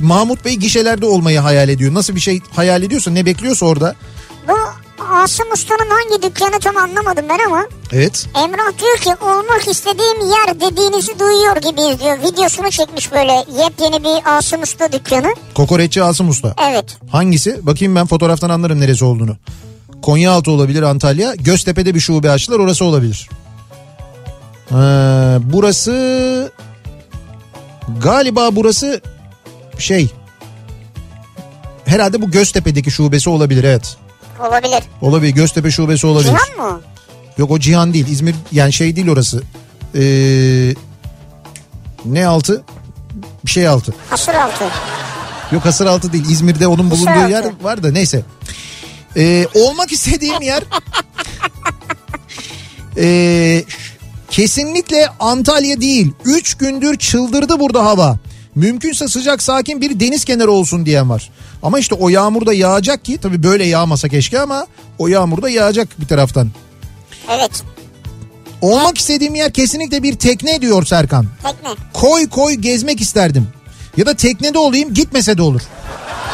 Mahmut 0.00 0.44
Bey 0.44 0.54
gişelerde 0.54 1.06
olmayı 1.06 1.38
hayal 1.38 1.68
ediyor. 1.68 1.94
Nasıl 1.94 2.14
bir 2.14 2.20
şey 2.20 2.40
hayal 2.56 2.82
ediyorsa 2.82 3.10
ne 3.10 3.26
bekliyorsa 3.26 3.66
orada. 3.66 3.94
Bu 4.48 4.54
Asım 5.14 5.52
Usta'nın 5.52 5.90
hangi 5.90 6.22
dükkanı 6.22 6.60
tam 6.60 6.76
anlamadım 6.76 7.24
ben 7.28 7.38
ama 7.46 7.66
Evet. 7.92 8.26
Emrah 8.44 8.78
diyor 8.78 8.96
ki 8.96 9.24
olmak 9.24 9.68
istediğim 9.68 10.20
yer 10.30 10.60
dediğinizi 10.60 11.18
duyuyor 11.18 11.56
gibiyiz 11.56 12.00
diyor. 12.00 12.18
Videosunu 12.22 12.70
çekmiş 12.70 13.12
böyle 13.12 13.32
yepyeni 13.32 14.04
bir 14.04 14.36
Asım 14.36 14.62
Usta 14.62 14.92
dükkanı. 14.92 15.34
Kokoreççi 15.54 16.02
Asım 16.02 16.28
Usta. 16.28 16.54
Evet. 16.70 16.98
Hangisi? 17.12 17.66
Bakayım 17.66 17.94
ben 17.96 18.06
fotoğraftan 18.06 18.50
anlarım 18.50 18.80
neresi 18.80 19.04
olduğunu. 19.04 19.36
Konyaaltı 20.06 20.50
olabilir 20.50 20.82
Antalya. 20.82 21.34
Göztepe'de 21.34 21.94
bir 21.94 22.00
şube 22.00 22.30
açtılar 22.30 22.58
orası 22.58 22.84
olabilir. 22.84 23.28
Ee, 24.70 24.74
burası 25.40 26.52
galiba 28.02 28.48
burası 28.52 29.00
şey 29.78 30.10
herhalde 31.84 32.22
bu 32.22 32.30
Göztepe'deki 32.30 32.90
şubesi 32.90 33.30
olabilir 33.30 33.64
evet. 33.64 33.96
Olabilir. 34.48 34.82
Olabilir 35.00 35.34
Göztepe 35.34 35.70
şubesi 35.70 36.06
olabilir. 36.06 36.30
Cihan 36.30 36.72
mı? 36.72 36.80
Yok 37.38 37.50
o 37.50 37.58
Cihan 37.58 37.94
değil 37.94 38.06
İzmir 38.08 38.34
yani 38.52 38.72
şey 38.72 38.96
değil 38.96 39.08
orası. 39.08 39.42
Ee, 39.94 40.74
ne 42.04 42.26
altı? 42.26 42.62
Bir 43.44 43.50
şey 43.50 43.68
altı. 43.68 43.94
Hasır 44.10 44.34
altı. 44.34 44.64
Yok 45.52 45.64
Hasıraltı 45.64 46.12
değil 46.12 46.24
İzmir'de 46.30 46.66
onun 46.66 46.90
bulunduğu 46.90 47.10
Hasıraltı. 47.10 47.32
yer 47.32 47.44
var 47.62 47.82
da 47.82 47.90
neyse. 47.92 48.22
Ee, 49.16 49.46
olmak 49.54 49.92
istediğim 49.92 50.42
yer 50.42 50.62
Ee, 52.98 53.64
kesinlikle 54.30 55.08
Antalya 55.20 55.80
değil. 55.80 56.12
Üç 56.24 56.54
gündür 56.54 56.98
çıldırdı 56.98 57.60
burada 57.60 57.84
hava. 57.84 58.18
Mümkünse 58.54 59.08
sıcak 59.08 59.42
sakin 59.42 59.80
bir 59.80 60.00
deniz 60.00 60.24
kenarı 60.24 60.50
olsun 60.50 60.86
diyen 60.86 61.10
var. 61.10 61.30
Ama 61.62 61.78
işte 61.78 61.94
o 61.94 62.08
yağmur 62.08 62.46
da 62.46 62.54
yağacak 62.54 63.04
ki 63.04 63.18
tabii 63.18 63.42
böyle 63.42 63.64
yağmasa 63.64 64.08
keşke 64.08 64.40
ama 64.40 64.66
o 64.98 65.08
yağmur 65.08 65.42
da 65.42 65.50
yağacak 65.50 66.00
bir 66.00 66.06
taraftan. 66.06 66.50
Evet. 67.30 67.62
Olmak 68.60 68.98
istediğim 68.98 69.34
yer 69.34 69.52
kesinlikle 69.52 70.02
bir 70.02 70.16
tekne 70.16 70.60
diyor 70.60 70.86
Serkan. 70.86 71.26
Tekne. 71.42 71.68
Koy 71.92 72.28
koy 72.28 72.54
gezmek 72.54 73.00
isterdim. 73.00 73.48
Ya 73.96 74.06
da 74.06 74.14
teknede 74.16 74.58
olayım 74.58 74.94
gitmese 74.94 75.38
de 75.38 75.42
olur. 75.42 75.60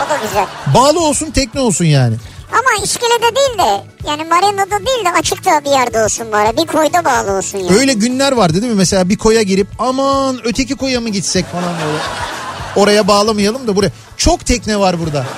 O 0.07 0.11
da 0.11 0.19
güzel. 0.27 0.47
Bağlı 0.75 1.01
olsun 1.01 1.31
tekne 1.31 1.61
olsun 1.61 1.85
yani. 1.85 2.17
Ama 2.53 2.85
iskelede 2.85 3.37
değil 3.37 3.59
de 3.59 3.85
yani 4.09 4.25
marinada 4.25 4.87
değil 4.87 5.05
de 5.05 5.11
açıkta 5.19 5.65
bir 5.65 5.71
yerde 5.71 6.05
olsun 6.05 6.33
bari. 6.33 6.57
Bir 6.57 6.67
koyda 6.67 7.05
bağlı 7.05 7.33
olsun 7.39 7.59
yani. 7.59 7.79
Öyle 7.79 7.93
günler 7.93 8.33
vardı 8.33 8.63
değil 8.63 8.73
mi? 8.73 8.79
Mesela 8.79 9.09
bir 9.09 9.19
koya 9.19 9.43
girip 9.43 9.67
aman 9.79 10.39
öteki 10.45 10.75
koya 10.77 11.01
mı 11.01 11.09
gitsek 11.09 11.47
falan 11.53 11.75
böyle. 11.87 11.99
Oraya 12.77 13.09
bağlamayalım 13.09 13.67
da 13.67 13.77
buraya. 13.77 13.91
Çok 14.17 14.47
tekne 14.47 14.79
var 14.81 15.01
burada. 15.01 15.27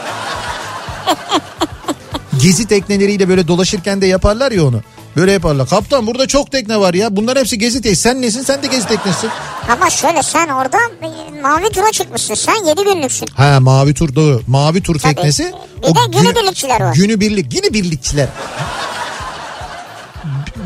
Gezi 2.42 2.66
tekneleriyle 2.68 3.28
böyle 3.28 3.48
dolaşırken 3.48 4.00
de 4.00 4.06
yaparlar 4.06 4.52
ya 4.52 4.64
onu. 4.64 4.80
Böyle 5.16 5.32
yaparlar. 5.32 5.68
Kaptan 5.68 6.06
burada 6.06 6.26
çok 6.26 6.52
tekne 6.52 6.80
var 6.80 6.94
ya. 6.94 7.16
Bunlar 7.16 7.38
hepsi 7.38 7.58
gezi 7.58 7.82
teknesi. 7.82 8.02
Sen 8.02 8.22
nesin? 8.22 8.42
Sen 8.42 8.62
de 8.62 8.66
gezi 8.66 8.88
teknesisin. 8.88 9.30
Ama 9.68 9.90
şöyle 9.90 10.22
sen 10.22 10.48
orada 10.48 10.78
e, 11.02 11.40
mavi 11.40 11.68
tura 11.70 11.92
çıkmışsın. 11.92 12.34
Sen 12.34 12.64
7 12.66 12.84
günlüksün. 12.84 13.28
Ha 13.34 13.60
mavi 13.60 13.94
tur 13.94 14.14
doğru. 14.14 14.42
Mavi 14.46 14.82
tur 14.82 14.98
Tabii. 14.98 15.14
teknesi. 15.14 15.52
Bir 15.82 15.94
de 15.94 16.18
günübirlikçiler 16.18 16.80
var. 16.80 16.94
Günübirlik. 16.94 17.52
Günübirlikçiler. 17.52 18.28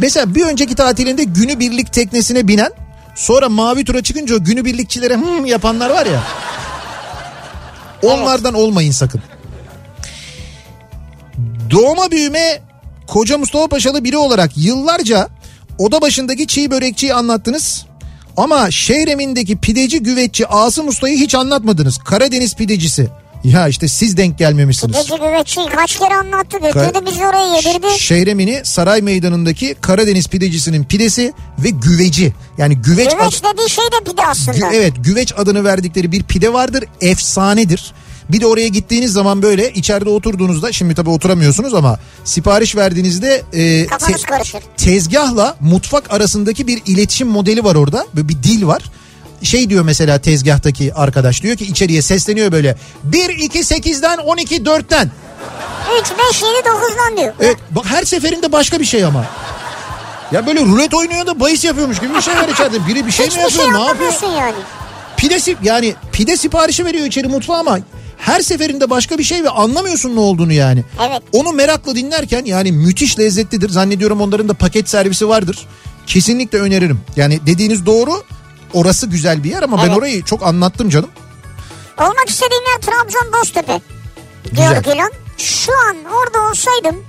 Mesela 0.01 0.35
bir 0.35 0.45
önceki 0.45 0.75
tatilinde 0.75 1.25
günübirlik 1.25 1.93
teknesine 1.93 2.49
binen 2.49 2.73
sonra 3.15 3.49
mavi 3.49 3.85
tura 3.85 4.03
çıkınca 4.03 4.37
o 4.37 4.45
günübirlikçilere 4.45 5.17
hmm 5.17 5.45
yapanlar 5.45 5.91
var 5.91 6.07
ya. 6.07 6.23
Onlardan 8.03 8.55
olmayın 8.55 8.93
sakın. 8.93 9.23
Doğma 11.71 12.11
büyüme 12.11 12.61
Koca 13.09 13.39
Mustafa 13.39 13.67
Paşalı 13.69 14.05
biri 14.05 14.17
olarak 14.17 14.51
yıllarca 14.57 15.29
oda 15.79 16.01
başındaki 16.01 16.47
çiğ 16.47 16.71
börekçiyi 16.71 17.15
anlattınız. 17.15 17.87
Ama 18.37 18.71
Şehremindeki 18.71 19.57
pideci 19.57 20.03
güveççi 20.03 20.47
Asım 20.47 20.89
Usta'yı 20.89 21.19
hiç 21.19 21.35
anlatmadınız. 21.35 21.99
Karadeniz 21.99 22.55
pidecisi. 22.57 23.09
Ya 23.45 23.69
işte 23.69 23.89
siz 23.89 24.17
denk 24.17 24.39
gelmemişsiniz. 24.39 24.97
Gece 24.97 25.17
güveççi 25.17 25.61
kaç 25.77 25.97
kere 25.99 26.15
anlattı 26.15 26.59
götürdü 26.59 27.07
bizi 27.11 27.27
oraya 27.27 27.57
yedirdi. 27.57 27.87
Şehremini 27.99 28.61
Saray 28.65 29.01
Meydanı'ndaki 29.03 29.75
Karadeniz 29.81 30.29
pidecisinin 30.29 30.85
pidesi 30.85 31.33
ve 31.59 31.71
güveci. 31.71 32.33
Yani 32.59 32.77
güveç, 32.77 33.07
ad- 33.15 33.19
Güveç 33.19 33.43
dediği 33.45 33.71
şey 33.71 33.85
de 33.85 34.11
pide 34.11 34.27
aslında. 34.27 34.59
Gü- 34.59 34.75
evet 34.75 34.93
güveç 35.01 35.33
adını 35.37 35.65
verdikleri 35.65 36.13
bir 36.13 36.23
pide 36.23 36.53
vardır. 36.53 36.85
Efsanedir. 37.01 37.93
Bir 38.29 38.41
de 38.41 38.47
oraya 38.47 38.69
gittiğiniz 38.69 39.13
zaman 39.13 39.43
böyle 39.43 39.73
içeride 39.73 40.11
oturduğunuzda 40.11 40.73
şimdi 40.73 40.95
tabii 40.95 41.11
oturamıyorsunuz 41.11 41.75
ama 41.75 41.99
sipariş 42.25 42.77
verdiğinizde 42.77 43.43
e, 43.53 43.87
te- 43.87 44.61
tezgahla 44.77 45.57
mutfak 45.61 46.13
arasındaki 46.13 46.67
bir 46.67 46.83
iletişim 46.87 47.29
modeli 47.29 47.65
var 47.65 47.75
orada. 47.75 48.07
Böyle 48.15 48.29
bir 48.29 48.43
dil 48.43 48.67
var. 48.67 48.83
Şey 49.43 49.71
diyor 49.71 49.85
mesela 49.85 50.19
tezgahtaki 50.19 50.95
arkadaş 50.95 51.43
diyor 51.43 51.57
ki 51.57 51.65
içeriye 51.65 52.03
sesleniyor 52.03 52.53
böyle 52.53 52.77
1 53.05 53.29
2 53.29 53.59
8'den 53.59 54.19
12 54.19 54.57
4'ten. 54.57 55.11
3, 56.01 56.07
5, 56.31 56.43
7, 56.43 56.69
9'dan 56.69 57.17
diyor. 57.17 57.33
Evet 57.41 57.57
bak 57.71 57.87
her 57.87 58.05
seferinde 58.05 58.53
başka 58.53 58.81
bir 58.81 58.85
şey 58.85 59.05
ama. 59.05 59.25
Ya 60.33 60.47
böyle 60.47 60.61
rulet 60.61 60.95
oynuyor 60.95 61.27
da 61.27 61.41
bahis 61.41 61.65
yapıyormuş 61.65 62.01
gibi 62.01 62.15
bir 62.15 62.21
şey 62.21 62.35
var 62.35 62.49
içeride. 62.49 62.87
Biri 62.87 63.07
bir 63.07 63.11
şey 63.13 63.27
mi 63.27 63.31
Hiçbir 63.31 63.43
yapıyor 63.43 63.65
şey 63.65 63.73
ne 63.81 63.87
yapıyor? 63.87 64.13
yani. 64.39 64.55
Pide 65.17 65.39
yani 65.63 65.95
pide 66.13 66.37
siparişi 66.37 66.85
veriyor 66.85 67.07
içeri 67.07 67.29
mutfağa 67.29 67.57
ama 67.59 67.79
her 68.19 68.41
seferinde 68.41 68.91
başka 68.91 69.19
bir 69.19 69.25
şey 69.25 69.45
ve 69.45 69.49
anlamıyorsun 69.51 70.17
ne 70.17 70.21
olduğunu 70.21 70.53
yani. 70.53 70.85
Evet. 71.09 71.23
Onu 71.33 71.53
merakla 71.53 71.95
dinlerken 71.95 72.45
yani 72.45 72.73
müthiş 72.73 73.19
lezzetlidir. 73.19 73.69
Zannediyorum 73.69 74.21
onların 74.21 74.49
da 74.49 74.55
paket 74.55 74.89
servisi 74.89 75.29
vardır. 75.29 75.59
Kesinlikle 76.07 76.59
öneririm. 76.59 77.01
Yani 77.17 77.41
dediğiniz 77.47 77.87
doğru. 77.87 78.23
Orası 78.75 79.07
güzel 79.07 79.45
bir 79.45 79.51
yer 79.51 79.63
ama 79.63 79.79
ben 79.79 79.87
Evet. 79.87 79.97
orayı 79.99 80.25
çok 80.25 80.43
anlattım 80.43 80.89
canım. 80.91 81.11
Olmak 82.01 82.29
istediğim 82.29 82.63
yer 82.75 82.81
Trabzon 82.81 83.33
Boztepe. 83.41 83.81
Diyor 84.57 84.83
Gülan. 84.85 85.11
Şu 85.39 85.73
an 85.73 85.97
orada 86.05 86.51
olsaydım 86.51 87.05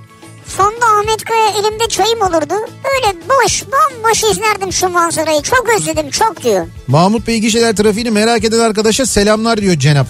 sonda 0.58 0.86
Ahmet 1.00 1.24
Kaya 1.26 1.50
elimde 1.50 1.88
çayım 1.90 2.22
olurdu. 2.22 2.54
Öyle 2.96 3.18
boş 3.30 3.64
bomboş 3.64 4.24
izlerdim 4.24 4.74
şu 4.74 4.90
manzarayı. 4.90 5.42
Çok 5.42 5.70
özledim 5.78 6.10
çok 6.10 6.44
diyor. 6.44 6.68
Mahmut 6.88 7.28
Bey 7.28 7.40
gişeler 7.40 7.76
trafiğini 7.76 8.12
merak 8.12 8.44
eden 8.44 8.60
arkadaşa 8.60 9.06
selamlar 9.06 9.62
diyor 9.62 9.76
Cenap. 9.76 10.08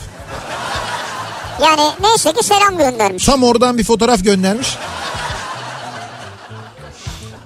Yani 1.64 1.82
neyse 2.02 2.34
ki 2.34 2.44
selam 2.46 2.78
göndermiş. 2.78 3.26
Tam 3.26 3.44
oradan 3.44 3.78
bir 3.78 3.84
fotoğraf 3.84 4.24
göndermiş. 4.24 4.78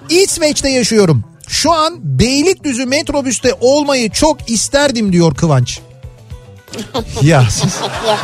İsveç'te 0.09 0.69
yaşıyorum. 0.69 1.23
Şu 1.47 1.71
an 1.73 1.93
Beylikdüzü 2.03 2.85
metrobüste 2.85 3.53
olmayı 3.61 4.09
çok 4.11 4.49
isterdim 4.49 5.13
diyor 5.13 5.35
Kıvanç. 5.35 5.79
ya 7.21 7.45
siz, 7.49 7.73
ya, 8.07 8.17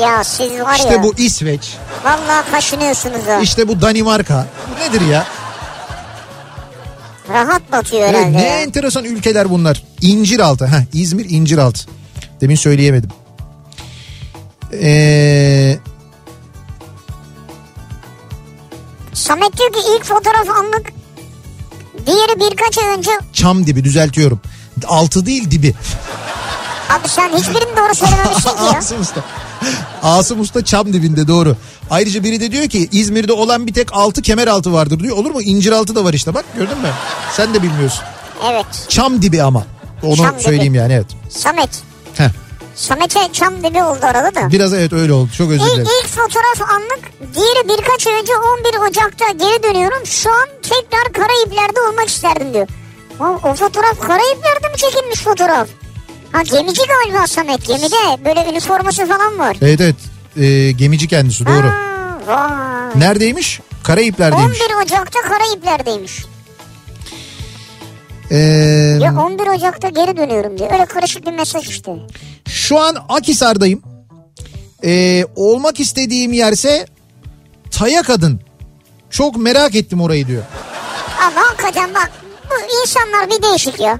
ya 0.00 0.24
siz 0.24 0.60
var 0.60 0.76
işte 0.76 0.92
ya. 0.92 1.02
bu 1.02 1.14
İsveç, 1.18 1.72
Vallahi 2.04 2.50
kaşınıyorsunuz 2.50 3.26
ha. 3.26 3.40
işte 3.42 3.68
bu 3.68 3.80
Danimarka. 3.80 4.46
Bu 4.70 4.80
nedir 4.94 5.06
ya? 5.06 5.26
Rahat 7.28 7.72
batıyor 7.72 8.02
Evet, 8.02 8.14
herhalde 8.14 8.36
ne 8.36 8.42
ya. 8.46 8.60
enteresan 8.60 9.04
ülkeler 9.04 9.50
bunlar. 9.50 9.82
İnciraltı. 10.00 10.66
Heh, 10.66 10.82
İzmir 11.00 11.26
İnciraltı. 11.30 11.80
Demin 12.40 12.56
söyleyemedim. 12.56 13.10
Ee, 14.72 15.78
Samet 19.12 19.56
diyor 19.58 19.72
ki 19.72 19.80
ilk 19.96 20.04
fotoğraf 20.04 20.50
anlık. 20.50 20.92
Diğeri 22.06 22.40
birkaç 22.50 22.78
ay 22.78 22.84
önce 22.98 23.10
çam 23.32 23.66
dibi 23.66 23.84
düzeltiyorum. 23.84 24.40
Altı 24.86 25.26
değil 25.26 25.50
dibi. 25.50 25.74
Abi 26.90 27.08
sen 27.08 27.28
hiçbirini 27.28 27.76
doğru 27.76 27.94
söylememişsin 27.94 28.50
ki 28.50 28.64
ya. 28.72 28.78
Asım 28.78 29.00
Usta. 29.00 29.20
Asım 30.02 30.40
Usta 30.40 30.64
çam 30.64 30.92
dibinde 30.92 31.28
doğru. 31.28 31.56
Ayrıca 31.90 32.24
biri 32.24 32.40
de 32.40 32.52
diyor 32.52 32.68
ki 32.68 32.88
İzmir'de 32.92 33.32
olan 33.32 33.66
bir 33.66 33.72
tek 33.74 33.92
altı 33.92 34.22
kemer 34.22 34.46
altı 34.48 34.72
vardır 34.72 35.00
diyor. 35.00 35.16
Olur 35.16 35.30
mu? 35.30 35.42
İncir 35.42 35.72
altı 35.72 35.94
da 35.94 36.04
var 36.04 36.14
işte 36.14 36.34
bak 36.34 36.44
gördün 36.56 36.78
mü? 36.78 36.88
Sen 37.36 37.54
de 37.54 37.62
bilmiyorsun. 37.62 38.04
Evet. 38.52 38.66
Çam 38.88 39.22
dibi 39.22 39.42
ama. 39.42 39.66
Onu 40.02 40.16
Çam 40.16 40.34
dibi. 40.34 40.42
söyleyeyim 40.42 40.74
yani 40.74 40.92
evet. 40.92 41.06
Samet. 41.28 41.70
Heh. 42.14 42.28
Samet'e 42.74 43.32
çam 43.32 43.58
dibi 43.64 43.82
oldu 43.82 43.98
arada 44.02 44.34
da. 44.34 44.50
Biraz 44.50 44.74
evet 44.74 44.92
öyle 44.92 45.12
oldu. 45.12 45.30
Çok 45.38 45.50
özür 45.50 45.64
dilerim. 45.66 45.86
ilk 46.02 46.08
fotoğraf 46.08 46.70
anlık. 46.74 47.00
Diğeri 47.34 47.68
birkaç 47.68 48.06
ay 48.06 48.12
önce 48.20 48.32
11 48.36 48.90
Ocak'ta 48.90 49.30
geri 49.30 49.62
dönüyorum. 49.62 50.06
Şu 50.06 50.30
an 50.30 50.48
tekrar 50.62 51.12
Karayipler'de 51.12 51.80
olmak 51.80 52.08
isterdim 52.08 52.54
diyor. 52.54 52.68
O, 53.20 53.24
o 53.24 53.54
fotoğraf 53.54 54.00
Karayipler'de 54.00 54.68
mi 54.68 54.76
çekilmiş 54.76 55.20
fotoğraf? 55.20 55.68
Ha 56.32 56.42
gemici 56.42 56.82
galiba 56.86 57.26
Samet 57.26 57.66
gemide. 57.66 58.24
Böyle 58.24 58.50
üniforması 58.50 59.06
falan 59.06 59.38
var. 59.38 59.56
Evet 59.62 59.80
evet. 59.80 59.96
Ee, 60.36 60.72
gemici 60.72 61.08
kendisi 61.08 61.46
doğru. 61.46 61.66
Ha, 61.68 62.18
vay. 62.26 63.00
Neredeymiş? 63.00 63.60
Karayipler'deymiş. 63.84 64.60
11 64.60 64.74
Ocak'ta 64.84 65.20
Karayipler'deymiş. 65.20 66.24
Ee, 68.32 68.98
Ya 69.02 69.14
11 69.26 69.46
Ocak'ta 69.46 69.88
geri 69.88 70.16
dönüyorum 70.16 70.58
diyor. 70.58 70.72
Öyle 70.72 70.84
karışık 70.86 71.26
bir 71.26 71.32
mesaj 71.32 71.68
işte. 71.68 71.92
şu 72.48 72.78
an 72.78 72.96
Akisar'dayım. 73.08 73.82
Ee, 74.84 75.24
olmak 75.36 75.80
istediğim 75.80 76.32
yerse 76.32 76.86
Taya 77.70 78.02
Kadın. 78.02 78.40
Çok 79.10 79.36
merak 79.36 79.74
ettim 79.74 80.00
orayı 80.00 80.26
diyor. 80.26 80.42
Ama 81.26 81.40
hakikaten 81.40 81.94
bak 81.94 82.12
bu 82.50 82.54
insanlar 82.82 83.30
bir 83.30 83.42
değişik 83.42 83.80
ya. 83.80 83.98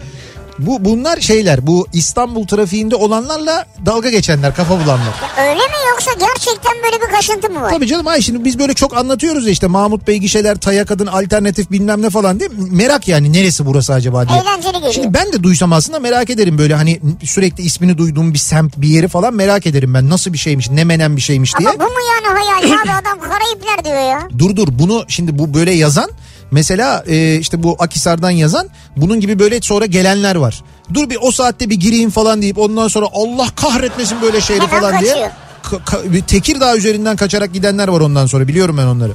Bu 0.59 0.85
bunlar 0.85 1.21
şeyler 1.21 1.67
bu 1.67 1.87
İstanbul 1.93 2.47
trafiğinde 2.47 2.97
olanlarla 2.97 3.67
dalga 3.87 4.11
geçenler 4.11 4.55
kafa 4.55 4.75
bulanlar. 4.75 5.07
ya. 5.39 5.45
Öyle 5.45 5.55
mi 5.61 5.75
yoksa 5.91 6.11
gerçekten 6.21 6.73
böyle 6.85 7.03
bir 7.07 7.13
kaşıntı 7.17 7.51
mı 7.51 7.61
var? 7.63 7.71
Tabii 7.71 7.87
canım 7.87 8.07
ay 8.07 8.21
şimdi 8.23 8.45
biz 8.45 8.59
böyle 8.59 8.75
çok 8.75 8.97
anlatıyoruz 8.97 9.45
ya 9.47 9.51
işte 9.53 9.67
Mahmut 9.67 10.07
Bey 10.09 10.17
gişeler 10.17 10.57
Taya 10.57 10.85
Kadın 10.85 11.07
alternatif 11.07 11.71
bilmem 11.71 12.03
ne 12.03 12.11
falan 12.11 12.41
diye 12.41 12.49
merak 12.71 13.09
yani 13.09 13.33
neresi 13.33 13.67
burası 13.67 13.93
acaba 13.93 14.29
diye. 14.29 14.39
Eğlenceli 14.41 14.73
geliyor. 14.73 14.93
Şimdi 14.93 15.15
ben 15.15 15.33
de 15.33 15.43
duysam 15.43 15.73
aslında 15.73 15.99
merak 15.99 16.31
ederim 16.31 16.59
böyle 16.59 16.75
hani 16.75 17.01
sürekli 17.25 17.65
ismini 17.65 17.99
duyduğum 17.99 18.35
bir 18.35 18.39
semt 18.39 18.77
bir 18.77 18.89
yeri 18.89 19.09
falan 19.09 19.35
merak 19.35 19.67
ederim 19.67 19.95
ben 19.95 20.11
nasıl 20.11 20.33
bir 20.33 20.39
şeymiş 20.39 20.71
ne 20.71 20.85
menen 20.85 21.17
bir 21.17 21.23
şeymiş 21.23 21.59
diye. 21.59 21.69
Ama 21.69 21.79
bu 21.79 21.85
mu 21.85 21.99
yani 22.15 22.39
hayal 22.39 22.79
abi 22.81 22.91
adam 22.91 23.19
Karayipler 23.21 23.85
diyor 23.85 24.11
ya. 24.11 24.29
Dur 24.39 24.57
dur 24.57 24.69
bunu 24.71 25.05
şimdi 25.09 25.39
bu 25.39 25.55
böyle 25.55 25.73
yazan 25.73 26.11
mesela 26.53 27.05
e, 27.07 27.35
işte 27.37 27.63
bu 27.63 27.77
Akisar'dan 27.79 28.31
yazan 28.31 28.69
bunun 28.97 29.21
gibi 29.21 29.39
böyle 29.39 29.61
sonra 29.61 29.87
gelenler 29.87 30.37
var. 30.37 30.63
Dur 30.95 31.11
bir 31.11 31.19
o 31.23 31.31
saatte 31.31 31.71
bir 31.71 31.75
gireyim 31.77 32.11
falan 32.11 32.43
deyip 32.43 32.59
ondan 32.59 32.89
sonra 32.89 33.07
Allah 33.13 33.47
kahretmesin 33.57 34.23
böyle 34.23 34.41
şeyleri 34.41 34.67
Hemen 34.67 34.81
falan 34.81 35.01
diye. 35.01 35.11
kaçıyor. 35.11 35.31
Ka- 35.63 35.85
ka- 35.85 36.13
bir 36.13 36.23
Tekirdağ 36.23 36.77
üzerinden 36.77 37.17
kaçarak 37.17 37.53
gidenler 37.53 37.89
var 37.89 38.01
ondan 38.01 38.27
sonra 38.27 38.49
biliyorum 38.49 38.77
ben 38.79 38.87
onları. 38.87 39.13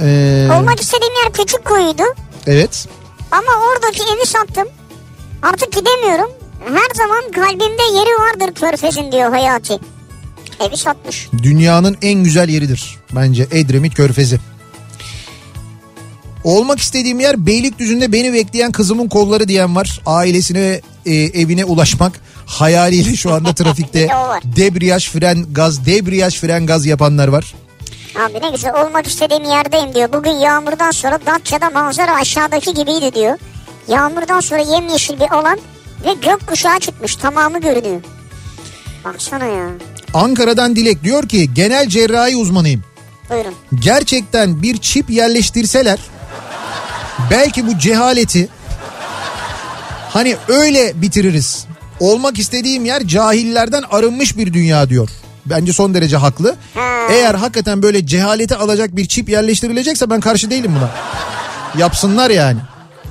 Ee, 0.00 0.48
Olmak 0.58 0.80
istediğim 0.80 1.14
yer 1.24 1.32
küçük 1.32 1.64
kuyuydu. 1.64 2.02
evet. 2.46 2.88
Ama 3.30 3.50
oradaki 3.72 4.02
evi 4.02 4.26
sattım. 4.26 4.68
Artık 5.42 5.72
gidemiyorum. 5.72 6.30
Her 6.68 6.94
zaman 6.94 7.22
kalbimde 7.34 7.82
yeri 7.98 8.10
vardır 8.20 8.54
körfezin 8.54 9.12
diyor 9.12 9.30
Hayati. 9.30 9.78
Evi 10.60 10.76
satmış. 10.76 11.28
Dünyanın 11.42 11.96
en 12.02 12.24
güzel 12.24 12.48
yeridir 12.48 12.98
bence 13.14 13.46
Edremit 13.50 13.94
Körfezi. 13.94 14.38
Olmak 16.44 16.78
istediğim 16.78 17.20
yer 17.20 17.46
Beylikdüzü'nde 17.46 18.12
beni 18.12 18.32
bekleyen 18.32 18.72
kızımın 18.72 19.08
kolları 19.08 19.48
diyen 19.48 19.76
var. 19.76 20.00
Ailesine 20.06 20.60
ve 20.60 20.80
e, 21.06 21.14
evine 21.14 21.64
ulaşmak 21.64 22.12
hayaliyle 22.46 23.16
şu 23.16 23.32
anda 23.32 23.54
trafikte 23.54 24.08
debriyaj 24.44 25.08
fren 25.08 25.46
gaz 25.52 25.86
debriyaj 25.86 26.40
fren 26.40 26.66
gaz 26.66 26.86
yapanlar 26.86 27.28
var. 27.28 27.54
Abi 28.18 28.46
ne 28.46 28.50
güzel 28.50 28.84
olmak 28.84 29.06
istediğim 29.06 29.44
yerdeyim 29.44 29.94
diyor. 29.94 30.12
Bugün 30.12 30.30
yağmurdan 30.30 30.90
sonra 30.90 31.18
Datça'da 31.26 31.70
manzara 31.70 32.14
aşağıdaki 32.14 32.74
gibiydi 32.74 33.14
diyor. 33.14 33.38
Yağmurdan 33.88 34.40
sonra 34.40 34.60
yemyeşil 34.60 35.20
bir 35.20 35.30
alan 35.34 35.58
ve 36.04 36.14
gökkuşağı 36.26 36.80
çıkmış 36.80 37.16
tamamı 37.16 37.60
görünüyor. 37.60 38.00
Baksana 39.04 39.44
ya. 39.44 39.68
Ankara'dan 40.14 40.76
Dilek 40.76 41.04
diyor 41.04 41.28
ki 41.28 41.54
genel 41.54 41.88
cerrahi 41.88 42.36
uzmanıyım. 42.36 42.84
Buyurun. 43.30 43.54
Gerçekten 43.80 44.62
bir 44.62 44.76
çip 44.76 45.10
yerleştirseler 45.10 45.98
belki 47.30 47.66
bu 47.66 47.78
cehaleti 47.78 48.48
hani 50.08 50.36
öyle 50.48 50.92
bitiririz. 51.02 51.66
Olmak 52.00 52.38
istediğim 52.38 52.84
yer 52.84 53.06
cahillerden 53.06 53.84
arınmış 53.90 54.36
bir 54.36 54.52
dünya 54.52 54.88
diyor. 54.88 55.08
Bence 55.46 55.72
son 55.72 55.94
derece 55.94 56.16
haklı. 56.16 56.56
Ha. 56.74 56.80
Eğer 57.10 57.34
hakikaten 57.34 57.82
böyle 57.82 58.06
cehaleti 58.06 58.56
alacak 58.56 58.96
bir 58.96 59.06
çip 59.08 59.28
yerleştirilecekse 59.28 60.10
ben 60.10 60.20
karşı 60.20 60.50
değilim 60.50 60.72
buna. 60.76 60.90
Yapsınlar 61.82 62.30
yani. 62.30 62.58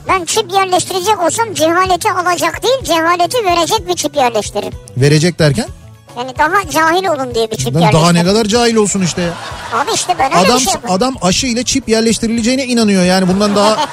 Ben 0.07 0.25
çip 0.25 0.51
yerleştirecek 0.53 1.23
olsam 1.23 1.53
cehaleti 1.53 2.11
alacak 2.11 2.63
değil 2.63 2.83
cehaleti 2.83 3.37
verecek 3.45 3.87
bir 3.87 3.95
çip 3.95 4.15
yerleştiririm. 4.15 4.79
Verecek 4.97 5.39
derken 5.39 5.65
Yani 6.17 6.31
daha 6.37 6.69
cahil 6.71 7.05
olun 7.07 7.35
diye 7.35 7.51
bir 7.51 7.57
çip 7.57 7.73
daha 7.73 7.83
yerleştiririm. 7.83 8.15
ne 8.15 8.23
kadar 8.23 8.45
cahil 8.45 8.75
olsun 8.75 9.01
işte 9.01 9.21
ya. 9.21 9.33
Abi 9.73 9.89
işte 9.95 10.15
ben 10.19 10.31
öyle 10.31 10.47
Adam 10.47 10.57
bir 10.59 10.63
şey 10.63 10.73
yaparım. 10.73 10.95
adam 10.95 11.15
aşı 11.21 11.47
ile 11.47 11.63
çip 11.63 11.89
yerleştirileceğine 11.89 12.65
inanıyor 12.65 13.03
yani 13.03 13.27
bundan 13.27 13.55
daha 13.55 13.87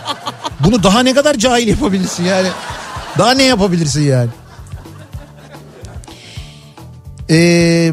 bunu 0.60 0.82
daha 0.82 1.00
ne 1.02 1.14
kadar 1.14 1.34
cahil 1.34 1.68
yapabilirsin 1.68 2.24
yani. 2.24 2.48
Daha 3.18 3.30
ne 3.34 3.42
yapabilirsin 3.42 4.02
yani? 4.02 4.28
Ee, 7.30 7.92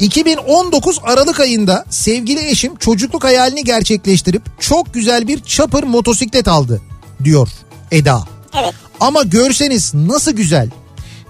2019 0.00 0.98
Aralık 1.02 1.40
ayında 1.40 1.84
sevgili 1.90 2.48
eşim 2.48 2.76
çocukluk 2.76 3.24
hayalini 3.24 3.64
gerçekleştirip 3.64 4.42
çok 4.60 4.94
güzel 4.94 5.28
bir 5.28 5.42
chopper 5.42 5.84
motosiklet 5.84 6.48
aldı 6.48 6.80
diyor 7.24 7.48
Eda. 7.92 8.24
Evet. 8.60 8.74
Ama 9.00 9.22
görseniz 9.22 9.94
nasıl 9.94 10.32
güzel. 10.32 10.70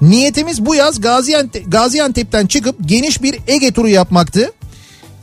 Niyetimiz 0.01 0.67
bu 0.67 0.75
yaz 0.75 1.01
Gaziantep, 1.01 1.73
Gaziantep'ten 1.73 2.47
çıkıp 2.47 2.77
geniş 2.87 3.23
bir 3.23 3.39
Ege 3.47 3.73
turu 3.73 3.89
yapmaktı. 3.89 4.53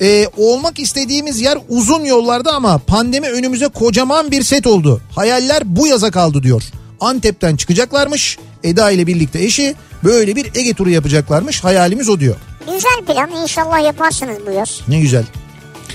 Ee, 0.01 0.27
olmak 0.37 0.79
istediğimiz 0.79 1.41
yer 1.41 1.57
uzun 1.69 2.03
yollarda 2.05 2.51
ama 2.53 2.77
pandemi 2.77 3.29
önümüze 3.29 3.67
kocaman 3.67 4.31
bir 4.31 4.43
set 4.43 4.67
oldu. 4.67 5.01
Hayaller 5.15 5.61
bu 5.65 5.87
yaza 5.87 6.11
kaldı 6.11 6.43
diyor. 6.43 6.63
Antep'ten 6.99 7.55
çıkacaklarmış. 7.55 8.37
Eda 8.63 8.91
ile 8.91 9.07
birlikte 9.07 9.39
eşi 9.43 9.75
böyle 10.03 10.35
bir 10.35 10.51
Ege 10.55 10.73
turu 10.73 10.89
yapacaklarmış. 10.89 11.63
Hayalimiz 11.63 12.09
o 12.09 12.19
diyor. 12.19 12.35
Güzel 12.65 13.05
plan 13.07 13.31
inşallah 13.41 13.83
yaparsınız 13.85 14.37
bu 14.47 14.51
yaz. 14.51 14.81
Ne 14.87 14.99
güzel. 14.99 15.23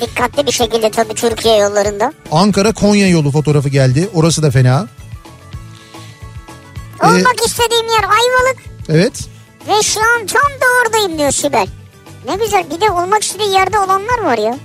Dikkatli 0.01 0.47
bir 0.47 0.53
şekilde 0.53 0.91
tabii 0.91 1.15
Türkiye 1.15 1.57
yollarında. 1.57 2.13
Ankara 2.33 2.73
Konya 2.73 3.09
yolu 3.09 3.31
fotoğrafı 3.31 3.69
geldi. 3.69 4.09
Orası 4.15 4.43
da 4.43 4.51
fena. 4.51 4.89
Ee, 7.03 7.07
Olmak 7.07 7.47
istediğim 7.47 7.87
yer 7.87 8.05
Ayvalık 8.05 8.68
Evet. 8.89 9.13
ve 9.69 9.83
şu 9.83 10.01
an 10.01 10.27
tam 10.27 10.51
da 10.61 10.67
oradayım 10.87 11.19
diyor 11.19 11.31
Sibel. 11.31 11.67
Ne 12.27 12.37
güzel 12.37 12.65
bir 12.71 12.81
de 12.81 12.91
olmak 12.91 13.23
istediği 13.23 13.51
yerde 13.53 13.79
olanlar 13.79 14.19
var 14.25 14.39
ya. 14.39 14.57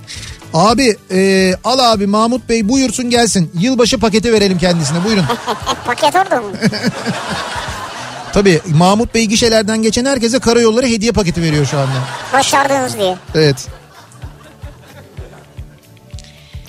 Abi 0.54 0.96
e, 1.10 1.52
al 1.64 1.78
abi 1.78 2.06
Mahmut 2.06 2.48
Bey 2.48 2.68
buyursun 2.68 3.10
gelsin. 3.10 3.50
Yılbaşı 3.58 3.98
paketi 3.98 4.32
verelim 4.32 4.58
kendisine 4.58 5.04
buyurun. 5.04 5.24
Paket 5.86 6.14
orada 6.16 6.40
mı? 6.40 6.48
Tabii 8.32 8.60
Mahmut 8.66 9.14
Bey 9.14 9.24
gişelerden 9.24 9.82
geçen 9.82 10.04
herkese 10.04 10.38
karayolları 10.38 10.86
hediye 10.86 11.12
paketi 11.12 11.42
veriyor 11.42 11.66
şu 11.66 11.78
anda. 11.78 11.92
Başardınız 12.32 12.98
diye. 12.98 13.16
Evet. 13.34 13.68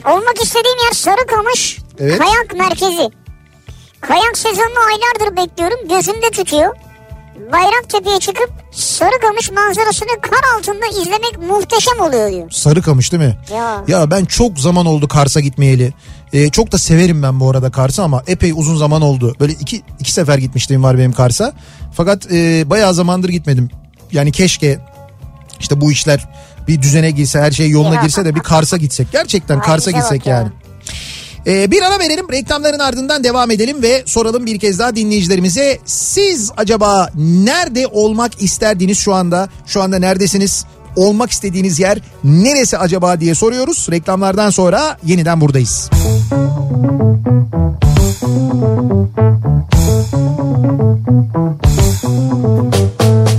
Olmak 0.05 0.41
istediğim 0.43 0.77
yer 0.85 0.91
Sarıkamış. 0.93 1.77
Evet. 1.99 2.17
Kayak 2.19 2.53
merkezi. 2.55 3.09
Kayak 4.01 4.37
sezonunu 4.37 4.79
aylardır 4.79 5.37
bekliyorum. 5.37 5.87
Gözümde 5.89 6.29
tutuyor. 6.31 6.75
Bayraktepe'ye 7.51 8.19
çıkıp 8.19 8.49
Sarıkamış 8.71 9.51
manzarasını 9.51 10.21
kar 10.21 10.57
altında 10.57 11.01
izlemek 11.01 11.39
muhteşem 11.49 11.99
oluyor 11.99 12.31
diyor. 12.31 12.51
Sarıkamış 12.51 13.11
değil 13.11 13.23
mi? 13.23 13.37
Ya. 13.53 13.83
Ya 13.87 14.11
ben 14.11 14.25
çok 14.25 14.59
zaman 14.59 14.85
oldu 14.85 15.07
Kars'a 15.07 15.39
gitmeyeli. 15.39 15.93
E, 16.33 16.49
çok 16.49 16.71
da 16.71 16.77
severim 16.77 17.23
ben 17.23 17.39
bu 17.39 17.49
arada 17.49 17.71
Kars'ı 17.71 18.03
ama 18.03 18.23
epey 18.27 18.51
uzun 18.55 18.75
zaman 18.75 19.01
oldu. 19.01 19.35
Böyle 19.39 19.53
iki, 19.53 19.81
iki 19.99 20.11
sefer 20.11 20.37
gitmişliğim 20.37 20.83
var 20.83 20.97
benim 20.97 21.13
Kars'a. 21.13 21.53
Fakat 21.93 22.31
e, 22.31 22.69
bayağı 22.69 22.93
zamandır 22.93 23.29
gitmedim. 23.29 23.69
Yani 24.11 24.31
keşke 24.31 24.79
işte 25.59 25.81
bu 25.81 25.91
işler 25.91 26.29
bir 26.67 26.81
düzene 26.81 27.11
girse 27.11 27.39
her 27.41 27.51
şey 27.51 27.69
yoluna 27.69 28.01
girse 28.01 28.25
de 28.25 28.35
bir 28.35 28.39
Kars'a 28.39 28.77
gitsek. 28.77 29.11
Gerçekten 29.11 29.61
Kars'a 29.61 29.91
gitsek 29.91 30.25
ya. 30.25 30.35
yani. 30.35 30.49
Ee, 31.47 31.71
bir 31.71 31.81
ara 31.81 31.99
verelim 31.99 32.31
reklamların 32.31 32.79
ardından 32.79 33.23
devam 33.23 33.51
edelim 33.51 33.81
ve 33.81 34.03
soralım 34.05 34.45
bir 34.45 34.59
kez 34.59 34.79
daha 34.79 34.95
dinleyicilerimize. 34.95 35.79
Siz 35.85 36.51
acaba 36.57 37.09
nerede 37.15 37.87
olmak 37.87 38.41
isterdiniz 38.41 38.97
şu 38.97 39.13
anda? 39.13 39.49
Şu 39.65 39.81
anda 39.81 39.99
neredesiniz? 39.99 40.65
Olmak 40.95 41.31
istediğiniz 41.31 41.79
yer 41.79 41.97
neresi 42.23 42.77
acaba 42.77 43.19
diye 43.19 43.35
soruyoruz. 43.35 43.87
Reklamlardan 43.91 44.49
sonra 44.49 44.97
yeniden 45.05 45.41
buradayız. 45.41 45.89
Kafa 52.05 53.34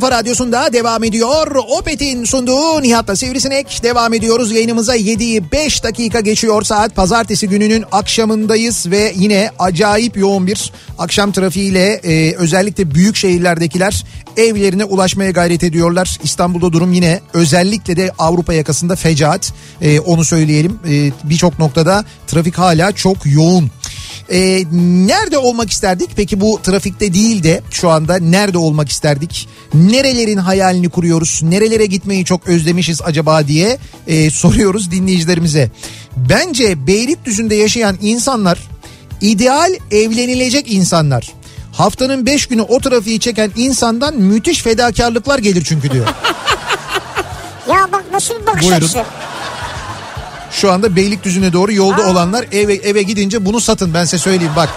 kafa 0.00 0.10
radyosunda 0.10 0.72
devam 0.72 1.04
ediyor. 1.04 1.56
Opet'in 1.78 2.24
sunduğu 2.24 2.82
Nihat'la 2.82 3.16
Sivrisinek 3.16 3.80
devam 3.82 4.14
ediyoruz. 4.14 4.52
Yayınımıza 4.52 4.96
7'yi 4.96 5.52
5 5.52 5.84
dakika 5.84 6.20
geçiyor 6.20 6.62
saat. 6.62 6.96
Pazartesi 6.96 7.48
gününün 7.48 7.84
akşamındayız 7.92 8.90
ve 8.90 9.12
yine 9.16 9.50
acayip 9.58 10.16
yoğun 10.16 10.46
bir 10.46 10.72
akşam 10.98 11.32
trafiğiyle 11.32 11.92
e, 11.92 12.34
özellikle 12.34 12.94
büyük 12.94 13.16
şehirlerdekiler 13.16 14.04
evlerine 14.36 14.84
ulaşmaya 14.84 15.30
gayret 15.30 15.64
ediyorlar. 15.64 16.18
İstanbul'da 16.22 16.72
durum 16.72 16.92
yine 16.92 17.20
özellikle 17.32 17.96
de 17.96 18.10
Avrupa 18.18 18.54
yakasında 18.54 18.96
fecaat. 18.96 19.52
E, 19.82 20.00
onu 20.00 20.24
söyleyelim. 20.24 20.78
E, 20.88 21.12
Birçok 21.24 21.58
noktada 21.58 22.04
trafik 22.26 22.58
hala 22.58 22.92
çok 22.92 23.16
yoğun. 23.26 23.70
Ee, 24.32 24.64
nerede 25.06 25.38
olmak 25.38 25.70
isterdik? 25.70 26.10
Peki 26.16 26.40
bu 26.40 26.60
trafikte 26.62 27.14
değil 27.14 27.42
de 27.42 27.62
şu 27.70 27.90
anda 27.90 28.18
nerede 28.18 28.58
olmak 28.58 28.88
isterdik? 28.88 29.48
Nerelerin 29.74 30.36
hayalini 30.36 30.88
kuruyoruz? 30.88 31.40
Nerelere 31.42 31.86
gitmeyi 31.86 32.24
çok 32.24 32.48
özlemişiz 32.48 33.00
acaba 33.04 33.48
diye 33.48 33.78
e, 34.06 34.30
soruyoruz 34.30 34.90
dinleyicilerimize. 34.90 35.70
Bence 36.16 36.86
Beylikdüzü'nde 36.86 37.54
yaşayan 37.54 37.96
insanlar 38.02 38.58
ideal 39.20 39.72
evlenilecek 39.90 40.72
insanlar. 40.72 41.32
Haftanın 41.72 42.26
5 42.26 42.46
günü 42.46 42.62
o 42.62 42.80
trafiği 42.80 43.20
çeken 43.20 43.50
insandan 43.56 44.16
müthiş 44.16 44.62
fedakarlıklar 44.62 45.38
gelir 45.38 45.64
çünkü 45.68 45.90
diyor. 45.90 46.06
Ya 47.68 47.88
bak 47.92 48.04
nasıl 48.12 48.34
bir 48.40 48.46
bakış 48.46 48.62
Buyurun. 48.62 48.76
açısı. 48.76 49.04
Şu 50.50 50.72
anda 50.72 50.96
Beylikdüzü'ne 50.96 51.52
doğru 51.52 51.72
yolda 51.72 52.02
Aa. 52.04 52.10
olanlar 52.10 52.46
eve 52.52 52.74
eve 52.74 53.02
gidince 53.02 53.44
bunu 53.44 53.60
satın 53.60 53.94
ben 53.94 54.04
size 54.04 54.18
söyleyeyim 54.18 54.52
bak. 54.56 54.68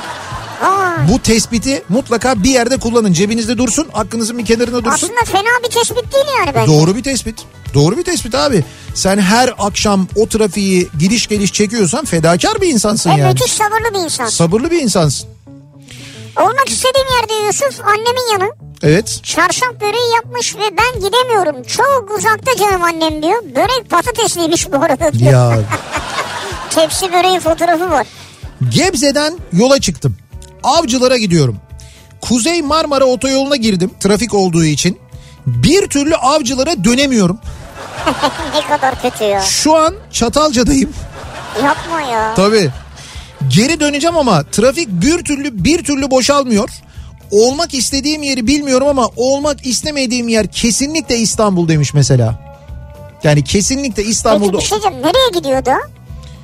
Aa, 0.64 0.92
Bu 1.10 1.20
tespiti 1.20 1.84
mutlaka 1.90 2.44
bir 2.44 2.50
yerde 2.50 2.78
kullanın. 2.78 3.14
Cebinizde 3.14 3.58
dursun, 3.58 3.88
aklınızın 3.94 4.38
bir 4.38 4.46
kenarına 4.46 4.78
dursun. 4.86 4.92
aslında 4.92 5.22
fena 5.26 5.64
bir 5.66 5.70
tespit 5.70 6.14
değil 6.14 6.26
yani 6.40 6.52
bence. 6.56 6.72
Doğru 6.72 6.96
bir 6.96 7.04
tespit. 7.04 7.36
Doğru 7.74 7.98
bir 7.98 8.04
tespit 8.04 8.36
abi. 8.36 8.64
Sen 8.96 9.18
her 9.18 9.54
akşam 9.58 10.08
o 10.16 10.28
trafiği 10.28 10.90
gidiş 11.00 11.28
geliş 11.28 11.54
çekiyorsan 11.54 12.06
fedakar 12.06 12.62
bir 12.62 12.68
insansın 12.68 13.10
Ve 13.10 13.16
yani. 13.22 13.34
müthiş 13.34 13.52
sabırlı 13.54 13.94
bir 13.94 14.00
insan. 14.00 14.26
Sabırlı 14.26 14.72
bir 14.72 14.82
insansın. 14.82 15.30
Olmak 16.40 16.70
istediğim 16.70 17.08
yerde 17.22 17.46
Yusuf 17.46 17.80
annemin 17.86 18.32
yanı. 18.32 18.52
Evet. 18.84 19.20
Çarşaf 19.24 19.82
böreği 19.82 20.14
yapmış 20.16 20.56
ve 20.56 20.78
ben 20.78 21.02
gidemiyorum. 21.02 21.64
Çok 21.64 22.12
uzakta 22.18 22.56
canım 22.60 22.84
annem 22.84 23.24
diyor. 23.24 23.44
Börek 23.56 23.90
patatesliymiş 23.90 24.72
bu 24.72 24.76
arada 24.76 25.14
diyor. 25.14 25.32
Ya 25.32 25.60
Tepsi 26.70 27.14
böreği 27.14 27.40
fotoğrafı 27.40 27.90
var. 27.90 28.08
Gebze'den 28.70 29.38
yola 29.54 29.80
çıktım. 29.80 30.18
Avcılara 30.64 31.18
gidiyorum. 31.18 31.58
Kuzey 32.22 32.62
Marmara 32.62 33.06
otoyoluna 33.06 33.56
girdim 33.56 33.92
trafik 34.00 34.34
olduğu 34.34 34.66
için. 34.66 35.00
Bir 35.46 35.88
türlü 35.88 36.16
avcılara 36.16 36.84
dönemiyorum. 36.84 37.40
ne 38.56 38.68
kadar 38.68 39.02
kötü 39.02 39.24
ya. 39.24 39.42
Şu 39.42 39.76
an 39.76 39.96
Çatalca'dayım. 40.12 40.94
Yapma 41.64 42.02
ya. 42.02 42.34
Tabii. 42.36 42.70
Geri 43.48 43.80
döneceğim 43.80 44.18
ama 44.18 44.44
trafik 44.44 44.88
bir 44.90 45.24
türlü 45.24 45.64
bir 45.64 45.84
türlü 45.84 46.12
boşalmıyor. 46.12 46.70
Olmak 47.32 47.74
istediğim 47.74 48.24
yeri 48.24 48.48
bilmiyorum 48.48 48.88
ama 48.88 49.10
olmak 49.16 49.66
istemediğim 49.66 50.28
yer 50.28 50.48
kesinlikle 50.48 51.18
İstanbul 51.18 51.68
demiş 51.68 51.94
mesela. 51.94 52.40
Yani 53.24 53.44
kesinlikle 53.44 53.96
Peki 53.96 54.10
İstanbul'da 54.10 54.58
bir 54.58 54.64
şey 54.64 54.82
diyeceğim. 54.82 55.06
Nereye 55.06 55.40
gidiyordu? 55.40 55.70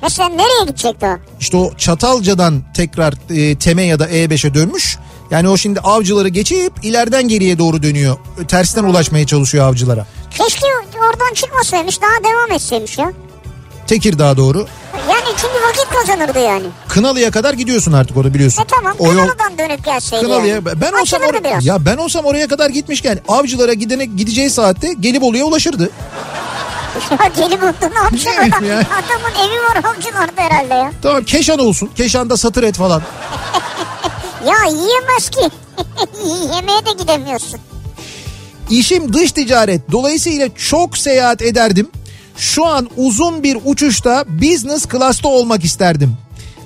Mesela 0.02 0.28
nereye 0.28 0.64
gidecekti 0.66 1.06
o? 1.06 1.16
işte 1.40 1.56
o 1.56 1.74
Çatalca'dan 1.76 2.62
tekrar 2.74 3.14
e, 3.30 3.56
Teme 3.58 3.82
ya 3.82 3.98
da 3.98 4.08
E5'e 4.10 4.54
dönmüş. 4.54 4.98
Yani 5.30 5.48
o 5.48 5.56
şimdi 5.56 5.80
avcıları 5.80 6.28
geçip 6.28 6.72
ileriden 6.82 7.28
geriye 7.28 7.58
doğru 7.58 7.82
dönüyor. 7.82 8.16
Tersten 8.48 8.84
ulaşmaya 8.84 9.26
çalışıyor 9.26 9.68
avcılara. 9.68 10.06
Keşke 10.30 10.66
oradan 10.98 11.34
çıkmasaymış 11.34 11.98
daha 12.02 12.32
devam 12.32 12.52
etseymiş 12.52 12.98
ya. 12.98 13.12
Tekirdağ 13.88 14.36
doğru. 14.36 14.66
Yani 14.94 15.24
çünkü 15.36 15.54
vakit 15.68 15.88
kazanırdı 15.94 16.38
yani. 16.38 16.66
Kınalı'ya 16.88 17.30
kadar 17.30 17.54
gidiyorsun 17.54 17.92
artık 17.92 18.16
orada 18.16 18.34
biliyorsun. 18.34 18.62
E 18.62 18.64
tamam 18.66 18.94
O 18.98 19.12
yol- 19.12 19.28
dönüp 19.58 19.84
gelseydi 19.84 20.24
Kınalı'ya 20.24 20.54
yani. 20.54 20.64
ben 20.80 20.92
olsam 20.92 21.22
or- 21.22 21.44
biraz. 21.44 21.66
ya 21.66 21.84
ben 21.86 21.96
olsam 21.96 22.24
oraya 22.24 22.48
kadar 22.48 22.70
gitmişken 22.70 23.18
avcılara 23.28 23.72
gidene 23.72 24.04
gideceği 24.04 24.50
saatte 24.50 24.92
Gelibolu'ya 25.00 25.44
ulaşırdı. 25.44 25.90
Ya 27.10 27.26
Gelibolu'da 27.36 27.88
ne 27.88 27.98
yapacaksın 27.98 28.50
adam? 28.50 28.64
ya. 28.64 28.76
Adamın 28.78 29.48
evi 29.48 29.62
var 29.62 29.76
avcılarda 29.94 30.32
herhalde 30.42 30.74
ya. 30.74 30.92
Tamam 31.02 31.24
Keşan 31.24 31.58
olsun. 31.58 31.90
Keşan'da 31.96 32.36
satır 32.36 32.62
et 32.62 32.76
falan. 32.76 33.02
Ya 34.46 34.54
yiyemez 34.70 35.28
ki. 35.30 35.40
Yemeğe 36.54 36.86
de 36.86 36.92
gidemiyorsun. 37.02 37.60
İşim 38.70 39.12
dış 39.12 39.32
ticaret. 39.32 39.92
Dolayısıyla 39.92 40.48
çok 40.54 40.98
seyahat 40.98 41.42
ederdim. 41.42 41.88
Şu 42.38 42.66
an 42.66 42.88
uzun 42.96 43.42
bir 43.42 43.58
uçuşta 43.64 44.24
business 44.28 44.86
class'ta 44.92 45.28
olmak 45.28 45.64
isterdim. 45.64 46.16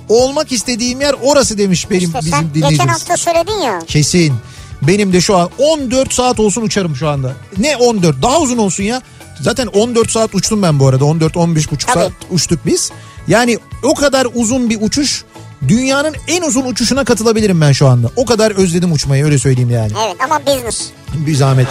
Olmak 0.09 0.51
istediğim 0.51 1.01
yer 1.01 1.15
orası 1.21 1.57
demiş 1.57 1.89
benim 1.89 2.03
İşte 2.03 2.19
bizim 2.19 2.31
sen 2.31 2.41
geçen 2.41 2.53
dinleyicimiz. 2.55 2.93
hafta 2.93 3.17
söyledin 3.17 3.61
ya. 3.61 3.79
Kesin. 3.87 4.33
Benim 4.81 5.13
de 5.13 5.21
şu 5.21 5.37
an 5.37 5.49
14 5.57 6.13
saat 6.13 6.39
olsun 6.39 6.61
uçarım 6.61 6.95
şu 6.95 7.09
anda. 7.09 7.33
Ne 7.57 7.75
14? 7.77 8.21
Daha 8.21 8.39
uzun 8.39 8.57
olsun 8.57 8.83
ya. 8.83 9.01
Zaten 9.41 9.67
14 9.67 10.11
saat 10.11 10.35
uçtum 10.35 10.61
ben 10.61 10.79
bu 10.79 10.87
arada. 10.87 11.03
14-15 11.03 11.71
buçuk 11.71 11.89
saat 11.89 12.11
uçtuk 12.31 12.59
biz. 12.65 12.91
Yani 13.27 13.57
o 13.83 13.93
kadar 13.93 14.27
uzun 14.33 14.69
bir 14.69 14.77
uçuş 14.81 15.23
dünyanın 15.67 16.15
en 16.27 16.41
uzun 16.41 16.65
uçuşuna 16.65 17.03
katılabilirim 17.03 17.61
ben 17.61 17.71
şu 17.71 17.87
anda. 17.87 18.07
O 18.15 18.25
kadar 18.25 18.51
özledim 18.51 18.91
uçmayı 18.91 19.25
öyle 19.25 19.37
söyleyeyim 19.37 19.69
yani. 19.71 19.91
Evet 20.05 20.15
ama 20.25 20.41
business. 20.45 20.81
Bir 21.13 21.35
zahmet. 21.35 21.67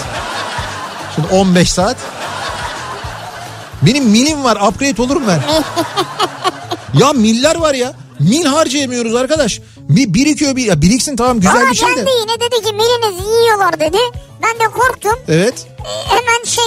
Şimdi 1.15 1.29
15 1.29 1.73
saat. 1.73 1.97
Benim 3.87 4.05
milim 4.05 4.45
var 4.45 4.69
upgrade 4.69 5.03
olurum 5.03 5.23
ben. 5.29 5.43
ya 7.01 7.13
miller 7.13 7.57
var 7.57 7.75
ya. 7.75 7.93
Mil 8.21 8.45
harcayamıyoruz 8.45 9.15
arkadaş. 9.15 9.61
Bir 9.79 10.15
birikiyor 10.15 10.57
bir 10.57 10.65
ya 10.65 10.83
biriksin 10.83 11.17
tamam 11.17 11.41
güzel 11.41 11.55
Bana 11.55 11.71
bir 11.71 11.75
şey 11.77 11.89
de. 11.89 11.95
geldi 11.95 12.11
yine 12.21 12.41
dedi 12.41 12.63
ki 12.67 12.73
miliniz 12.73 13.27
yiyorlar 13.43 13.81
dedi. 13.81 13.99
Ben 14.43 14.61
de 14.67 14.71
korktum. 14.73 15.19
Evet. 15.29 15.67
Ee, 15.81 16.09
Hemen 16.09 16.45
şey 16.45 16.65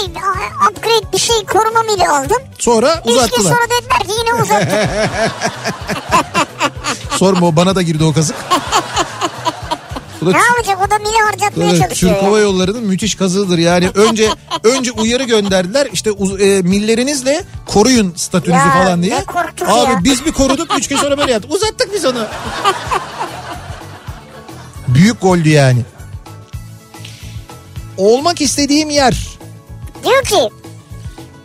upgrade 0.69 1.13
bir 1.13 1.17
şey 1.17 1.45
koruma 1.45 1.83
mili 1.83 2.07
aldım. 2.09 2.37
Sonra 2.59 2.95
Üç 2.99 3.05
gün 3.05 3.13
uzattılar. 3.17 3.51
sonra 3.51 3.65
dediler 3.69 3.99
ki 3.99 4.13
yine 4.19 4.41
uzattık. 4.43 4.89
Sorma 7.17 7.47
o 7.47 7.55
bana 7.55 7.75
da 7.75 7.81
girdi 7.81 8.03
o 8.03 8.13
kazık. 8.13 8.35
Bu 10.25 10.33
da 10.33 10.37
ne 10.37 10.43
yapacak 10.43 10.77
o 10.87 10.91
da 10.91 10.97
mili 10.97 11.17
harcatmaya 11.25 11.77
çalışıyor. 11.79 12.13
Türk. 12.13 12.23
Hava 12.23 12.39
Yolları'nın 12.39 12.83
müthiş 12.83 13.15
kazığıdır. 13.15 13.57
Yani 13.57 13.89
önce 13.95 14.29
önce 14.63 14.91
uyarı 14.91 15.23
gönderdiler. 15.23 15.87
İşte 15.93 16.11
uz- 16.11 16.41
e, 16.41 16.61
millerinizle 16.61 17.43
koruyun 17.65 18.13
statünüzü 18.15 18.67
Ya, 18.67 18.73
falan 18.83 19.03
diye. 19.03 19.23
Abi 19.67 19.91
ya. 19.91 19.99
biz 20.03 20.25
bir 20.25 20.31
koruduk 20.31 20.77
üç 20.77 20.87
gün 20.87 20.97
sonra 20.97 21.17
böyle 21.17 21.31
yaptık. 21.31 21.53
Uzattık 21.53 21.93
biz 21.93 22.05
onu. 22.05 22.19
Büyük 24.87 25.21
goldü 25.21 25.49
yani. 25.49 25.81
Olmak 27.97 28.41
istediğim 28.41 28.89
yer. 28.89 29.27
Diyor 30.03 30.23
ki 30.23 30.49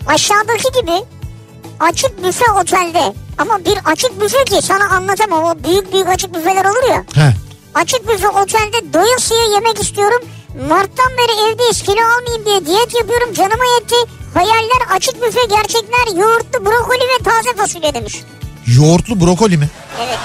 aşağıdaki 0.06 0.80
gibi 0.80 1.04
açık 1.80 2.24
büfe 2.24 2.52
otelde 2.52 3.12
ama 3.38 3.64
bir 3.64 3.78
açık 3.84 4.20
büfe 4.20 4.44
ki 4.44 4.62
sana 4.62 4.88
anlatamam 4.88 5.44
o 5.44 5.64
büyük 5.64 5.92
büyük 5.92 6.08
açık 6.08 6.34
büfeler 6.34 6.64
olur 6.64 6.90
ya. 6.90 7.04
Heh. 7.14 7.32
Açık 7.74 8.08
büfe 8.08 8.28
otelde 8.28 8.92
doyasıya 8.92 9.44
yemek 9.54 9.82
istiyorum. 9.82 10.22
Mart'tan 10.68 11.12
beri 11.18 11.52
evdeyiz 11.52 11.82
kilo 11.82 12.00
almayayım 12.00 12.44
diye 12.46 12.66
diyet 12.66 12.94
yapıyorum 12.94 13.34
canıma 13.34 13.64
yetti. 13.80 13.94
Hayaller 14.34 14.96
açık 14.96 15.22
büfe 15.22 15.40
gerçekler 15.50 16.16
yoğurtlu 16.20 16.66
brokoli 16.66 17.00
ve 17.00 17.24
taze 17.24 17.56
fasulye 17.56 17.94
demiş. 17.94 18.20
Yoğurtlu 18.66 19.20
brokoli 19.20 19.56
mi? 19.56 19.68
Evet. 20.00 20.18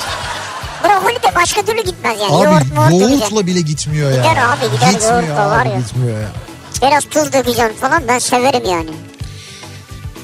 Brokoli 0.83 1.15
de 1.15 1.35
başka 1.35 1.61
türlü 1.61 1.83
gitmez 1.83 2.19
yani. 2.21 2.35
Abi 2.35 2.43
Yoğurt 2.43 2.91
yoğurtla 2.91 3.45
bile 3.47 3.61
gitmiyor 3.61 4.11
ya. 4.11 4.17
Gider 4.17 4.37
abi, 4.37 4.75
gider 4.75 4.91
Gitmiyor 4.91 5.23
yoğurtla 5.23 5.49
var 5.49 5.61
abi, 5.61 5.69
ya. 5.69 5.77
Gitmiyor 5.79 6.19
ya. 6.21 6.27
Biraz 6.81 7.05
tuz 7.05 7.33
dökeceksin 7.33 7.73
falan 7.81 8.03
ben 8.07 8.19
severim 8.19 8.65
yani. 8.65 8.89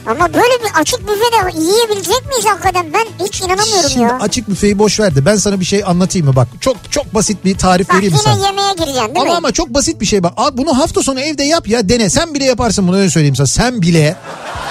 Ama 0.08 0.34
böyle 0.34 0.64
bir 0.64 0.80
açık 0.82 1.00
büfede 1.02 1.60
yiyebilecek 1.62 2.28
miyiz 2.30 2.46
hakikaten? 2.46 2.86
Ben 2.94 3.26
hiç 3.26 3.42
inanamıyorum 3.42 3.90
Şimdi 3.90 4.04
ya. 4.04 4.18
açık 4.22 4.50
büfeyi 4.50 4.80
boş 4.80 5.00
ver 5.00 5.16
de 5.16 5.26
ben 5.26 5.36
sana 5.36 5.60
bir 5.60 5.66
şey 5.66 5.84
anlatayım 5.86 6.28
mı 6.28 6.36
bak. 6.36 6.48
Çok 6.62 6.92
çok 6.92 7.14
basit 7.14 7.46
bir 7.46 7.58
tarif 7.58 7.90
Bak 7.90 7.96
vereyim 7.96 8.14
yine 8.14 8.24
sana? 8.34 8.48
yemeğe 8.48 8.74
gireceksin 8.74 9.02
değil 9.16 9.16
Ama 9.22 9.24
mi? 9.32 9.38
ama 9.38 9.52
çok 9.52 9.70
basit 9.70 10.02
bir 10.02 10.06
şey 10.06 10.24
bak. 10.24 10.34
Al 10.38 10.50
bunu 10.54 10.78
hafta 10.80 11.04
sonu 11.04 11.20
evde 11.20 11.44
yap 11.44 11.68
ya 11.68 11.90
dene. 11.90 12.10
Sen 12.10 12.34
bile 12.34 12.46
yaparsın 12.46 12.88
bunu 12.88 12.98
öyle 12.98 13.10
söyleyeyim 13.10 13.36
sana. 13.36 13.48
Sen 13.48 13.82
bile 13.82 14.16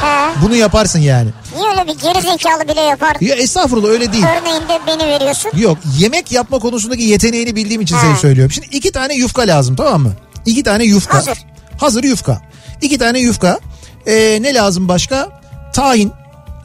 He. 0.00 0.30
Bunu 0.42 0.54
yaparsın 0.56 0.98
yani. 0.98 1.30
Niye 1.56 1.70
öyle 1.70 1.86
bir 1.86 1.98
geri 2.00 2.20
zekalı 2.22 2.68
bile 2.68 2.80
yapar? 2.80 3.16
Ya 3.20 3.34
estağfurullah 3.34 3.88
öyle 3.88 4.12
değil. 4.12 4.24
Örneğinde 4.40 4.80
beni 4.86 5.08
veriyorsun. 5.08 5.50
Yok 5.56 5.78
yemek 5.98 6.32
yapma 6.32 6.58
konusundaki 6.58 7.02
yeteneğini 7.02 7.56
bildiğim 7.56 7.80
için 7.80 7.96
seni 7.98 8.10
Ha. 8.10 8.16
söylüyorum. 8.16 8.52
Şimdi 8.52 8.66
iki 8.72 8.92
tane 8.92 9.14
yufka 9.14 9.42
lazım 9.42 9.76
tamam 9.76 10.02
mı? 10.02 10.12
İki 10.46 10.62
tane 10.62 10.84
yufka. 10.84 11.18
Hazır. 11.18 11.38
Hazır 11.78 12.04
yufka. 12.04 12.42
İki 12.82 12.98
tane 12.98 13.18
yufka. 13.20 13.58
Ee, 14.06 14.38
ne 14.42 14.54
lazım 14.54 14.88
başka? 14.88 15.28
Tahin, 15.72 16.12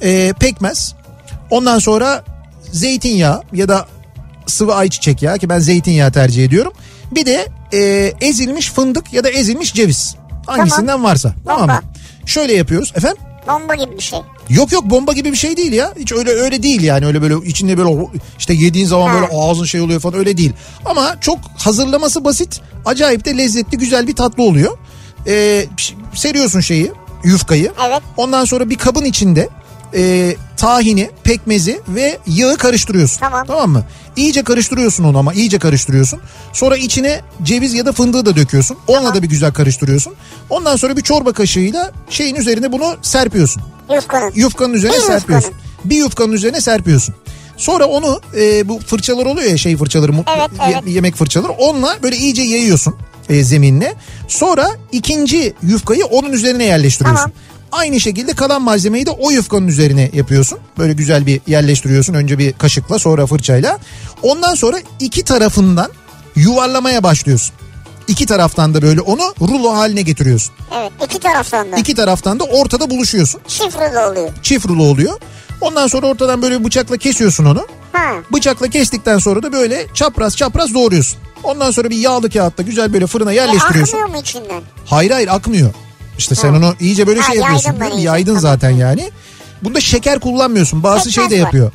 e, 0.02 0.34
pekmez. 0.40 0.96
Ondan 1.50 1.80
sonra 1.80 2.24
zeytinyağı 2.72 3.42
ya 3.54 3.70
da 3.70 3.86
sıvı 4.48 4.76
ayçiçek 4.76 5.22
yağı 5.22 5.40
ki 5.40 5.50
ben 5.50 5.60
zeytinyağı 5.60 6.12
tercih 6.12 6.46
ediyorum. 6.46 6.74
Bir 7.12 7.26
de 7.26 7.48
e, 7.74 8.14
ezilmiş 8.22 8.72
fındık 8.72 9.14
ya 9.14 9.24
da 9.24 9.30
ezilmiş 9.30 9.74
ceviz. 9.74 10.16
Hangisinden 10.46 11.04
varsa. 11.04 11.34
Tamam 11.46 11.62
mı? 11.62 11.68
Bomba. 11.68 11.82
Şöyle 12.26 12.54
yapıyoruz. 12.54 12.94
Efendim? 12.96 13.18
Bomba 13.48 13.76
gibi 13.76 13.98
bir 13.98 14.04
şey. 14.04 14.20
Yok 14.50 14.72
yok 14.72 14.84
bomba 14.84 15.14
gibi 15.14 15.32
bir 15.32 15.38
şey 15.38 15.58
değil 15.58 15.74
ya. 15.74 15.94
Hiç 16.00 16.12
öyle 16.12 16.30
öyle 16.30 16.64
değil 16.64 16.82
yani. 16.82 17.06
Öyle 17.06 17.22
böyle 17.22 17.48
içinde 17.48 17.78
böyle 17.78 18.08
işte 18.40 18.54
yediğin 18.54 18.86
zaman 18.86 19.08
Ha. 19.08 19.14
böyle 19.14 19.28
ağzın 19.34 19.66
şey 19.66 19.82
oluyor 19.82 20.00
falan 20.00 20.16
öyle 20.16 20.38
değil. 20.38 20.54
Ama 20.86 21.16
çok 21.22 21.40
hazırlaması 21.58 22.26
basit. 22.26 22.62
Acayip 22.86 23.26
de 23.26 23.38
lezzetli 23.38 23.78
güzel 23.78 24.08
bir 24.08 24.16
tatlı 24.16 24.44
oluyor. 24.44 24.78
Ee, 25.28 25.66
seriyorsun 26.14 26.60
şeyi 26.60 26.92
yufkayı. 27.26 27.72
Evet. 27.88 28.02
Ondan 28.18 28.46
sonra 28.46 28.70
bir 28.70 28.78
kabın 28.78 29.04
içinde 29.06 29.50
e, 29.96 30.36
tahini, 30.58 31.10
pekmezi 31.24 31.82
ve 31.88 32.18
yağı 32.28 32.58
karıştırıyorsun. 32.58 33.20
Tamam. 33.20 33.48
Tamam 33.48 33.70
mı? 33.70 33.84
İyice 34.16 34.44
karıştırıyorsun 34.44 35.04
onu 35.04 35.18
ama 35.18 35.34
iyice 35.34 35.60
karıştırıyorsun. 35.60 36.20
Sonra 36.54 36.78
içine 36.78 37.22
ceviz 37.44 37.74
ya 37.74 37.86
da 37.86 37.92
fındığı 37.92 38.26
da 38.26 38.36
döküyorsun. 38.36 38.78
Onunla 38.88 39.16
da 39.16 39.22
bir 39.24 39.30
güzel 39.30 39.54
karıştırıyorsun. 39.54 40.14
Ondan 40.50 40.76
sonra 40.76 40.98
bir 40.98 41.02
çorba 41.02 41.34
kaşığıyla 41.34 41.92
şeyin 42.10 42.36
üzerine 42.36 42.72
bunu 42.72 42.98
serpiyorsun 43.02 43.64
Yufkanın. 43.94 44.32
yufkanın 44.36 44.74
üzerine 44.74 44.96
Bir 44.98 45.02
serpiyorsun. 45.02 45.50
yufkanın. 45.50 45.90
Bir 45.90 45.96
yufkanın 45.98 46.32
üzerine 46.32 46.62
serpiyorsun. 46.62 47.16
Sonra 47.58 47.86
onu 47.86 48.22
e, 48.38 48.70
bu 48.70 48.80
fırçalar 48.80 49.26
oluyor 49.26 49.50
ya 49.52 49.58
şey 49.58 49.78
fırçaları 49.78 50.12
Evet, 50.38 50.50
evet. 50.70 50.84
yemek 50.88 51.16
fırçaları 51.16 51.52
onunla 51.52 51.98
böyle 52.04 52.16
iyice 52.18 52.42
yayıyorsun 52.42 52.96
e, 53.30 53.44
zeminine. 53.44 53.94
Sonra 54.28 54.70
ikinci 54.92 55.54
yufkayı 55.64 56.06
onun 56.06 56.32
üzerine 56.32 56.64
yerleştiriyorsun. 56.64 57.24
Tamam. 57.24 57.32
Aynı 57.72 58.00
şekilde 58.00 58.34
kalan 58.34 58.62
malzemeyi 58.62 59.06
de 59.06 59.12
o 59.12 59.32
yufkanın 59.32 59.68
üzerine 59.68 60.10
yapıyorsun. 60.14 60.60
Böyle 60.78 60.94
güzel 60.94 61.26
bir 61.26 61.42
yerleştiriyorsun. 61.48 62.14
Önce 62.14 62.38
bir 62.40 62.54
kaşıkla 62.54 63.00
sonra 63.00 63.26
fırçayla. 63.26 63.80
Ondan 64.22 64.56
sonra 64.56 64.78
iki 65.00 65.24
tarafından 65.24 65.92
yuvarlamaya 66.36 67.04
başlıyorsun. 67.04 67.56
İki 68.08 68.26
taraftan 68.26 68.74
da 68.74 68.82
böyle 68.82 69.02
onu 69.02 69.34
rulo 69.42 69.74
haline 69.76 70.02
getiriyorsun. 70.02 70.54
Evet 70.80 70.92
iki 71.06 71.20
taraftan 71.20 71.72
da. 71.72 71.76
İki 71.76 71.96
taraftan 71.96 72.40
da 72.40 72.44
ortada 72.44 72.90
buluşuyorsun 72.90 73.42
Şifreli 73.48 74.00
oluyor. 74.00 74.30
çift 74.44 74.66
rulo 74.68 74.84
oluyor. 74.84 75.20
Ondan 75.62 75.88
sonra 75.88 76.08
ortadan 76.08 76.42
böyle 76.42 76.64
bıçakla 76.64 76.98
kesiyorsun 76.98 77.46
onu. 77.46 77.68
Ha. 77.94 78.12
Bıçakla 78.34 78.68
kestikten 78.68 79.18
sonra 79.18 79.44
da 79.44 79.52
böyle 79.54 79.86
çapraz 79.94 80.38
çapraz 80.38 80.74
doğruyorsun. 80.74 81.18
Ondan 81.44 81.72
sonra 81.72 81.90
bir 81.90 81.98
yağlı 81.98 82.30
kağıtta 82.30 82.64
güzel 82.64 82.94
böyle 82.94 83.08
fırına 83.08 83.32
E, 83.32 83.36
yerleştiriyorsun. 83.36 83.98
akmıyor 83.98 84.16
mu 84.16 84.22
içinden? 84.22 84.62
Hayır 84.86 85.12
hayır 85.12 85.28
akmıyor. 85.28 85.74
İşte 86.18 86.36
sen 86.36 86.54
onu 86.54 86.76
iyice 86.80 87.08
böyle 87.08 87.20
Ha, 87.20 87.28
şey 87.32 87.42
yapıyorsun. 87.42 87.72
yaydın 87.74 87.96
iyice, 87.96 88.08
Yaydın 88.08 88.26
tamam. 88.26 88.42
zaten 88.42 88.70
yani. 88.70 89.12
Bunda 89.64 89.80
şeker 89.82 90.20
kullanmıyorsun. 90.20 90.84
Bazı 90.84 91.10
Pekmez 91.10 91.16
şey 91.30 91.38
de 91.38 91.42
yapıyor. 91.42 91.72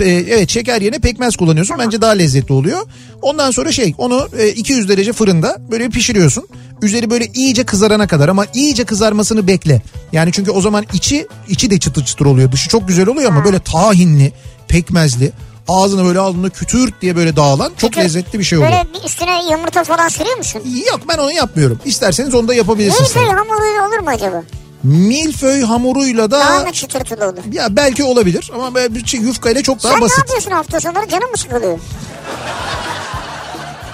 Evet 0.00 0.50
şeker 0.50 0.80
yerine 0.82 0.98
pekmez 0.98 1.36
kullanıyorsun. 1.36 1.76
Bence 1.78 2.00
daha 2.00 2.10
lezzetli 2.10 2.52
oluyor. 2.52 2.78
Ondan 3.22 3.50
sonra 3.50 3.72
şey 3.72 3.94
onu 3.98 4.28
e, 4.38 4.48
200 4.48 4.88
derece 4.88 5.12
fırında 5.12 5.56
böyle 5.70 5.88
pişiriyorsun. 5.88 6.48
Üzeri 6.82 7.10
böyle 7.10 7.26
iyice 7.26 7.64
kızarana 7.64 8.06
kadar 8.06 8.28
ama 8.28 8.46
iyice 8.54 8.84
kızarmasını 8.84 9.46
bekle. 9.46 9.82
Yani 10.12 10.32
çünkü 10.32 10.50
o 10.50 10.60
zaman 10.60 10.84
içi 10.92 11.26
içi 11.48 11.70
de 11.70 11.78
çıtır 11.78 12.04
çıtır 12.04 12.26
oluyor. 12.26 12.52
Dışı 12.52 12.68
çok 12.68 12.88
güzel 12.88 13.06
oluyor 13.08 13.28
ama 13.32 13.44
böyle 13.44 13.58
tahinli, 13.58 14.32
pekmezli, 14.68 15.32
ağzına 15.68 16.04
böyle 16.04 16.18
aldığında 16.18 16.48
kütürt 16.50 17.02
diye 17.02 17.16
böyle 17.16 17.36
dağılan 17.36 17.72
çok 17.76 17.92
Peki, 17.92 18.04
lezzetli 18.04 18.38
bir 18.38 18.44
şey 18.44 18.58
oluyor. 18.58 18.72
Böyle 18.72 18.86
bir 18.94 19.04
üstüne 19.06 19.50
yumurta 19.50 19.84
falan 19.84 20.08
sürüyor 20.08 20.36
musun? 20.36 20.62
Yok 20.90 21.00
ben 21.08 21.18
onu 21.18 21.32
yapmıyorum. 21.32 21.80
İsterseniz 21.84 22.34
onu 22.34 22.48
da 22.48 22.54
yapabilirsiniz. 22.54 23.16
Milföy 23.16 23.32
hamuruyla 23.34 23.88
olur 23.88 23.98
mu 23.98 24.08
acaba? 24.10 24.42
Milföy 24.82 25.62
hamuruyla 25.62 26.30
da 26.30 26.40
Daha 26.40 26.60
mı 26.60 26.72
çıtırtılı 26.72 27.24
olur? 27.24 27.52
ya 27.52 27.76
belki 27.76 28.04
olabilir 28.04 28.50
ama 28.54 28.74
böyle 28.74 28.94
bir 28.94 29.06
şey 29.06 29.20
yufka 29.20 29.50
ile 29.50 29.62
çok 29.62 29.82
daha 29.82 29.92
Sen 29.92 30.00
ne 30.00 30.04
basit. 30.04 30.18
yapıyorsun 30.18 30.50
hafta 30.50 30.80
sonları 30.80 31.08
canın 31.08 31.30
mı 31.30 31.36
sıkılıyor? 31.36 31.78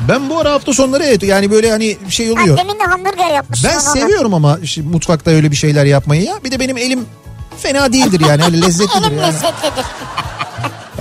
Ben 0.09 0.31
bu 0.31 0.39
ara 0.39 0.53
hafta 0.53 0.73
sonları 0.73 1.05
evet 1.05 1.23
yani 1.23 1.51
böyle 1.51 1.71
hani 1.71 1.97
şey 2.09 2.27
Ha, 2.27 2.33
oluyor. 2.43 2.57
demin 2.59 2.79
de 2.81 2.85
hamburger 2.85 3.31
yapmışsın. 3.35 3.71
Ben 3.75 3.79
seviyorum 3.79 4.35
ama 4.35 4.59
işte 4.63 4.83
mutfakta 4.83 5.31
öyle 5.31 5.51
bir 5.51 5.57
şeyler 5.57 5.85
yapmayı 5.85 6.23
ya. 6.23 6.35
Bir 6.45 6.51
de 6.51 6.61
benim 6.61 6.77
elim 6.77 7.07
fena 7.59 7.93
değildir 7.93 8.23
yani 8.29 8.45
öyle 8.45 8.61
lezzetlidir 8.61 9.07
Elim 9.07 9.19
yani. 9.19 9.27
lezzetlidir. 9.29 9.85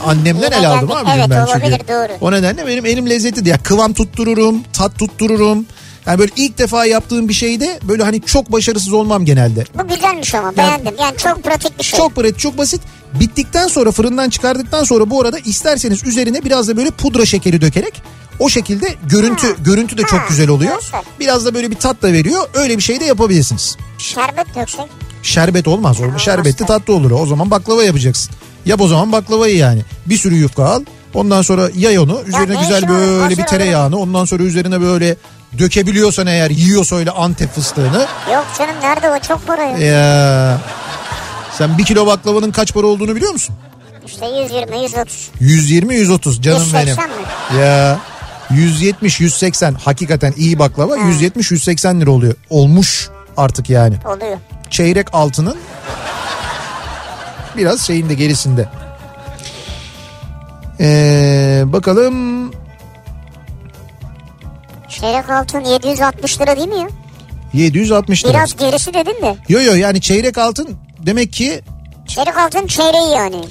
Annemden 0.05 0.51
el 0.51 0.69
aldım 0.71 0.91
abicim 0.91 1.13
Evet, 1.19 1.29
ben 1.29 1.45
çünkü. 1.45 1.59
olabilir, 1.65 1.81
doğru. 1.87 2.17
O 2.21 2.31
nedenle 2.31 2.67
benim 2.67 2.85
elim 2.85 3.09
lezzetlidir. 3.09 3.49
Ya 3.51 3.57
kıvam 3.57 3.93
tuttururum, 3.93 4.63
tat 4.73 4.99
tuttururum. 4.99 5.65
Yani 6.07 6.19
böyle 6.19 6.31
ilk 6.35 6.57
defa 6.57 6.85
yaptığım 6.85 7.29
bir 7.29 7.33
şeyde 7.33 7.79
böyle 7.83 8.03
hani 8.03 8.21
çok 8.21 8.51
başarısız 8.51 8.93
olmam 8.93 9.25
genelde. 9.25 9.65
Bu 9.83 9.87
güzelmiş 9.87 10.35
ama 10.35 10.57
beğendim. 10.57 10.93
Yani 10.99 11.17
çok 11.17 11.43
pratik 11.43 11.79
bir 11.79 11.83
şey. 11.83 11.99
Çok 11.99 12.15
pratik, 12.15 12.39
çok 12.39 12.57
basit. 12.57 12.81
Bittikten 13.19 13.67
sonra 13.67 13.91
fırından 13.91 14.29
çıkardıktan 14.29 14.83
sonra 14.83 15.09
bu 15.09 15.21
arada 15.21 15.39
isterseniz 15.39 16.03
üzerine 16.03 16.43
biraz 16.45 16.67
da 16.67 16.77
böyle 16.77 16.89
pudra 16.91 17.25
şekeri 17.25 17.61
dökerek 17.61 18.01
o 18.39 18.49
şekilde 18.49 18.95
görüntü 19.09 19.47
Ha. 19.47 19.53
görüntü 19.65 19.97
de 19.97 20.01
çok 20.01 20.19
Ha, 20.19 20.25
güzel 20.29 20.49
oluyor. 20.49 20.79
güzel. 20.81 21.01
Biraz 21.19 21.45
da 21.45 21.53
böyle 21.53 21.71
bir 21.71 21.75
tat 21.75 22.01
da 22.01 22.13
veriyor. 22.13 22.49
Öyle 22.53 22.77
bir 22.77 22.83
şey 22.83 22.99
de 22.99 23.05
yapabilirsiniz. 23.05 23.77
Şerbet 23.97 24.55
döksek. 24.55 24.85
Şerbet 25.23 25.67
olmaz. 25.67 26.01
olmaz. 26.01 26.21
Şerbetli 26.21 26.65
tatlı 26.65 26.93
olur. 26.93 27.11
O 27.11 27.25
zaman 27.25 27.51
baklava 27.51 27.83
yapacaksın. 27.83 28.35
Yap 28.65 28.81
o 28.81 28.87
zaman 28.87 29.11
baklavayı 29.11 29.57
yani. 29.57 29.81
Bir 30.05 30.17
sürü 30.17 30.35
yufka 30.35 30.65
al. 30.65 30.83
Ondan 31.13 31.41
sonra 31.41 31.69
yay 31.75 31.99
onu. 31.99 32.21
Üzerine 32.27 32.55
ne 32.55 32.59
güzel 32.59 32.87
böyle 32.89 33.37
bir 33.37 33.43
tereyağını. 33.45 33.97
Ondan 33.99 34.25
sonra 34.25 34.43
üzerine 34.43 34.81
böyle 34.81 35.15
dökebiliyorsan 35.57 36.27
eğer 36.27 36.49
yiyorsa 36.49 36.95
öyle 36.95 37.11
antep 37.11 37.53
fıstığını. 37.53 38.05
Yok 38.33 38.45
canım 38.59 38.75
nerede 38.81 39.11
o 39.11 39.19
çok 39.27 39.47
para 39.47 39.63
yok. 39.63 39.79
Ya. 39.79 40.57
Sen 41.57 41.77
bir 41.77 41.85
kilo 41.85 42.07
baklavanın 42.07 42.51
kaç 42.51 42.73
para 42.73 42.87
olduğunu 42.87 43.15
biliyor 43.15 43.31
musun? 43.31 43.55
İşte 44.05 44.25
120 44.25 44.79
130. 44.83 45.29
120 45.39 45.95
130 45.95 46.41
canım 46.41 46.59
180 46.63 46.97
benim. 46.97 46.97
mi? 46.97 47.61
Ya 47.65 47.99
170 48.49 49.19
180 49.19 49.73
hakikaten 49.73 50.33
iyi 50.37 50.59
baklava 50.59 50.93
Ha. 50.93 51.07
170 51.07 51.51
180 51.51 52.01
lira 52.01 52.11
oluyor. 52.11 52.33
Olmuş 52.49 53.09
artık 53.37 53.69
yani. 53.69 53.95
Oluyor. 54.05 54.37
Çeyrek 54.69 55.07
altının 55.13 55.55
biraz 57.57 57.81
şeyin 57.87 58.09
de 58.09 58.13
gerisinde. 58.13 58.69
Ee, 60.79 61.63
bakalım 61.65 62.51
Çeyrek 64.89 65.29
altın 65.29 65.59
760 65.63 66.41
lira 66.41 66.55
değil 66.57 66.67
mi 66.67 66.77
ya? 66.79 66.87
760 67.53 68.25
lira. 68.25 68.33
Biraz 68.33 68.55
gerisi 68.57 68.93
dedin 68.93 69.21
de. 69.21 69.35
Yo 69.49 69.61
yo 69.61 69.73
yani 69.75 70.01
çeyrek 70.01 70.37
altın 70.37 70.77
demek 71.05 71.33
ki 71.33 71.61
Çeyrek 72.07 72.37
altın 72.37 72.67
çeyreği 72.67 73.11
yani. 73.15 73.41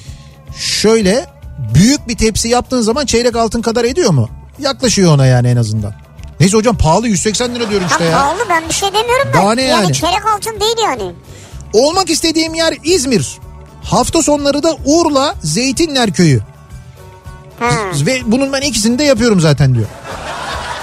şöyle 0.57 1.27
büyük 1.75 2.09
bir 2.09 2.17
tepsi 2.17 2.49
yaptığın 2.49 2.81
zaman 2.81 3.07
çeyrek 3.07 3.37
altın 3.37 3.63
kadar 3.63 3.85
ediyor 3.85 4.11
mu? 4.11 4.29
Yaklaşıyor 4.59 5.15
ona 5.15 5.27
yani 5.27 5.49
en 5.49 5.57
azından. 5.57 5.95
Neyse 6.41 6.57
hocam 6.57 6.77
pahalı 6.77 7.09
180 7.09 7.55
lira 7.55 7.71
diyorum 7.71 7.87
işte 7.91 8.05
ya. 8.05 8.13
pahalı 8.13 8.39
ben 8.51 8.69
bir 8.69 8.75
şey 8.75 8.89
demiyorum 8.89 9.29
da. 9.29 9.33
Daha 9.39 9.55
ne 9.55 9.63
yani? 9.63 9.93
çeyrek 9.93 10.27
altın 10.37 10.61
değil 10.61 10.77
yani. 10.85 11.13
Olmak 11.73 12.11
istediğim 12.11 12.55
yer 12.55 12.75
İzmir. 12.85 13.39
Hafta 13.85 14.23
sonları 14.23 14.63
da 14.63 14.77
Urla 14.85 15.35
Zeytinler 15.43 16.13
Köyü. 16.13 16.41
Ha. 17.61 17.71
Ve 18.07 18.21
bunun 18.27 18.53
ben 18.53 18.61
ikisini 18.61 18.99
de 18.99 19.05
yapıyorum 19.05 19.41
zaten 19.41 19.75
diyor. 19.75 19.87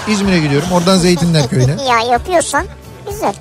İzmir'e 0.07 0.39
gidiyorum 0.39 0.71
oradan 0.71 0.97
Zeytinler 0.97 1.49
Köyü'ne. 1.49 1.83
ya 1.89 1.99
yapıyorsan 2.11 2.65
güzel. 3.11 3.33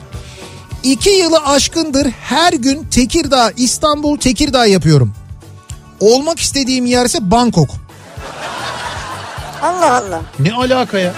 İki 0.82 1.10
yılı 1.10 1.38
aşkındır 1.38 2.06
her 2.22 2.52
gün 2.52 2.84
Tekirdağ, 2.84 3.50
İstanbul, 3.56 4.18
Tekirdağ 4.18 4.66
yapıyorum. 4.66 5.12
Olmak 6.00 6.40
istediğim 6.40 6.86
yerse 6.86 7.30
Bangkok. 7.30 7.70
Allah 9.62 9.94
Allah. 9.96 10.20
Ne 10.38 10.52
alaka 10.52 10.98
ya? 10.98 11.12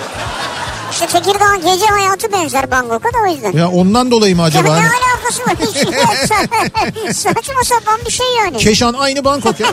İşte 0.90 1.06
Tekirdağ 1.06 1.56
gece 1.56 1.86
hayatı 1.86 2.32
benzer 2.32 2.70
Bangkok'a 2.70 3.08
da 3.08 3.18
o 3.28 3.32
yüzden. 3.32 3.52
Ya 3.52 3.70
ondan 3.70 4.10
dolayı 4.10 4.36
mı 4.36 4.42
Ya 4.42 4.46
acaba? 4.48 4.74
ne 4.76 4.80
Hani 4.80 5.11
alakası 5.22 5.42
var? 5.42 7.12
Saçma 7.12 7.64
sapan 7.64 8.00
bir 8.06 8.10
şey 8.10 8.26
yani. 8.38 8.56
Keşan 8.58 8.94
aynı 8.94 9.24
Bangkok 9.24 9.60
ya. 9.60 9.68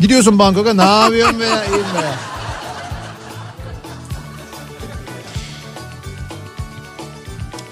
Gidiyorsun 0.00 0.38
Bangkok'a 0.38 0.74
ne 0.74 0.82
yapıyorsun 0.82 1.40
be 1.40 1.44
ya? 1.44 1.64
İyiyim 1.64 1.84
be. 1.94 2.14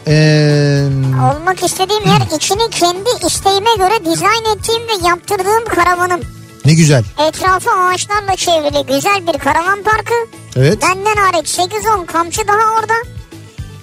Ee, 0.07 0.89
Olmak 1.35 1.63
istediğim 1.63 2.03
yer 2.07 2.37
içini 2.37 2.71
kendi 2.71 3.27
isteğime 3.27 3.71
göre 3.79 4.05
dizayn 4.05 4.57
ettiğim 4.57 4.83
ve 4.83 5.09
yaptırdığım 5.09 5.65
karavanım. 5.65 6.21
ne 6.65 6.75
güzel. 6.75 7.05
Etrafı 7.29 7.71
ağaçlarla 7.71 8.37
çevrili 8.37 8.87
güzel 8.95 9.27
bir 9.27 9.39
karavan 9.39 9.83
parkı. 9.83 10.15
Evet. 10.57 10.83
Benden 10.83 11.17
hariç 11.17 11.59
8-10 11.59 12.07
kamçı 12.07 12.49
daha 12.49 12.81
orada. 12.81 12.95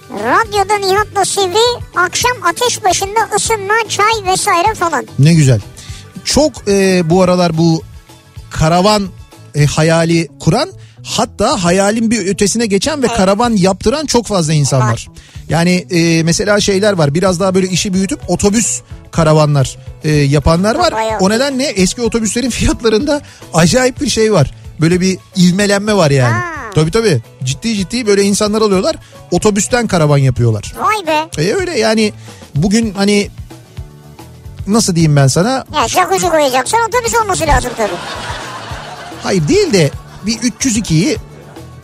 Radyoda 0.10 0.78
Nihat'la 0.78 1.26
Sivri 1.26 1.82
akşam 1.96 2.32
ateş 2.44 2.84
başında 2.84 3.20
ısınma, 3.36 3.74
çay 3.90 4.32
vesaire 4.32 4.76
falan. 4.76 5.08
Ne 5.20 5.34
güzel. 5.34 5.62
Çok 6.26 6.52
e, 6.68 7.10
bu 7.10 7.22
aralar 7.22 7.58
bu 7.58 7.82
karavan 8.50 9.08
e, 9.56 9.66
hayali 9.66 10.28
kuran 10.40 10.70
hatta 11.04 11.64
hayalin 11.64 12.12
bir 12.12 12.28
ötesine 12.28 12.66
geçen 12.66 13.04
ve 13.04 13.08
karavan 13.08 13.52
yaptıran 13.52 14.06
çok 14.06 14.26
fazla 14.26 14.54
insan 14.54 14.82
var. 14.82 15.08
Yani 15.50 15.86
e, 15.92 16.24
mesela 16.24 16.60
şeyler 16.60 16.94
var 16.94 17.14
biraz 17.14 17.40
daha 17.40 17.56
böyle 17.56 17.68
işi 17.68 17.94
büyütüp 17.94 18.20
otobüs 18.28 18.82
karavanlar 19.12 19.78
e, 20.04 20.12
yapanlar 20.12 20.76
var. 20.76 20.94
Bayağı. 20.94 21.20
O 21.20 21.30
nedenle 21.30 21.64
eski 21.66 22.02
otobüslerin 22.02 22.50
fiyatlarında 22.60 23.22
acayip 23.54 24.02
bir 24.02 24.10
şey 24.10 24.34
var. 24.34 24.54
Böyle 24.82 25.02
bir 25.02 25.18
ivmelenme 25.38 25.94
var 25.96 26.12
yani. 26.12 26.34
Ha. 26.34 26.59
Tabii 26.76 26.92
tabii 26.92 27.22
ciddi 27.44 27.76
ciddi 27.76 28.08
böyle 28.08 28.24
insanlar 28.24 28.62
alıyorlar 28.62 28.96
otobüsten 29.32 29.88
karavan 29.88 30.18
yapıyorlar. 30.18 30.74
Vay 30.80 31.08
be. 31.08 31.44
E 31.44 31.54
öyle 31.54 31.80
yani 31.80 32.14
bugün 32.56 32.94
hani 32.94 33.30
nasıl 34.68 34.96
diyeyim 34.96 35.16
ben 35.16 35.28
sana 35.28 35.66
Ya 35.76 35.88
jacuzzi 35.88 36.30
koyacaksan 36.30 36.80
otobüs 36.88 37.16
olması 37.24 37.48
lazım 37.48 37.72
tabii. 37.78 37.92
Hayır 39.24 39.48
değil 39.48 39.74
de 39.74 39.92
bir 40.26 40.38
302'yi 40.38 41.18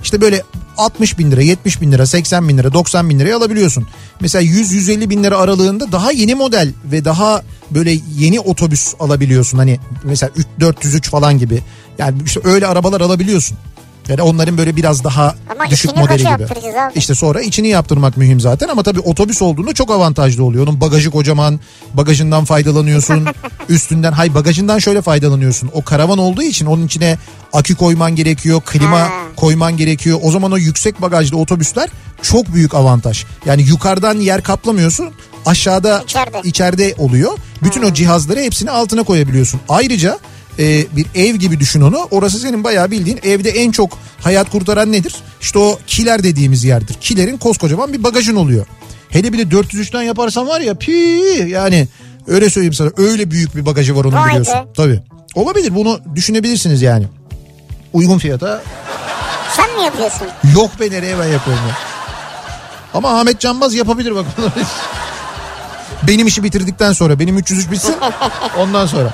işte 0.03 0.21
böyle 0.21 0.43
60 0.77 1.17
bin 1.17 1.31
lira, 1.31 1.41
70 1.41 1.81
bin 1.81 1.91
lira, 1.91 2.05
80 2.05 2.49
bin 2.49 2.57
lira, 2.57 2.73
90 2.73 3.09
bin 3.09 3.19
liraya 3.19 3.37
alabiliyorsun. 3.37 3.87
Mesela 4.19 4.43
100-150 4.43 5.09
bin 5.09 5.23
lira 5.23 5.37
aralığında 5.37 5.91
daha 5.91 6.11
yeni 6.11 6.35
model 6.35 6.73
ve 6.85 7.05
daha 7.05 7.43
böyle 7.71 7.97
yeni 8.17 8.39
otobüs 8.39 8.93
alabiliyorsun. 8.99 9.57
Hani 9.57 9.79
mesela 10.03 10.31
3 10.35 10.47
403 10.59 11.09
falan 11.09 11.37
gibi. 11.37 11.61
Yani 11.97 12.17
işte 12.25 12.39
öyle 12.43 12.67
arabalar 12.67 13.01
alabiliyorsun. 13.01 13.57
Yani 14.09 14.21
onların 14.21 14.57
böyle 14.57 14.75
biraz 14.75 15.03
daha 15.03 15.35
Ama 15.55 15.69
düşük 15.69 15.97
modeli 15.97 16.17
gibi. 16.17 16.29
abi? 16.29 16.45
İşte 16.95 17.15
sonra 17.15 17.41
içini 17.41 17.67
yaptırmak 17.67 18.17
mühim 18.17 18.39
zaten 18.39 18.67
ama 18.67 18.83
tabii 18.83 18.99
otobüs 18.99 19.41
olduğunda 19.41 19.73
çok 19.73 19.91
avantajlı 19.91 20.43
oluyor. 20.43 20.67
Onun 20.67 20.81
bagajı 20.81 21.11
kocaman, 21.11 21.59
bagajından 21.93 22.45
faydalanıyorsun. 22.45 23.25
üstünden 23.69 24.11
hay 24.11 24.33
bagajından 24.33 24.79
şöyle 24.79 25.01
faydalanıyorsun. 25.01 25.69
O 25.73 25.83
karavan 25.83 26.17
olduğu 26.17 26.43
için 26.43 26.65
onun 26.65 26.85
içine 26.85 27.17
akü 27.53 27.75
koyman 27.75 28.15
gerekiyor, 28.15 28.61
klima 28.65 28.99
Ha. 28.99 29.09
koyman 29.35 29.77
gerekiyor. 29.77 30.19
O 30.23 30.31
zaman 30.31 30.51
o 30.51 30.57
yüksek 30.57 31.01
bagajlı 31.01 31.37
otobüsler 31.37 31.89
çok 32.21 32.53
büyük 32.53 32.73
avantaj. 32.75 33.23
Yani 33.45 33.61
yukarıdan 33.61 34.17
yer 34.17 34.43
kaplamıyorsun. 34.43 35.09
Aşağıda 35.45 36.01
İçeride. 36.05 36.41
içeride 36.43 36.95
oluyor. 36.97 37.31
Bütün 37.63 37.83
o 37.83 37.93
cihazları 37.93 38.39
hepsini 38.39 38.71
altına 38.71 39.03
koyabiliyorsun. 39.03 39.59
Ayrıca 39.69 40.19
e, 40.59 40.85
bir 40.95 41.05
ev 41.15 41.35
gibi 41.35 41.59
düşün 41.59 41.81
onu. 41.81 42.07
Orası 42.11 42.39
senin 42.39 42.63
bayağı 42.63 42.91
bildiğin 42.91 43.19
evde 43.23 43.49
en 43.49 43.71
çok 43.71 43.97
hayat 44.21 44.49
kurtaran 44.49 44.91
nedir? 44.91 45.15
İşte 45.41 45.59
o 45.59 45.79
kiler 45.87 46.23
dediğimiz 46.23 46.63
yerdir. 46.63 46.93
Kilerin 47.01 47.37
koskocaman 47.37 47.93
bir 47.93 48.03
bagajın 48.03 48.35
oluyor. 48.35 48.65
Hele 49.09 49.33
bir 49.33 49.37
de 49.37 49.55
403'ten 49.55 50.01
yaparsan 50.01 50.47
var 50.47 50.61
ya 50.61 50.75
pi 50.75 50.91
yani 51.47 51.87
öyle 52.27 52.49
söyleyeyim 52.49 52.73
sana 52.73 52.89
öyle 52.97 53.31
büyük 53.31 53.55
bir 53.55 53.65
bagajı 53.65 53.95
var 53.95 54.05
onun 54.05 54.15
Vay 54.17 54.29
biliyorsun. 54.29 54.53
be. 54.55 54.65
Tabii. 54.77 54.99
Olabilir 55.35 55.75
bunu 55.75 55.99
düşünebilirsiniz 56.15 56.81
yani. 56.81 57.05
Uygun 57.93 58.17
fiyata 58.17 58.61
Sen 59.55 59.75
mi 59.77 59.83
yapıyorsun? 59.83 60.27
yok 60.55 60.79
be 60.79 60.91
nereye 60.91 61.19
ben 61.19 61.27
yapıyorum 61.27 61.63
ya. 61.69 61.75
Ama 62.93 63.19
Ahmet 63.19 63.39
Canbaz 63.39 63.73
yapabilir 63.75 64.15
bak. 64.15 64.25
benim 66.07 66.27
işi 66.27 66.43
bitirdikten 66.43 66.93
sonra 66.93 67.19
benim 67.19 67.37
303 67.37 67.71
bitsin 67.71 67.95
ondan 68.59 68.85
sonra. 68.85 69.13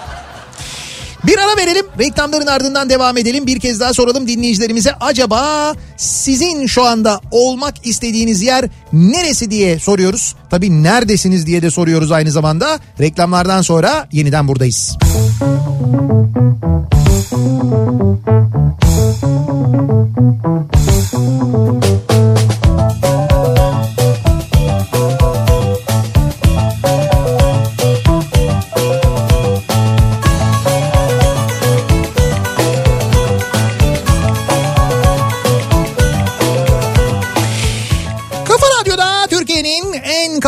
Bir 1.28 1.38
ara 1.38 1.58
verelim. 1.58 1.86
Reklamların 2.00 2.48
ardından 2.48 2.90
devam 2.90 3.18
edelim. 3.18 3.48
Bir 3.48 3.60
kez 3.60 3.80
daha 3.80 3.94
soralım 3.94 4.28
dinleyicilerimize. 4.28 4.94
Acaba 5.00 5.74
sizin 5.98 6.66
şu 6.66 6.84
anda 6.84 7.22
olmak 7.32 7.76
istediğiniz 7.84 8.42
yer 8.42 8.66
neresi 8.94 9.52
diye 9.52 9.80
soruyoruz. 9.80 10.36
Tabii 10.50 10.84
neredesiniz 10.84 11.46
diye 11.46 11.62
de 11.62 11.72
soruyoruz 11.72 12.12
aynı 12.12 12.32
zamanda. 12.32 12.80
Reklamlardan 13.00 13.62
sonra 13.62 14.08
yeniden 14.12 14.48
buradayız. 14.48 14.98
Kafa 15.02 15.82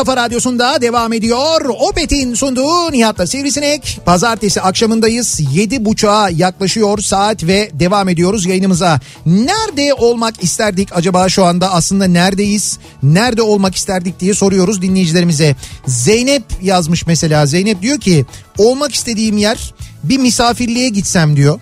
kafa 0.04 0.18
radyosunda 0.18 0.82
devam 0.82 1.14
ediyor. 1.14 1.66
Opet'in 1.80 2.34
sunduğu 2.34 2.92
Nihat'la 2.92 3.28
Sivrisinek. 3.28 4.00
Pazartesi 4.06 4.62
akşamındayız. 4.62 5.40
Yedi 5.54 5.86
buçuğa 5.86 6.30
yaklaşıyor 6.30 7.00
saat 7.00 7.44
ve 7.44 7.72
devam 7.74 8.10
ediyoruz 8.10 8.46
yayınımıza. 8.46 9.00
Nerede 9.26 9.94
olmak 9.94 10.44
isterdik 10.44 10.90
acaba 10.96 11.30
şu 11.30 11.46
anda 11.46 11.74
aslında 11.74 12.06
neredeyiz? 12.06 12.80
Nerede 13.04 13.42
olmak 13.42 13.76
isterdik 13.76 14.20
diye 14.20 14.34
soruyoruz 14.34 14.82
dinleyicilerimize. 14.82 15.56
Zeynep 15.88 16.44
yazmış 16.62 17.08
mesela. 17.08 17.46
Zeynep 17.46 17.82
diyor 17.82 18.00
ki 18.00 18.26
olmak 18.58 18.94
istediğim 18.94 19.38
yer 19.38 19.74
bir 20.04 20.18
misafirliğe 20.18 20.90
gitsem 20.90 21.36
diyor. 21.36 21.60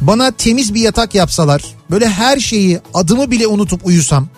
Bana 0.00 0.30
temiz 0.30 0.74
bir 0.74 0.80
yatak 0.80 1.14
yapsalar, 1.14 1.62
böyle 1.90 2.08
her 2.08 2.38
şeyi 2.38 2.80
adımı 2.94 3.30
bile 3.30 3.46
unutup 3.46 3.86
uyusam, 3.86 4.28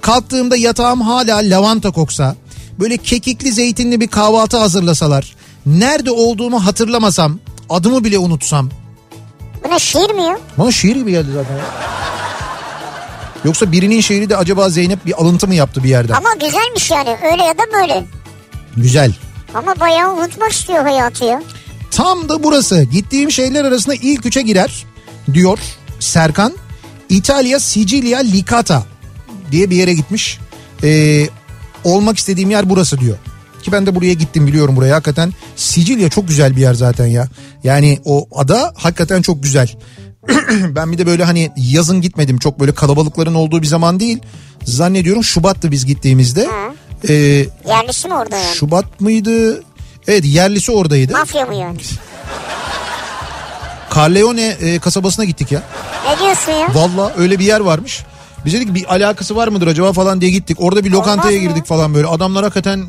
kalktığımda 0.00 0.56
yatağım 0.56 1.00
hala 1.00 1.36
lavanta 1.36 1.90
koksa, 1.90 2.36
böyle 2.80 2.96
kekikli 2.96 3.52
zeytinli 3.52 4.00
bir 4.00 4.08
kahvaltı 4.08 4.56
hazırlasalar, 4.56 5.34
nerede 5.66 6.10
olduğumu 6.10 6.66
hatırlamasam, 6.66 7.38
adımı 7.70 8.04
bile 8.04 8.18
unutsam. 8.18 8.70
Bu 9.64 9.70
ne 9.70 9.78
şiir 9.78 10.10
mi 10.10 10.22
ya? 10.22 10.38
Bana 10.58 10.72
şiir 10.72 10.96
gibi 10.96 11.10
geldi 11.10 11.28
zaten. 11.34 11.56
ya. 11.56 11.64
Yoksa 13.44 13.72
birinin 13.72 14.00
şiiri 14.00 14.30
de 14.30 14.36
acaba 14.36 14.68
Zeynep 14.68 15.06
bir 15.06 15.20
alıntı 15.20 15.46
mı 15.48 15.54
yaptı 15.54 15.84
bir 15.84 15.88
yerden? 15.88 16.14
Ama 16.14 16.28
güzelmiş 16.40 16.90
yani 16.90 17.16
öyle 17.32 17.42
ya 17.42 17.58
da 17.58 17.62
böyle. 17.80 18.04
Güzel. 18.76 19.14
Ama 19.54 19.80
bayağı 19.80 20.14
unutmak 20.14 20.52
istiyor 20.52 20.82
hayatı 20.82 21.24
ya. 21.24 21.42
Tam 21.90 22.28
da 22.28 22.42
burası. 22.42 22.82
Gittiğim 22.82 23.30
şeyler 23.30 23.64
arasında 23.64 23.94
ilk 23.94 24.26
üçe 24.26 24.42
girer 24.42 24.86
diyor 25.32 25.58
Serkan. 26.00 26.54
İtalya 27.08 27.60
Sicilya 27.60 28.18
Licata 28.18 28.82
diye 29.52 29.70
bir 29.70 29.76
yere 29.76 29.94
gitmiş. 29.94 30.38
Ee, 30.84 31.28
olmak 31.84 32.18
istediğim 32.18 32.50
yer 32.50 32.70
burası 32.70 32.98
diyor. 33.00 33.16
Ki 33.62 33.72
ben 33.72 33.86
de 33.86 33.94
buraya 33.94 34.12
gittim 34.12 34.46
biliyorum 34.46 34.76
buraya 34.76 34.94
hakikaten. 34.94 35.32
Sicilya 35.56 36.08
çok 36.10 36.28
güzel 36.28 36.56
bir 36.56 36.60
yer 36.60 36.74
zaten 36.74 37.06
ya. 37.06 37.28
Yani 37.64 37.98
o 38.04 38.28
ada 38.34 38.72
hakikaten 38.76 39.22
çok 39.22 39.42
güzel. 39.42 39.68
ben 40.50 40.92
bir 40.92 40.98
de 40.98 41.06
böyle 41.06 41.24
hani 41.24 41.50
yazın 41.56 42.00
gitmedim. 42.00 42.38
Çok 42.38 42.60
böyle 42.60 42.72
kalabalıkların 42.72 43.34
olduğu 43.34 43.62
bir 43.62 43.66
zaman 43.66 44.00
değil. 44.00 44.18
Zannediyorum 44.64 45.24
Şubat'tı 45.24 45.70
biz 45.70 45.86
gittiğimizde. 45.86 46.48
Ee, 47.08 47.14
Yerlisi 47.68 48.08
mi 48.08 48.14
orada 48.14 48.36
yani? 48.36 48.54
Şubat 48.54 49.00
mıydı? 49.00 49.62
Evet 50.08 50.24
yerlisi 50.24 50.72
oradaydı. 50.72 51.12
Mafya 51.12 51.46
mı 51.46 51.54
yani? 51.54 51.78
Carleone 53.94 54.46
e, 54.46 54.78
kasabasına 54.78 55.24
gittik 55.24 55.52
ya. 55.52 55.62
Ne 56.10 56.18
diyorsun 56.18 56.52
ya? 56.52 56.68
Valla 56.74 57.12
öyle 57.18 57.38
bir 57.38 57.44
yer 57.44 57.60
varmış. 57.60 58.04
Biz 58.48 58.54
dedik 58.54 58.74
bir 58.74 58.94
alakası 58.94 59.36
var 59.36 59.48
mıdır 59.48 59.66
acaba 59.66 59.92
falan 59.92 60.20
diye 60.20 60.30
gittik. 60.30 60.56
Orada 60.60 60.84
bir 60.84 60.90
lokantaya 60.90 61.32
Olmaz 61.32 61.42
mı? 61.44 61.48
girdik 61.54 61.66
falan 61.66 61.94
böyle. 61.94 62.06
Adamlar 62.06 62.44
hakikaten 62.44 62.86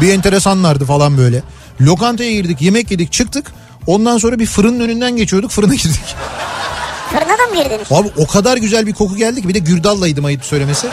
bir 0.00 0.12
enteresanlardı 0.12 0.84
falan 0.84 1.18
böyle. 1.18 1.42
Lokantaya 1.80 2.32
girdik 2.32 2.62
yemek 2.62 2.90
yedik 2.90 3.12
çıktık. 3.12 3.52
Ondan 3.86 4.18
sonra 4.18 4.38
bir 4.38 4.46
fırının 4.46 4.80
önünden 4.80 5.16
geçiyorduk 5.16 5.50
fırına 5.50 5.74
girdik. 5.74 6.14
Fırına 7.10 7.38
da 7.38 7.46
mı 7.54 7.62
girdiniz? 7.62 7.92
Abi 7.92 8.10
o 8.16 8.26
kadar 8.26 8.56
güzel 8.56 8.86
bir 8.86 8.92
koku 8.94 9.16
geldi 9.16 9.42
ki 9.42 9.48
bir 9.48 9.54
de 9.54 9.58
gürdallaydım 9.58 10.24
ayıp 10.24 10.44
söylemesi. 10.44 10.86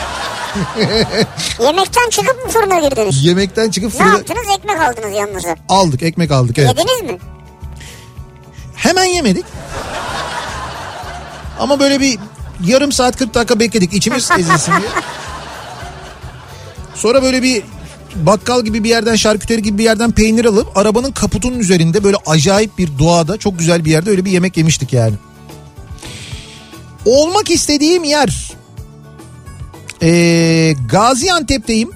Yemekten 1.62 2.10
çıkıp 2.10 2.44
mı 2.46 2.50
fırına 2.50 2.88
girdiniz? 2.88 3.24
Yemekten 3.24 3.70
çıkıp 3.70 3.92
Ne 3.94 3.98
fırına 3.98 4.12
yaptınız? 4.12 4.46
Ekmek 4.58 4.80
aldınız 4.80 5.16
yanınıza. 5.16 5.56
aldık 5.68 6.02
ekmek 6.02 6.30
aldık 6.30 6.58
evet. 6.58 6.68
Yediniz 6.78 7.10
mi? 7.10 7.18
Hemen 8.76 9.04
yemedik. 9.04 9.44
Ama 11.60 11.80
böyle 11.80 12.00
bir 12.00 12.18
yarım 12.66 12.92
saat 12.92 13.16
40 13.16 13.34
dakika 13.34 13.60
bekledik 13.60 13.92
içimiz 13.92 14.30
ezilsin 14.38 14.72
diye. 14.72 14.90
Sonra 16.94 17.22
böyle 17.22 17.42
bir 17.42 17.62
bakkal 18.14 18.64
gibi 18.64 18.84
bir 18.84 18.88
yerden 18.88 19.16
şarküteri 19.16 19.62
gibi 19.62 19.78
bir 19.78 19.84
yerden 19.84 20.10
peynir 20.12 20.44
alıp 20.44 20.76
arabanın 20.76 21.12
kaputunun 21.12 21.58
üzerinde 21.58 22.04
böyle 22.04 22.16
acayip 22.26 22.78
bir 22.78 22.98
doğada 22.98 23.36
çok 23.36 23.58
güzel 23.58 23.84
bir 23.84 23.90
yerde 23.90 24.10
öyle 24.10 24.24
bir 24.24 24.30
yemek 24.30 24.56
yemiştik 24.56 24.92
yani. 24.92 25.14
Olmak 27.06 27.50
istediğim 27.50 28.04
yer 28.04 28.52
ee, 30.02 30.74
Gaziantep'teyim. 30.88 31.90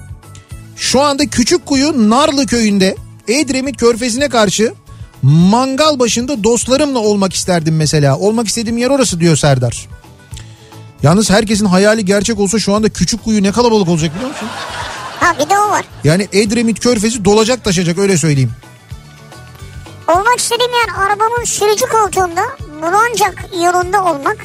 Şu 0.75 1.01
anda 1.01 1.27
Küçükkuyu 1.27 2.09
Narlı 2.09 2.45
köyünde 2.45 2.95
Edremit 3.27 3.77
Körfezi'ne 3.77 4.29
karşı 4.29 4.73
mangal 5.21 5.99
başında 5.99 6.43
dostlarımla 6.43 6.99
olmak 6.99 7.33
isterdim 7.33 7.75
mesela. 7.75 8.17
Olmak 8.17 8.47
istediğim 8.47 8.77
yer 8.77 8.89
orası 8.89 9.19
diyor 9.19 9.35
Serdar. 9.35 9.87
Yalnız 11.03 11.29
herkesin 11.29 11.65
hayali 11.65 12.05
gerçek 12.05 12.39
olsa 12.39 12.59
şu 12.59 12.73
anda 12.73 12.89
küçük 12.89 13.23
kuyu 13.23 13.43
ne 13.43 13.51
kalabalık 13.51 13.87
olacak 13.89 14.15
biliyor 14.15 14.29
musun? 14.29 14.47
Ha 15.19 15.33
bir 15.39 15.49
de 15.49 15.59
o 15.59 15.69
var. 15.69 15.85
Yani 16.03 16.27
Edremit 16.33 16.79
Körfezi 16.79 17.25
dolacak 17.25 17.63
taşacak 17.63 17.97
öyle 17.97 18.17
söyleyeyim. 18.17 18.51
Olmak 20.07 20.37
istediğim 20.39 20.71
yer 20.71 21.05
arabamın 21.05 21.43
sürücü 21.43 21.85
koltuğunda 21.85 22.41
Bulancak 22.81 23.45
yolunda 23.63 24.03
olmak. 24.05 24.37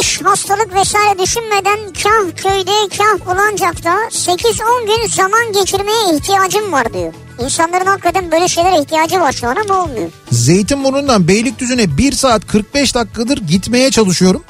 İş, 0.00 0.22
hastalık 0.22 0.74
vesaire 0.74 1.18
düşünmeden 1.18 1.78
kah 2.02 2.42
köyde 2.42 2.72
kah 2.98 3.26
Bulancak'ta 3.26 3.94
8-10 4.08 4.86
gün 4.86 5.08
zaman 5.08 5.52
geçirmeye 5.52 6.16
ihtiyacım 6.16 6.72
var 6.72 6.92
diyor. 6.92 7.12
İnsanların 7.40 7.86
hakikaten 7.86 8.32
böyle 8.32 8.48
şeylere 8.48 8.80
ihtiyacı 8.80 9.20
var 9.20 9.32
şu 9.32 9.48
an 9.48 9.56
ama 9.56 9.82
olmuyor. 9.82 10.10
Zeytinburnu'ndan 10.32 11.28
Beylikdüzü'ne 11.28 11.96
1 11.98 12.12
saat 12.12 12.46
45 12.46 12.94
dakikadır 12.94 13.38
gitmeye 13.38 13.90
çalışıyorum. 13.90 14.44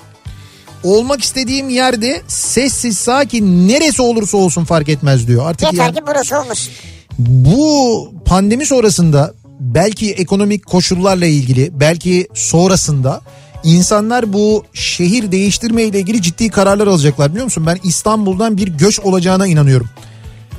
Olmak 0.87 1.23
istediğim 1.25 1.69
yerde 1.69 2.23
sessiz 2.29 2.99
sakin 2.99 3.69
neresi 3.69 4.03
olursa 4.03 4.37
olsun 4.37 4.65
fark 4.65 4.89
etmez 4.89 5.29
diyor. 5.29 5.47
Artık 5.51 5.73
Yeter 5.73 5.85
yani 5.85 5.95
ki 5.95 6.03
burası 6.07 6.39
olmasın. 6.41 6.73
bu 7.19 8.13
pandemi 8.25 8.67
sonrasında 8.67 9.35
belki 9.61 10.13
ekonomik 10.13 10.67
koşullarla 10.67 11.27
ilgili 11.27 11.81
belki 11.81 12.29
sonrasında 12.35 13.21
insanlar 13.65 14.33
bu 14.33 14.65
şehir 14.73 15.33
değiştirme 15.33 15.83
ile 15.83 15.99
ilgili 16.01 16.23
ciddi 16.23 16.49
kararlar 16.51 16.87
alacaklar 16.87 17.31
biliyor 17.31 17.45
musun? 17.45 17.67
Ben 17.67 17.79
İstanbul'dan 17.83 18.57
bir 18.57 18.69
göç 18.69 19.01
olacağına 19.01 19.47
inanıyorum. 19.47 19.89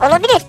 Olabilir. 0.01 0.41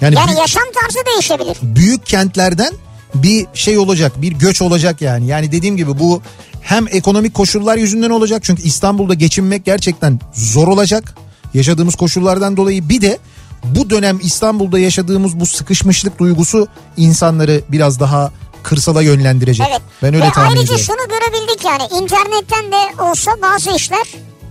Yani, 0.00 0.14
Yani 0.14 0.26
büyük, 0.26 0.38
yaşam 0.40 0.62
tarzı 0.82 0.98
değişebilir. 1.12 1.56
büyük 1.62 2.06
kentlerden 2.06 2.72
bir 3.14 3.46
şey 3.54 3.78
olacak, 3.78 4.12
bir 4.22 4.32
göç 4.32 4.62
olacak 4.62 5.02
yani. 5.02 5.26
Yani 5.26 5.52
dediğim 5.52 5.76
gibi 5.76 5.98
bu 5.98 6.22
hem 6.60 6.86
ekonomik 6.90 7.34
koşullar 7.34 7.76
yüzünden 7.76 8.10
olacak 8.10 8.42
çünkü 8.44 8.62
İstanbul'da 8.62 9.14
geçinmek 9.14 9.64
gerçekten 9.64 10.20
zor 10.34 10.68
olacak. 10.68 11.14
Yaşadığımız 11.54 11.94
koşullardan 11.94 12.56
dolayı 12.56 12.88
bir 12.88 13.00
de 13.00 13.18
bu 13.64 13.90
dönem 13.90 14.18
İstanbul'da 14.22 14.78
yaşadığımız 14.78 15.40
bu 15.40 15.46
sıkışmışlık 15.46 16.18
duygusu 16.18 16.68
insanları 16.96 17.60
biraz 17.68 18.00
daha 18.00 18.32
kırsala 18.62 19.02
yönlendirecek. 19.02 19.66
Evet. 19.70 19.80
Ben 20.02 20.14
öyle 20.14 20.26
Ve 20.26 20.30
tahmin 20.30 20.48
ayrıca 20.56 20.74
ediyorum. 20.74 20.84
şunu 20.84 21.18
görebildik 21.18 21.64
yani 21.64 22.02
internetten 22.02 22.72
de 22.72 23.02
olsa 23.02 23.30
bazı 23.42 23.70
işler 23.76 24.06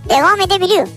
devam 0.10 0.42
edebiliyor. 0.42 0.88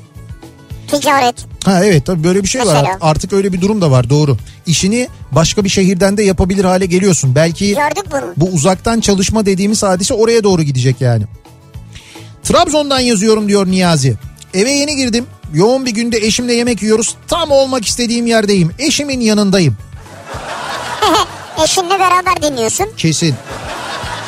Ticaret. 0.89 1.35
Ha 1.65 1.85
evet 1.85 2.07
tabii 2.07 2.25
böyle 2.25 2.43
bir 2.43 2.49
şey 2.49 2.61
var. 2.61 2.67
Mesela? 2.67 2.99
Artık 3.01 3.33
öyle 3.33 3.53
bir 3.53 3.61
durum 3.61 3.81
da 3.81 3.91
var 3.91 4.11
doğru. 4.11 4.37
İşini 4.67 5.09
başka 5.33 5.65
bir 5.65 5.69
şehirden 5.69 6.17
de 6.17 6.23
yapabilir 6.23 6.65
hale 6.65 6.87
geliyorsun. 6.87 7.35
Belki 7.35 7.69
Gördük 7.75 8.05
bunu. 8.13 8.33
bu 8.37 8.45
uzaktan 8.45 9.01
çalışma 9.01 9.47
dediğimiz 9.47 9.83
hadise 9.83 10.15
oraya 10.15 10.45
doğru 10.45 10.63
gidecek 10.63 11.01
yani. 11.01 11.25
Trabzon'dan 12.43 13.01
yazıyorum 13.01 13.49
diyor 13.49 13.67
Niyazi. 13.67 14.15
Eve 14.55 14.71
yeni 14.71 14.97
girdim. 14.97 15.27
Yoğun 15.55 15.87
bir 15.87 15.91
günde 15.91 16.17
eşimle 16.17 16.55
yemek 16.55 16.83
yiyoruz. 16.83 17.15
Tam 17.29 17.51
olmak 17.51 17.85
istediğim 17.87 18.27
yerdeyim. 18.27 18.71
Eşimin 18.79 19.21
yanındayım. 19.21 19.77
Eşinle 21.65 21.99
beraber 21.99 22.43
dinliyorsun. 22.43 22.87
Kesin. 22.97 23.35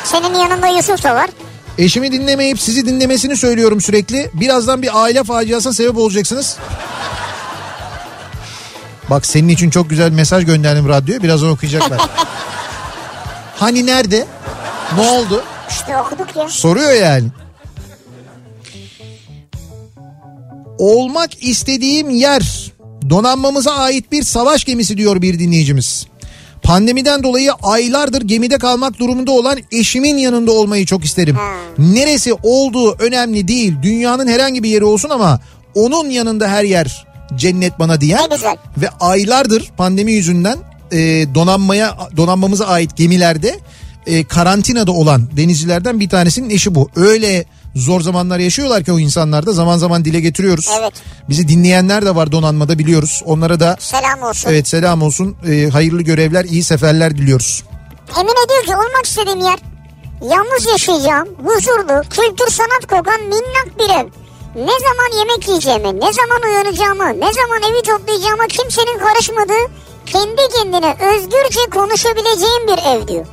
Senin 0.03 0.33
yanında 0.33 0.67
Yusuf 0.67 1.03
da 1.03 1.15
var. 1.15 1.29
Eşimi 1.77 2.11
dinlemeyip 2.11 2.59
sizi 2.61 2.85
dinlemesini 2.85 3.37
söylüyorum 3.37 3.81
sürekli. 3.81 4.29
Birazdan 4.33 4.81
bir 4.81 5.03
aile 5.03 5.23
faciasına 5.23 5.73
sebep 5.73 5.97
olacaksınız. 5.97 6.57
Bak 9.09 9.25
senin 9.25 9.49
için 9.49 9.69
çok 9.69 9.89
güzel 9.89 10.11
mesaj 10.11 10.45
gönderdim 10.45 10.89
radyoya. 10.89 11.23
Birazdan 11.23 11.49
okuyacaklar. 11.49 12.01
hani 13.55 13.85
nerede? 13.85 14.25
Ne 14.95 15.09
oldu? 15.09 15.43
İşte 15.69 15.97
okuduk 15.97 16.35
ya. 16.35 16.49
Soruyor 16.49 16.91
yani. 16.91 17.27
Olmak 20.77 21.43
istediğim 21.43 22.09
yer 22.09 22.71
donanmamıza 23.09 23.71
ait 23.71 24.11
bir 24.11 24.23
savaş 24.23 24.63
gemisi 24.63 24.97
diyor 24.97 25.21
bir 25.21 25.39
dinleyicimiz. 25.39 26.07
Pandemiden 26.63 27.23
dolayı 27.23 27.51
aylardır 27.63 28.21
gemide 28.21 28.57
kalmak 28.57 28.99
durumunda 28.99 29.31
olan 29.31 29.59
eşimin 29.71 30.17
yanında 30.17 30.51
olmayı 30.51 30.85
çok 30.85 31.05
isterim. 31.05 31.37
Neresi 31.77 32.33
olduğu 32.43 32.95
önemli 32.99 33.47
değil. 33.47 33.73
Dünyanın 33.81 34.27
herhangi 34.27 34.63
bir 34.63 34.69
yeri 34.69 34.85
olsun 34.85 35.09
ama 35.09 35.39
onun 35.75 36.09
yanında 36.09 36.47
her 36.47 36.63
yer 36.63 37.05
cennet 37.35 37.79
bana 37.79 38.01
diyen 38.01 38.29
ve 38.77 38.89
aylardır 38.99 39.71
pandemi 39.77 40.11
yüzünden 40.11 40.57
e, 40.91 40.97
donanmaya 41.35 41.97
donanmamıza 42.17 42.65
ait 42.65 42.97
gemilerde 42.97 43.59
e, 44.07 44.23
karantinada 44.23 44.91
olan 44.91 45.29
denizcilerden 45.37 45.99
bir 45.99 46.09
tanesinin 46.09 46.49
eşi 46.49 46.75
bu. 46.75 46.89
Öyle 46.95 47.45
zor 47.75 48.01
zamanlar 48.01 48.39
yaşıyorlar 48.39 48.83
ki 48.83 48.91
o 48.91 48.99
insanlar 48.99 49.45
da 49.45 49.53
zaman 49.53 49.77
zaman 49.77 50.05
dile 50.05 50.19
getiriyoruz. 50.19 50.69
Evet. 50.79 50.93
Bizi 51.29 51.47
dinleyenler 51.47 52.05
de 52.05 52.15
var 52.15 52.31
donanmada 52.31 52.79
biliyoruz. 52.79 53.21
Onlara 53.25 53.59
da 53.59 53.75
Selam 53.79 54.21
olsun. 54.23 54.49
evet 54.49 54.67
selam 54.67 55.01
olsun. 55.01 55.35
E, 55.49 55.69
hayırlı 55.69 56.01
görevler, 56.01 56.45
iyi 56.45 56.63
seferler 56.63 57.17
diliyoruz. 57.17 57.63
Emine 58.19 58.49
diyor 58.49 58.63
ki 58.63 58.75
olmak 58.75 59.05
istediğim 59.05 59.39
yer 59.39 59.59
yalnız 60.21 60.65
yaşayacağım, 60.71 61.27
huzurlu, 61.45 62.01
kültür 62.09 62.51
sanat 62.51 62.81
kokan 62.89 63.21
minnak 63.21 63.79
bir 63.79 63.89
ev. 63.89 64.07
Ne 64.55 64.71
zaman 64.79 65.19
yemek 65.19 65.47
yiyeceğimi, 65.47 65.99
ne 65.99 66.13
zaman 66.13 66.41
uyanacağımı, 66.49 67.19
ne 67.19 67.33
zaman 67.33 67.61
evi 67.71 67.81
toplayacağıma 67.81 68.47
kimsenin 68.47 68.99
karışmadığı, 68.99 69.71
kendi 70.05 70.41
kendine 70.57 70.95
özgürce 71.13 71.59
konuşabileceğim 71.73 72.67
bir 72.67 72.77
ev 73.01 73.07
diyor. 73.07 73.25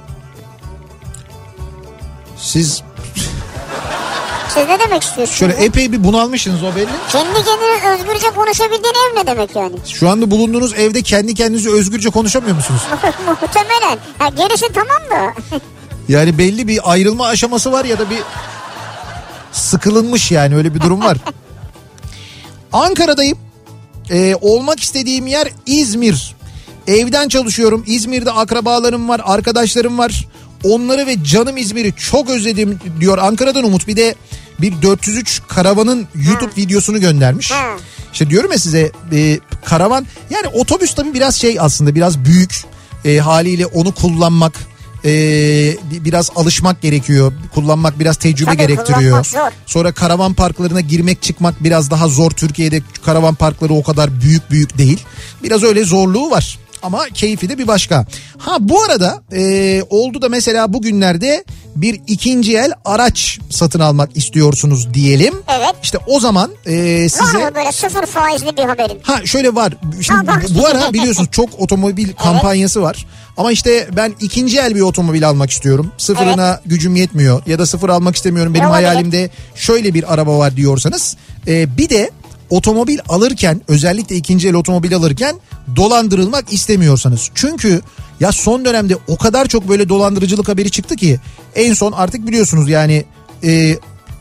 Siz 2.36 2.82
Siz 4.48 4.68
ne 4.68 4.78
demek 4.80 5.02
istiyorsunuz? 5.02 5.38
şöyle 5.38 5.52
epey 5.52 5.92
bir 5.92 6.04
bunalmışsınız 6.04 6.62
o 6.62 6.76
belli. 6.76 6.86
Kendi 7.12 7.34
kendine 7.34 7.90
özgürce 7.94 8.30
konuşabildiğin 8.30 8.94
ev 9.10 9.16
ne 9.20 9.26
demek 9.26 9.56
yani? 9.56 9.74
Şu 9.86 10.08
anda 10.08 10.30
bulunduğunuz 10.30 10.74
evde 10.74 11.02
kendi 11.02 11.34
kendinize 11.34 11.70
özgürce 11.70 12.10
konuşamıyor 12.10 12.56
musunuz? 12.56 12.80
Muhtemelen. 13.26 13.98
Ha, 14.18 14.28
gerisi 14.28 14.66
tamam 14.74 15.02
da. 15.10 15.34
Yani 16.08 16.38
belli 16.38 16.68
bir 16.68 16.92
ayrılma 16.92 17.26
aşaması 17.26 17.72
var 17.72 17.84
ya 17.84 17.98
da 17.98 18.10
bir 18.10 18.18
sıkılınmış 19.52 20.30
yani 20.30 20.56
öyle 20.56 20.74
bir 20.74 20.80
durum 20.80 21.00
var. 21.04 21.16
Ankara'dayım. 22.72 23.38
Ee, 24.10 24.34
olmak 24.40 24.80
istediğim 24.80 25.26
yer 25.26 25.48
İzmir. 25.66 26.34
Evden 26.86 27.28
çalışıyorum. 27.28 27.84
İzmir'de 27.86 28.30
akrabalarım 28.32 29.08
var, 29.08 29.20
arkadaşlarım 29.24 29.98
var. 29.98 30.24
Onları 30.66 31.06
ve 31.06 31.24
canım 31.24 31.56
İzmir'i 31.56 31.94
çok 31.96 32.30
özledim 32.30 32.80
diyor 33.00 33.18
Ankara'dan 33.18 33.64
Umut. 33.64 33.88
Bir 33.88 33.96
de 33.96 34.14
bir 34.60 34.82
403 34.82 35.42
karavanın 35.48 36.06
YouTube 36.14 36.56
videosunu 36.56 37.00
göndermiş. 37.00 37.50
Ha. 37.50 37.76
İşte 38.12 38.30
diyorum 38.30 38.52
ya 38.52 38.58
size 38.58 38.92
e, 39.12 39.40
karavan 39.64 40.06
yani 40.30 40.46
otobüs 40.46 40.94
tabii 40.94 41.14
biraz 41.14 41.36
şey 41.36 41.56
aslında 41.60 41.94
biraz 41.94 42.24
büyük 42.24 42.64
E, 43.04 43.18
haliyle 43.18 43.66
onu 43.66 43.94
kullanmak 43.94 44.52
e, 45.04 45.10
biraz 46.04 46.30
alışmak 46.36 46.82
gerekiyor. 46.82 47.32
Kullanmak 47.54 47.98
biraz 47.98 48.16
tecrübe 48.16 48.44
Tabii, 48.50 48.56
gerektiriyor. 48.56 49.24
zor. 49.24 49.50
Sonra 49.66 49.92
karavan 49.92 50.34
parklarına 50.34 50.80
girmek 50.80 51.22
çıkmak 51.22 51.64
biraz 51.64 51.90
daha 51.90 52.08
zor. 52.08 52.30
Türkiye'de 52.30 52.82
karavan 53.04 53.34
parkları 53.34 53.74
o 53.74 53.82
kadar 53.82 54.20
büyük 54.20 54.50
büyük 54.50 54.78
değil. 54.78 55.00
Biraz 55.42 55.62
öyle 55.62 55.84
zorluğu 55.84 56.30
var. 56.30 56.58
Ama 56.82 57.04
keyfi 57.14 57.48
de 57.48 57.58
bir 57.58 57.66
başka. 57.66 58.06
Ha 58.38 58.56
bu 58.60 58.82
arada 58.82 59.22
e, 59.32 59.82
oldu 59.90 60.22
da 60.22 60.28
mesela 60.28 60.72
bugünlerde 60.72 61.44
bir 61.76 62.00
ikinci 62.06 62.56
el 62.56 62.72
araç 62.84 63.38
satın 63.50 63.80
almak 63.80 64.16
istiyorsunuz 64.16 64.94
diyelim. 64.94 65.34
Evet. 65.58 65.74
İşte 65.82 65.98
o 66.06 66.20
zaman 66.20 66.50
e, 66.66 67.08
size... 67.08 67.38
Var 67.38 67.48
mı 67.48 67.54
böyle 67.54 67.72
sıfır 67.72 68.06
faizli 68.06 68.56
bir 68.56 68.62
haberin? 68.62 68.98
Ha 69.02 69.26
şöyle 69.26 69.54
var. 69.54 69.72
Şimdi 70.00 70.30
Ha, 70.30 70.40
bu 70.50 70.66
ara 70.66 70.92
biliyorsunuz 70.92 71.28
çok 71.32 71.60
otomobil 71.60 72.12
kampanyası 72.12 72.82
var. 72.82 73.06
Ama 73.36 73.52
işte 73.52 73.88
ben 73.96 74.14
ikinci 74.20 74.58
el 74.58 74.74
bir 74.74 74.80
otomobil 74.80 75.28
almak 75.28 75.50
istiyorum. 75.50 75.92
Sıfırına 75.98 76.60
gücüm 76.66 76.96
yetmiyor 76.96 77.42
ya 77.46 77.58
da 77.58 77.66
sıfır 77.66 77.88
almak 77.88 78.16
istemiyorum. 78.16 78.54
Benim 78.54 78.66
Olabilir. 78.66 78.86
hayalimde 78.86 79.30
şöyle 79.54 79.94
bir 79.94 80.14
araba 80.14 80.38
var 80.38 80.56
diyorsanız. 80.56 81.16
e, 81.46 81.76
bir 81.78 81.88
de 81.88 82.10
otomobil 82.50 82.98
alırken 83.08 83.60
özellikle 83.68 84.16
ikinci 84.16 84.48
el 84.48 84.54
otomobil 84.54 84.96
alırken 84.96 85.36
dolandırılmak 85.76 86.52
istemiyorsanız. 86.52 87.30
Çünkü 87.34 87.80
ya 88.20 88.32
son 88.32 88.64
dönemde 88.64 88.96
o 89.08 89.16
kadar 89.16 89.46
çok 89.46 89.68
böyle 89.68 89.88
dolandırıcılık 89.88 90.48
haberi 90.48 90.70
çıktı 90.70 90.96
ki 90.96 91.20
en 91.54 91.74
son 91.74 91.92
artık 91.92 92.26
biliyorsunuz 92.26 92.68
yani 92.68 93.04
e, 93.44 93.78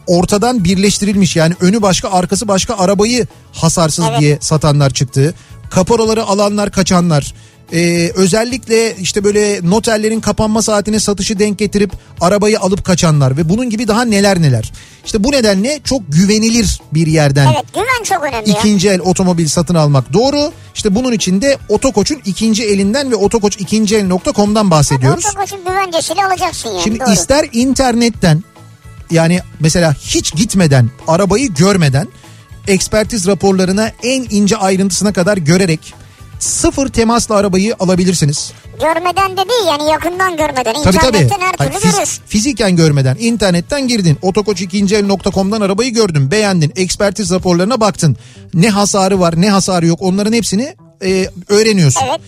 ortadan 0.07 0.63
birleştirilmiş 0.63 1.35
yani 1.35 1.55
önü 1.59 1.81
başka 1.81 2.11
arkası 2.11 2.47
başka 2.47 2.77
arabayı 2.77 3.27
hasarsız 3.51 4.05
Evet. 4.09 4.19
diye 4.19 4.37
satanlar 4.41 4.89
çıktı. 4.89 5.33
Kaporaları 5.69 6.23
alanlar 6.23 6.71
kaçanlar. 6.71 7.33
Ee, 7.73 8.11
özellikle 8.15 8.95
işte 8.95 9.23
böyle 9.23 9.69
noterlerin 9.69 10.19
kapanma 10.19 10.61
saatine 10.61 10.99
satışı 10.99 11.39
denk 11.39 11.59
getirip 11.59 11.91
arabayı 12.21 12.59
alıp 12.59 12.85
kaçanlar 12.85 13.37
ve 13.37 13.49
bunun 13.49 13.69
gibi 13.69 13.87
daha 13.87 14.05
neler 14.05 14.41
neler. 14.41 14.71
İşte 15.05 15.23
bu 15.23 15.31
nedenle 15.31 15.79
çok 15.83 16.01
güvenilir 16.09 16.81
bir 16.93 17.07
yerden 17.07 17.45
Evet 17.45 17.73
güven 17.73 18.03
çok 18.03 18.23
önemli 18.23 18.49
ikinci 18.49 18.89
el 18.89 18.99
otomobil 18.99 19.47
satın 19.47 19.75
almak 19.75 20.13
doğru. 20.13 20.51
İşte 20.75 20.95
bunun 20.95 21.11
için 21.11 21.41
de 21.41 21.57
Otokoç'un 21.69 22.21
ikinci 22.25 22.63
elinden 22.63 23.11
ve 23.11 23.15
otokoç 23.15 23.57
ikinci 23.59 23.95
el.com'dan 23.95 24.71
bahsediyoruz. 24.71 25.25
Otokoçun 25.25 25.59
güvencesiyle 25.65 26.25
alacaksın 26.25 26.69
yani. 26.69 26.81
Şimdi 26.81 26.99
doğru. 26.99 27.11
ister 27.11 27.49
internetten 27.53 28.43
yani 29.11 29.39
mesela 29.59 29.93
hiç 29.93 30.35
gitmeden 30.35 30.89
arabayı 31.07 31.53
görmeden 31.53 32.07
ekspertiz 32.67 33.27
raporlarına 33.27 33.91
en 34.03 34.25
ince 34.29 34.57
ayrıntısına 34.57 35.13
kadar 35.13 35.37
görerek 35.37 35.93
sıfır 36.45 36.87
temasla 36.87 37.35
arabayı 37.35 37.75
alabilirsiniz. 37.79 38.51
Görmeden 38.79 39.31
de 39.31 39.49
değil 39.49 39.67
yani 39.67 39.91
yakından 39.91 40.37
görmeden. 40.37 40.83
Tabii 40.83 40.97
tabii. 40.97 41.29
Her 41.39 41.55
Hayır, 41.57 41.71
fiz- 41.71 42.19
fiziken 42.27 42.75
görmeden 42.75 43.17
internetten 43.19 43.87
girdin. 43.87 44.17
Otokoç2el.com'dan 44.21 45.61
arabayı 45.61 45.93
gördün. 45.93 46.31
Beğendin. 46.31 46.73
Ekspertiz 46.75 47.31
raporlarına 47.31 47.79
baktın. 47.79 48.17
Ne 48.53 48.69
hasarı 48.69 49.19
var 49.19 49.41
ne 49.41 49.49
hasarı 49.49 49.85
yok 49.85 50.01
onların 50.01 50.33
hepsini 50.33 50.75
e, 51.03 51.29
öğreniyorsun. 51.49 52.01
Evet. 52.09 52.21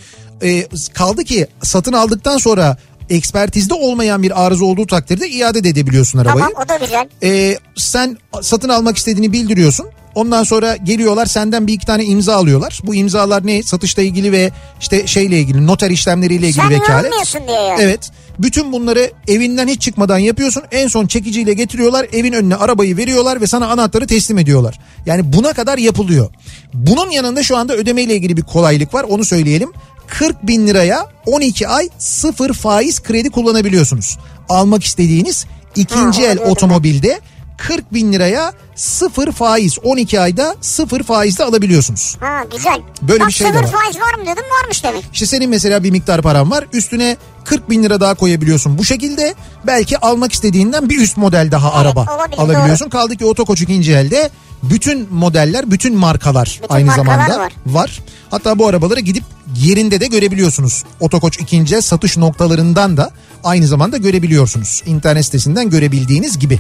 E, 0.44 0.68
kaldı 0.94 1.24
ki 1.24 1.48
satın 1.64 1.94
aldıktan 1.94 2.38
sonra 2.38 2.78
ekspertizde 3.10 3.74
olmayan 3.74 4.24
bir 4.24 4.46
arıza 4.46 4.66
olduğu 4.66 4.88
takdirde 4.88 5.30
iade 5.30 5.64
de 5.64 5.70
edebiliyorsun 5.70 6.20
arabayı. 6.20 6.46
Tamam 6.46 6.66
o 6.66 6.70
da 6.70 6.78
güzel. 6.86 7.10
Ee, 7.24 7.58
sen 7.76 8.18
satın 8.42 8.70
almak 8.70 8.98
istediğini 8.98 9.34
bildiriyorsun. 9.34 9.86
Ondan 10.18 10.44
sonra 10.44 10.76
geliyorlar 10.76 11.26
senden 11.26 11.68
bir 11.68 11.74
iki 11.74 11.86
tane 11.86 12.06
imza 12.06 12.36
alıyorlar. 12.36 12.82
Bu 12.84 12.96
imzalar 12.96 13.48
ne? 13.48 13.64
Satışla 13.64 14.02
ilgili 14.02 14.32
ve 14.32 14.52
işte 14.82 15.08
şeyle 15.08 15.40
ilgili 15.40 15.68
noter 15.68 15.90
işlemleriyle 15.90 16.48
ilgili 16.48 16.62
Sen 16.62 16.70
vekalet. 16.70 17.04
yorulmuyorsun 17.04 17.42
diye 17.48 17.62
yani. 17.62 17.82
Evet. 17.82 18.12
Bütün 18.40 18.72
bunları 18.72 19.12
evinden 19.28 19.68
hiç 19.68 19.82
çıkmadan 19.82 20.18
yapıyorsun. 20.18 20.64
En 20.72 20.88
son 20.88 21.08
çekiciyle 21.08 21.54
getiriyorlar. 21.54 22.08
Evin 22.14 22.34
önüne 22.34 22.56
arabayı 22.56 22.98
veriyorlar 22.98 23.42
ve 23.42 23.48
sana 23.48 23.68
anahtarı 23.68 24.08
teslim 24.08 24.38
ediyorlar. 24.38 24.80
Yani 25.06 25.34
buna 25.34 25.54
kadar 25.54 25.78
yapılıyor. 25.78 26.30
Bunun 26.74 27.10
yanında 27.10 27.44
şu 27.44 27.58
anda 27.58 27.74
ödemeyle 27.76 28.16
ilgili 28.16 28.38
bir 28.38 28.42
kolaylık 28.44 28.94
var. 28.94 29.04
Onu 29.04 29.26
söyleyelim. 29.26 29.72
40 30.08 30.48
bin 30.48 30.68
liraya 30.68 31.08
12 31.26 31.68
ay 31.68 31.90
sıfır 31.98 32.54
faiz 32.54 33.04
kredi 33.04 33.30
kullanabiliyorsunuz. 33.30 34.18
Almak 34.50 34.84
istediğiniz 34.84 35.46
ikinci 35.76 36.26
Ha, 36.26 36.32
el 36.32 36.40
otomobilde 36.40 37.20
40 37.58 37.94
bin 37.94 38.14
liraya 38.14 38.54
sıfır 38.76 39.32
faiz 39.32 39.78
12 39.84 40.20
ayda 40.22 40.56
sıfır 40.62 41.04
faizde 41.04 41.44
alabiliyorsunuz. 41.44 42.18
Ha 42.20 42.44
güzel. 42.56 42.82
Böyle 43.02 43.20
Bak, 43.20 43.28
bir 43.28 43.34
şey 43.34 43.48
de 43.48 43.52
sıfır 43.54 43.64
var. 43.66 43.72
faiz 43.84 43.96
var 43.96 44.14
mı 44.20 44.26
dedim 44.26 44.44
varmış 44.64 44.84
demek. 44.84 45.04
İşte 45.14 45.26
senin 45.26 45.50
mesela 45.50 45.84
bir 45.84 45.92
miktar 45.92 46.22
paran 46.22 46.52
var 46.52 46.66
üstüne 46.74 47.18
40 47.46 47.70
bin 47.70 47.84
lira 47.84 48.00
daha 48.02 48.14
koyabiliyorsun. 48.14 48.78
Bu 48.78 48.86
şekilde 48.86 49.36
belki 49.68 49.98
almak 49.98 50.34
istediğinden 50.34 50.90
bir 50.90 51.00
üst 51.02 51.18
model 51.18 51.52
daha 51.52 51.74
araba 51.74 52.06
olabilir, 52.18 52.38
alabiliyorsun. 52.42 52.90
Kaldı 52.90 53.16
ki 53.16 53.26
Otokoç 53.26 53.62
ikinci 53.62 53.94
elde 53.94 54.30
bütün 54.64 55.08
modeller 55.14 55.72
bütün 55.72 55.96
markalar 55.96 56.60
Bütün 56.64 56.76
aynı 56.76 56.86
markalar 56.88 57.06
zamanda 57.06 57.40
var. 57.40 57.54
var. 57.66 58.00
Hatta 58.32 58.60
bu 58.60 58.68
arabaları 58.68 59.00
gidip 59.00 59.24
yerinde 59.56 60.00
de 60.02 60.08
görebiliyorsunuz. 60.08 60.84
Otokoç 61.00 61.40
ikinci 61.40 61.82
satış 61.82 62.18
noktalarından 62.18 62.98
da 62.98 63.12
aynı 63.44 63.68
zamanda 63.68 63.98
görebiliyorsunuz. 63.98 64.84
İnternet 64.86 65.26
sitesinden 65.26 65.70
görebildiğiniz 65.70 66.40
gibi. 66.40 66.60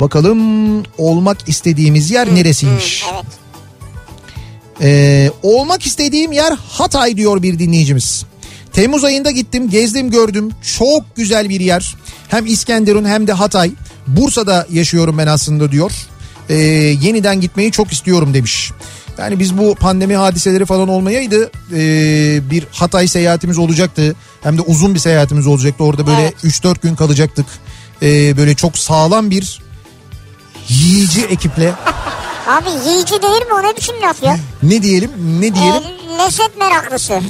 Bakalım 0.00 0.82
olmak 0.98 1.48
istediğimiz 1.48 2.10
yer 2.10 2.34
neresiymiş? 2.34 3.04
Evet. 3.14 3.24
Ee, 4.82 5.30
olmak 5.42 5.86
istediğim 5.86 6.32
yer 6.32 6.52
Hatay 6.68 7.16
diyor 7.16 7.42
bir 7.42 7.58
dinleyicimiz. 7.58 8.24
Temmuz 8.72 9.04
ayında 9.04 9.30
gittim, 9.30 9.70
gezdim, 9.70 10.10
gördüm. 10.10 10.50
Çok 10.78 11.16
güzel 11.16 11.48
bir 11.48 11.60
yer. 11.60 11.96
Hem 12.28 12.46
İskenderun 12.46 13.04
hem 13.04 13.26
de 13.26 13.32
Hatay. 13.32 13.72
Bursa'da 14.06 14.66
yaşıyorum 14.70 15.18
ben 15.18 15.26
aslında 15.26 15.72
diyor. 15.72 15.92
Ee, 16.48 16.54
yeniden 17.02 17.40
gitmeyi 17.40 17.72
çok 17.72 17.92
istiyorum 17.92 18.34
demiş. 18.34 18.70
Yani 19.18 19.38
biz 19.38 19.58
bu 19.58 19.74
pandemi 19.74 20.16
hadiseleri 20.16 20.66
falan 20.66 20.88
olmayaydı 20.88 21.50
ee, 21.74 22.50
bir 22.50 22.66
Hatay 22.72 23.08
seyahatimiz 23.08 23.58
olacaktı. 23.58 24.14
Hem 24.42 24.58
de 24.58 24.62
uzun 24.62 24.94
bir 24.94 24.98
seyahatimiz 24.98 25.46
olacaktı. 25.46 25.84
Orada 25.84 26.06
böyle 26.06 26.20
Evet. 26.20 26.44
3-4 26.44 26.82
gün 26.82 26.94
kalacaktık. 26.94 27.46
Ee, 28.02 28.36
böyle 28.36 28.54
çok 28.54 28.78
sağlam 28.78 29.30
bir 29.30 29.60
yiyici 30.70 31.24
ekiple 31.24 31.72
Abi 32.46 32.70
yiyici 32.88 33.22
değil 33.22 33.46
mi 33.46 33.54
o 33.54 33.62
ne 33.62 33.76
biçim 33.76 33.94
laf 34.02 34.22
ya? 34.22 34.36
ne 34.62 34.82
diyelim 34.82 35.10
ne 35.40 35.54
diyelim 35.54 35.82
Ee, 36.14 36.18
lezzet 36.18 36.56
meraklısı. 36.58 37.20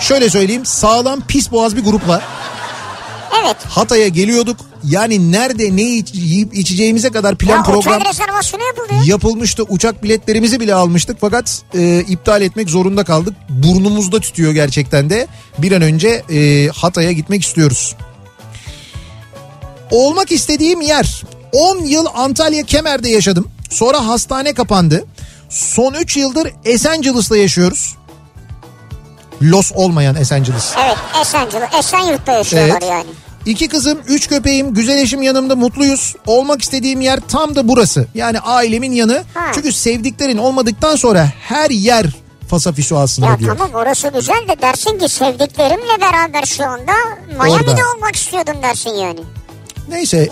Şöyle 0.00 0.30
söyleyeyim 0.30 0.66
sağlam 0.66 1.20
pis 1.20 1.50
boğaz 1.52 1.76
bir 1.76 1.84
grupla 1.84 2.22
Evet. 3.44 3.56
Hatay'a 3.68 4.08
geliyorduk. 4.08 4.56
Yani 4.84 5.32
nerede 5.32 5.76
ne 5.76 5.82
iç- 5.82 6.14
yiyip 6.14 6.54
içeceğimize 6.54 7.10
kadar 7.10 7.36
plan 7.36 7.56
ya 7.56 7.62
program 7.62 7.92
yapıldı 8.66 8.94
yapılmıştı. 9.06 9.62
Uçak 9.68 10.02
biletlerimizi 10.02 10.60
bile 10.60 10.74
almıştık 10.74 11.16
fakat 11.20 11.62
e, 11.74 12.00
iptal 12.00 12.42
etmek 12.42 12.70
zorunda 12.70 13.04
kaldık. 13.04 13.34
Burnumuzda 13.48 14.20
tütüyor 14.20 14.52
gerçekten 14.52 15.10
de. 15.10 15.26
Bir 15.58 15.72
an 15.72 15.82
önce 15.82 16.08
e, 16.08 16.68
Hatay'a 16.68 17.12
gitmek 17.12 17.42
istiyoruz. 17.44 17.94
Olmak 19.90 20.32
istediğim 20.32 20.80
yer 20.80 21.22
10 21.52 21.78
yıl 21.84 22.06
Antalya 22.14 22.62
Kemer'de 22.62 23.08
yaşadım. 23.08 23.48
Sonra 23.70 24.06
hastane 24.06 24.54
kapandı. 24.54 25.04
Son 25.48 25.94
3 25.94 26.16
yıldır 26.16 26.52
Esencilis'te 26.64 27.38
yaşıyoruz. 27.38 27.96
Los 29.42 29.72
olmayan 29.74 30.16
Esencilis. 30.16 30.72
Evet 30.86 30.96
Esencilik. 31.22 31.74
Esenyurt'ta 31.78 32.32
yaşıyorlar 32.32 32.78
Evet. 32.82 32.90
yani. 32.90 33.06
İki 33.46 33.68
kızım, 33.68 33.98
üç 34.08 34.28
köpeğim, 34.28 34.74
güzel 34.74 34.98
eşim 34.98 35.22
yanımda 35.22 35.56
mutluyuz. 35.56 36.14
Olmak 36.26 36.62
istediğim 36.62 37.00
yer 37.00 37.20
tam 37.28 37.54
da 37.56 37.68
burası. 37.68 38.06
Yani 38.14 38.40
ailemin 38.40 38.92
yanı. 38.92 39.24
Ha. 39.34 39.50
Çünkü 39.54 39.72
sevdiklerin 39.72 40.38
olmadıktan 40.38 40.96
sonra 40.96 41.28
her 41.40 41.70
yer 41.70 42.06
fasafiso 42.48 42.96
aslında 42.98 43.28
Ya 43.28 43.38
diyor. 43.38 43.56
tamam 43.58 43.74
orası 43.74 44.08
güzel 44.08 44.48
de 44.48 44.62
dersin 44.62 44.98
ki 44.98 45.08
sevdiklerimle 45.08 46.00
beraber 46.00 46.42
şu 46.46 46.64
anda 46.64 46.92
Miami'de 47.28 47.70
Orada. 47.70 47.82
olmak 47.96 48.16
istiyordum 48.16 48.54
dersin 48.62 48.90
yani. 48.90 49.20
Neyse. 49.88 50.18
e, 50.18 50.30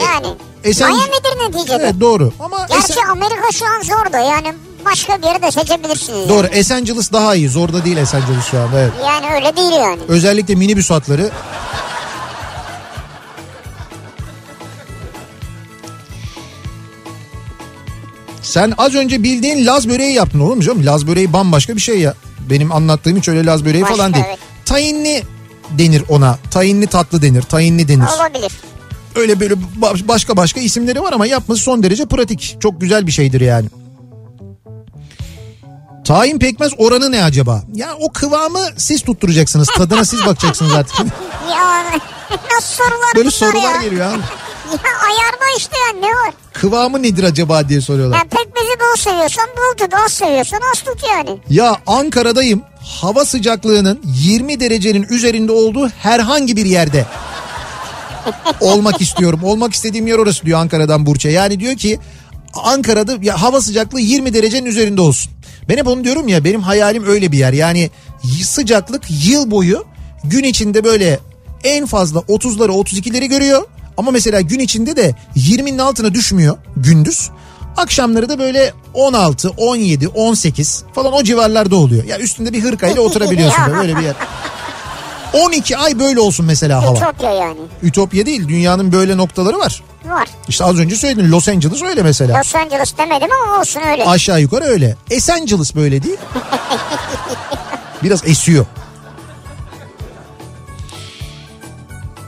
Yani 0.65 0.73
Esen- 0.75 0.91
Miami'dir 0.93 1.57
neticede. 1.57 1.83
Evet 1.83 2.01
doğru 2.01 2.33
ama 2.41 2.67
Gerçi 2.71 2.93
Esen- 2.93 3.11
Amerika 3.11 3.53
şu 3.53 3.65
an 3.67 3.83
zor 3.83 4.13
da 4.13 4.19
yani 4.19 4.55
başka 4.85 5.19
bir 5.23 5.27
yeri 5.27 5.43
de 5.43 5.51
seçebilirsiniz. 5.51 6.29
doğru 6.29 6.47
Yani. 6.47 6.57
Esenciles 6.57 7.13
daha 7.13 7.35
iyi. 7.35 7.49
Zorda 7.49 7.85
değil 7.85 7.97
Esenciles 7.97 8.45
şu 8.51 8.59
anda 8.61 8.81
evet. 8.81 8.93
yani 9.07 9.27
öyle 9.35 9.57
değil 9.57 9.73
yani. 9.73 10.01
Özellikle 10.09 10.55
minibüs 10.55 10.91
hatları. 10.91 11.31
Sen 18.43 18.75
az 18.79 18.95
önce 18.95 19.23
bildiğin 19.23 19.67
Laz 19.67 19.89
böreği 19.89 20.15
yaptın 20.15 20.41
olur 20.41 20.57
mu 20.57 20.63
canım? 20.63 20.87
Laz 20.87 21.07
böreği 21.07 21.33
bambaşka 21.33 21.77
bir 21.77 21.81
şey 21.81 21.99
ya. 22.01 22.15
Benim 22.51 22.73
anlattığım 22.73 23.17
hiç 23.17 23.29
öyle 23.29 23.45
Laz 23.45 23.65
böreği 23.65 23.83
Başka, 23.83 23.97
falan 23.97 24.15
değil. 24.15 24.25
evet. 24.29 24.39
Tayinli 24.65 25.23
denir 25.71 26.03
ona. 26.09 26.39
Tayinli 26.51 26.87
tatlı 26.87 27.23
denir. 27.23 27.43
Tayinli 27.43 27.89
denir. 27.89 28.07
Olabilir. 28.21 28.53
Öyle 29.15 29.41
böyle 29.41 29.55
ba- 29.55 30.09
başka 30.09 30.37
başka 30.37 30.61
isimleri 30.61 31.03
var 31.03 31.13
ama 31.13 31.27
yapması 31.27 31.63
son 31.63 31.83
derece 31.83 32.07
pratik. 32.07 32.57
Çok 32.61 32.81
güzel 32.81 33.07
bir 33.07 33.13
şeydir 33.13 33.41
yani. 33.41 33.67
Tahin 36.05 36.39
pekmez 36.39 36.73
oranı 36.79 37.13
ne 37.13 37.25
acaba? 37.25 37.63
Ya 37.75 37.89
o 38.01 38.13
kıvamı 38.13 38.61
siz 38.77 39.03
tutturacaksınız. 39.03 39.69
Tadına 39.77 40.05
siz 40.05 40.27
bakacaksınız 40.27 40.75
artık. 40.75 40.97
Ya 41.51 41.85
nasıl 42.55 42.75
sorular 42.85 43.15
Böyle 43.17 43.31
sorular 43.31 43.75
ya? 43.75 43.83
geliyor 43.83 44.07
abi. 44.13 44.19
Ya 44.73 44.91
ayarda 45.09 45.45
işte 45.59 45.77
ya 45.79 46.01
ne 46.01 46.07
var? 46.15 46.35
Kıvamı 46.53 47.03
nedir 47.03 47.23
acaba 47.25 47.69
diye 47.69 47.81
soruyorlar. 47.81 48.17
Ya 48.17 48.23
pekmezi 48.25 48.81
bol 48.81 48.97
seviyorsan 49.01 49.45
bol 49.57 49.77
tut 49.77 49.95
az 50.07 50.13
seviyorsan 50.13 50.61
az 50.73 50.81
tut 50.81 51.03
yani. 51.11 51.39
Ya 51.51 51.77
Ankara'dayım. 51.87 52.63
Hava 53.01 53.25
sıcaklığının 53.25 54.01
20 54.05 54.61
derecenin 54.61 55.03
üzerinde 55.11 55.53
olduğu 55.53 55.89
herhangi 55.89 56.57
bir 56.57 56.67
yerde 56.67 57.07
olmak 58.61 59.01
istiyorum. 59.01 59.41
Olmak 59.43 59.75
istediğim 59.75 60.07
yer 60.07 60.19
orası 60.19 60.47
diyor 60.47 60.59
Ankara'dan 60.61 61.07
Burç'a. 61.07 61.29
Yani 61.29 61.61
diyor 61.61 61.77
ki 61.77 61.99
Ankara'da 62.55 63.17
ya 63.23 63.43
hava 63.43 63.61
sıcaklığı 63.61 64.01
20 64.01 64.35
derecenin 64.35 64.67
üzerinde 64.67 65.01
olsun. 65.01 65.33
Ben 65.69 65.77
hep 65.77 65.87
onu 65.87 66.05
diyorum 66.05 66.29
ya 66.29 66.45
benim 66.45 66.61
hayalim 66.61 67.07
öyle 67.07 67.33
bir 67.33 67.39
yer. 67.39 67.53
Yani 67.53 67.91
sıcaklık 68.43 69.03
yıl 69.27 69.51
boyu 69.51 69.85
gün 70.25 70.45
içinde 70.45 70.85
böyle 70.85 71.19
en 71.65 71.87
fazla 71.87 72.21
30'ları 72.21 72.71
32'leri 72.71 73.27
görüyor. 73.27 73.63
Ama 73.97 74.11
mesela 74.11 74.41
gün 74.41 74.59
içinde 74.59 74.97
de 74.97 75.15
20'nin 75.37 75.79
altına 75.79 76.15
düşmüyor 76.15 76.57
gündüz. 76.77 77.31
Akşamları 77.77 78.29
da 78.29 78.39
böyle 78.39 78.73
16, 78.95 79.51
17, 79.51 80.09
18 80.09 80.85
falan 80.95 81.13
o 81.13 81.23
civarlarda 81.23 81.77
oluyor. 81.77 82.05
Ya 82.05 82.19
üstünde 82.19 82.53
bir 82.53 82.63
hırkayla 82.63 83.03
oturabiliyorsun 83.03 83.65
böyle 83.77 83.97
bir 83.97 84.03
yer. 84.03 84.15
12 85.35 85.77
ay 85.77 85.99
böyle 85.99 86.21
olsun 86.21 86.47
mesela 86.47 86.83
hava. 86.83 86.99
Ütopya 86.99 87.31
yani. 87.33 87.61
Ütopya 87.83 88.27
değil 88.27 88.49
dünyanın 88.49 88.93
böyle 88.93 89.17
noktaları 89.17 89.59
var. 89.59 89.83
Var. 90.05 90.29
İşte 90.49 90.65
az 90.65 90.79
önce 90.79 90.97
söyledim 90.97 91.33
Los 91.33 91.49
Angeles 91.49 91.83
öyle 91.83 92.03
mesela. 92.03 92.39
Los 92.39 92.55
Angeles 92.55 92.99
demedim 92.99 93.29
ama 93.45 93.61
olsun 93.61 93.81
öyle. 93.91 94.05
Aşağı 94.05 94.41
yukarı 94.41 94.65
öyle. 94.65 94.97
Esenciles 95.11 95.75
böyle 95.75 96.03
değil. 96.03 96.17
Biraz 98.03 98.25
esiyor. 98.29 98.67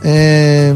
Ee, 0.05 0.73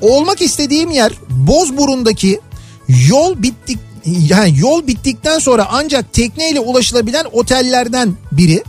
olmak 0.00 0.42
istediğim 0.42 0.90
yer 0.90 1.12
Bozburun'daki 1.30 2.40
yol 2.88 3.42
bittik 3.42 3.78
yani 4.04 4.58
yol 4.58 4.86
bittikten 4.86 5.38
sonra 5.38 5.68
ancak 5.70 6.12
tekneyle 6.12 6.60
ulaşılabilen 6.60 7.26
otellerden 7.32 8.14
biri. 8.32 8.64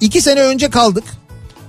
İki 0.00 0.20
sene 0.20 0.40
önce 0.40 0.70
kaldık. 0.70 1.04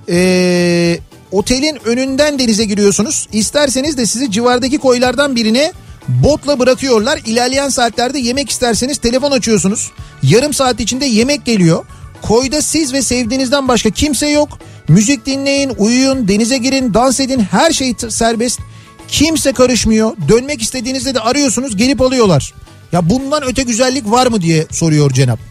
Ee, 0.09 0.99
otelin 1.31 1.79
önünden 1.85 2.39
denize 2.39 2.65
giriyorsunuz. 2.65 3.27
İsterseniz 3.33 3.97
de 3.97 4.05
sizi 4.05 4.31
civardaki 4.31 4.77
koylardan 4.77 5.35
birine 5.35 5.73
Botla 6.07 6.59
bırakıyorlar. 6.59 7.19
İlerleyen 7.25 7.69
saatlerde 7.69 8.19
yemek 8.19 8.49
isterseniz 8.49 8.97
telefon 8.97 9.31
açıyorsunuz. 9.31 9.91
Yarım 10.23 10.53
saat 10.53 10.79
içinde 10.79 11.05
yemek 11.05 11.45
geliyor. 11.45 11.85
Koyda 12.21 12.61
siz 12.61 12.93
ve 12.93 13.01
sevdiğinizden 13.01 13.67
başka 13.67 13.89
kimse 13.89 14.27
yok. 14.27 14.59
Müzik 14.87 15.25
dinleyin, 15.25 15.71
uyuyun, 15.77 16.27
denize 16.27 16.57
girin, 16.57 16.93
dans 16.93 17.19
edin. 17.19 17.39
Her 17.39 17.71
şey 17.71 17.93
serbest. 18.09 18.59
Kimse 19.07 19.51
karışmıyor. 19.51 20.11
Dönmek 20.29 20.61
istediğinizde 20.61 21.15
de 21.15 21.19
arıyorsunuz, 21.19 21.77
gelip 21.77 22.01
alıyorlar. 22.01 22.53
Ya 22.91 23.09
bundan 23.09 23.43
öte 23.43 23.63
güzellik 23.63 24.11
var 24.11 24.27
mı 24.27 24.41
diye 24.41 24.65
soruyor 24.71 25.11
Cenap. 25.11 25.48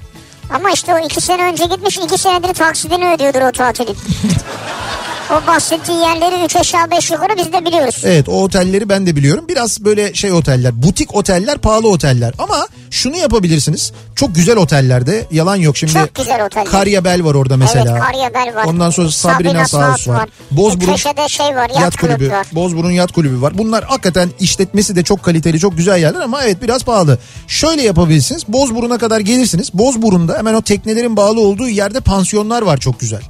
Ama 0.55 0.71
işte 0.71 0.95
o 0.95 0.99
iki 0.99 1.21
sene 1.21 1.43
önce 1.43 1.65
gitmiş 1.65 1.99
iki 1.99 2.19
senedir 2.19 2.55
taksidini 2.55 3.15
ödüyordur 3.15 3.41
o 3.43 3.53
tatilin. 3.53 3.97
o 5.31 5.47
bahsettiği 5.47 5.99
yerleri 5.99 6.45
üç 6.45 6.57
aşağı 6.57 6.91
beş 6.91 7.11
yukarı 7.11 7.37
biz 7.37 7.53
de 7.53 7.65
biliyoruz. 7.65 8.03
Evet 8.05 8.29
o 8.29 8.43
otelleri 8.43 8.89
ben 8.89 9.07
de 9.07 9.17
biliyorum. 9.17 9.45
Biraz 9.49 9.85
böyle 9.85 10.15
şey 10.15 10.33
oteller, 10.33 10.83
butik 10.83 11.15
oteller, 11.15 11.59
pahalı 11.59 11.89
oteller. 11.89 12.35
Ama 12.39 12.67
şunu 12.91 13.17
yapabilirsiniz. 13.17 13.93
Çok 14.17 14.35
güzel 14.35 14.57
otellerde 14.57 15.27
yalan 15.31 15.57
yok. 15.57 15.77
Şimdi 15.77 15.93
Çok 15.93 16.15
güzel 16.15 16.45
oteller. 16.47 16.67
Karyabel 16.67 17.25
var 17.25 17.35
orada 17.35 17.57
mesela. 17.57 17.93
Evet 17.93 18.03
Karyabel 18.03 18.55
var. 18.55 18.65
Ondan 18.65 18.91
sonra 18.91 19.11
Sabrina, 19.11 19.69
Saus 19.69 20.09
var. 20.09 20.29
Bozburun. 20.51 20.93
Köşede 20.93 21.29
şey 21.29 21.47
var 21.47 21.69
yat, 21.69 21.81
Yat 21.81 21.97
kulübü, 21.97 22.17
kulübü 22.17 22.31
var. 22.31 22.47
Bozburun 22.53 22.91
Yat 22.91 23.13
Kulübü 23.13 23.43
var. 23.43 23.59
Bunlar 23.59 23.85
hakikaten 23.85 24.31
işletmesi 24.41 24.97
de 24.97 25.03
çok 25.03 25.23
kaliteli, 25.23 25.59
çok 25.59 25.77
güzel 25.77 25.99
yerler 25.99 26.21
ama 26.21 26.43
evet 26.43 26.63
biraz 26.63 26.85
pahalı. 26.85 27.19
Şöyle 27.49 27.83
yapabilirsiniz. 27.83 28.43
Bozburun'a 28.49 28.99
kadar 28.99 29.21
gelirsiniz. 29.21 29.71
Bozburun'da 29.75 30.39
hemen 30.39 30.55
o 30.55 30.63
teknelerin 30.63 31.17
bağlı 31.17 31.41
olduğu 31.41 31.69
yerde 31.69 32.01
pansiyonlar 32.01 32.63
var 32.63 32.77
çok 32.77 33.01
güzel. 33.01 33.23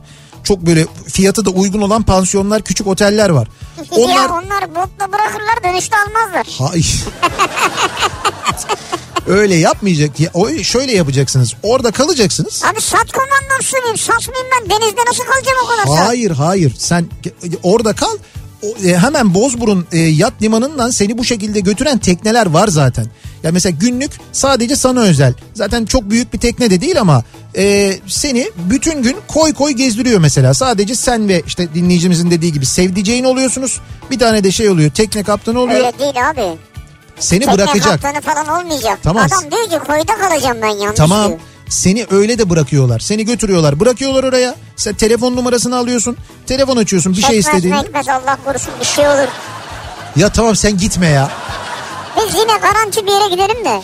Çok 0.45 0.61
böyle 0.61 0.87
fiyatı 1.13 1.45
da 1.45 1.51
uygun 1.51 1.81
olan 1.83 2.03
pansiyonlar, 2.03 2.63
küçük 2.63 2.87
oteller 2.87 3.31
var. 3.31 3.49
Ya 3.79 3.85
Onlar 3.91 4.29
onlar 4.29 4.75
botla 4.75 5.13
bırakırlar 5.13 5.65
dönüşte 5.65 5.97
almazlar. 5.97 6.47
Hayır. 6.59 7.05
Öyle 9.27 9.55
yapmayacak. 9.55 10.21
Ya, 10.21 10.31
o 10.35 10.49
şöyle 10.51 10.93
yapacaksınız. 10.93 11.55
Orada 11.63 11.91
kalacaksınız. 11.91 12.63
Abi 12.65 12.81
sat 12.81 13.13
komandan 13.13 13.61
süreyim 13.63 13.99
satmayayım 13.99 14.49
ben 14.53 14.71
denizde 14.71 15.01
nasıl 15.09 15.25
kalacağım 15.25 15.59
o 15.65 15.69
kadar 15.69 15.97
saat? 15.97 16.09
Hayır 16.09 16.31
hayır. 16.31 16.75
Sen 16.79 17.07
orada 17.63 17.93
kal. 17.93 18.17
O, 18.63 18.67
e, 18.89 18.97
hemen 18.99 19.35
Bozburun 19.35 19.87
e, 19.93 19.99
yat 19.99 20.33
limanından 20.43 20.91
seni 20.91 21.19
bu 21.19 21.25
şekilde 21.25 21.61
götüren 21.61 21.99
tekneler 21.99 22.47
var 22.47 22.69
zaten. 22.69 23.07
Ya 23.43 23.53
mesela 23.53 23.77
günlük 23.81 24.11
sadece 24.33 24.77
sana 24.77 25.01
özel. 25.01 25.35
Zaten 25.55 25.85
çok 25.85 26.11
büyük 26.11 26.33
bir 26.33 26.39
tekne 26.39 26.71
de 26.71 26.81
değil 26.81 27.01
ama 27.01 27.23
e, 27.57 27.95
seni 28.07 28.51
bütün 28.57 29.03
gün 29.03 29.17
koy 29.29 29.53
koy 29.55 29.73
gezdiriyor 29.73 30.21
mesela. 30.21 30.55
Sadece 30.55 30.95
sen 30.95 31.29
ve 31.29 31.43
işte 31.47 31.75
dinleyicimizin 31.75 32.31
dediği 32.31 32.53
gibi 32.53 32.67
sevdiceğin 32.67 33.25
oluyorsunuz. 33.25 33.81
Bir 34.11 34.19
tane 34.19 34.45
de 34.45 34.53
şey 34.53 34.69
oluyor 34.69 34.91
tekne 34.91 35.23
kaptanı 35.23 35.61
oluyor. 35.61 35.77
Öyle 35.79 35.99
değil 35.99 36.29
abi. 36.31 36.59
Seni 37.19 37.41
Tekne 37.41 37.55
bırakacak. 37.55 38.03
kaptanı 38.03 38.21
falan 38.21 38.49
olmayacak. 38.63 38.99
Tamam. 39.03 39.27
Adam 39.27 39.51
diyor 39.51 39.81
ki 39.81 39.87
koyda 39.87 40.29
kalacağım 40.29 40.59
ben 40.63 40.69
yalnız 40.69 40.95
Tamam. 40.97 41.29
diyor. 41.29 41.39
Seni 41.69 42.07
öyle 42.11 42.39
de 42.39 42.51
bırakıyorlar. 42.51 42.99
Seni 43.01 43.25
götürüyorlar. 43.25 43.81
Bırakıyorlar 43.81 44.25
oraya. 44.25 44.55
Sen 44.77 44.95
telefon 44.95 45.37
numarasını 45.37 45.77
alıyorsun. 45.77 46.17
Telefon 46.47 46.77
açıyorsun 46.77 47.13
bir 47.13 47.23
şey 47.23 47.29
Çekmez 47.31 47.47
istediğinde. 47.47 47.83
mekmez 47.83 48.09
Allah 48.09 48.39
korusun 48.45 48.73
bir 48.81 48.85
şey 48.87 49.09
olur. 49.09 49.29
Ya 50.17 50.29
tamam 50.33 50.57
sen 50.57 50.79
gitme 50.79 51.07
ya. 51.07 51.31
Biz 52.17 52.35
yine 52.35 52.59
garanti 52.63 53.07
bir 53.07 53.13
yere 53.13 53.29
gidelim 53.29 53.65
de. 53.65 53.83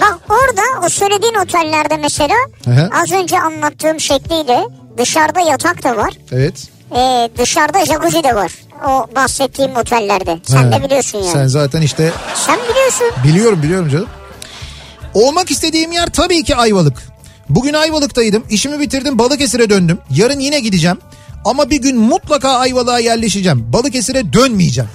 Bak 0.00 0.18
orada 0.28 0.86
o 0.86 0.88
söylediğin 0.88 1.34
otellerde 1.34 1.96
mesela 1.96 2.34
hı. 2.64 2.90
az 3.02 3.12
önce 3.12 3.40
anlattığım 3.40 4.00
şekliyle 4.00 4.64
dışarıda 4.98 5.40
yatak 5.40 5.82
da 5.84 5.96
var. 5.96 6.14
Evet. 6.32 6.54
Ee, 6.96 7.30
dışarıda 7.38 7.84
jacuzzi 7.86 8.24
de 8.24 8.34
var. 8.34 8.52
O 8.88 9.06
bahsettiğim 9.14 9.76
otellerde. 9.76 10.38
Sen 10.42 10.62
Ha. 10.62 10.72
de 10.72 10.84
biliyorsun 10.84 11.18
yani. 11.18 11.30
Sen 11.30 11.38
Sen, 11.38 11.46
zaten 11.46 11.82
işte 11.82 12.12
biliyorsun. 12.70 13.06
biliyorum 13.24 13.62
biliyorum 13.62 13.88
canım. 13.88 14.08
Olmak 15.14 15.50
istediğim 15.50 15.92
yer 15.92 16.06
tabii 16.06 16.44
ki 16.44 16.56
Ayvalık. 16.56 17.02
Bugün 17.48 17.74
Ayvalık'taydım. 17.74 18.44
İşimi 18.50 18.80
bitirdim 18.80 19.18
Balıkesir'e 19.18 19.70
döndüm. 19.70 19.98
Yarın 20.10 20.40
yine 20.40 20.60
gideceğim. 20.60 20.98
Ama 21.46 21.70
bir 21.70 21.82
gün 21.82 21.98
mutlaka 21.98 22.50
Ayvalık'a 22.50 22.98
yerleşeceğim. 22.98 23.72
Balıkesir'e 23.72 24.32
dönmeyeceğim. 24.32 24.90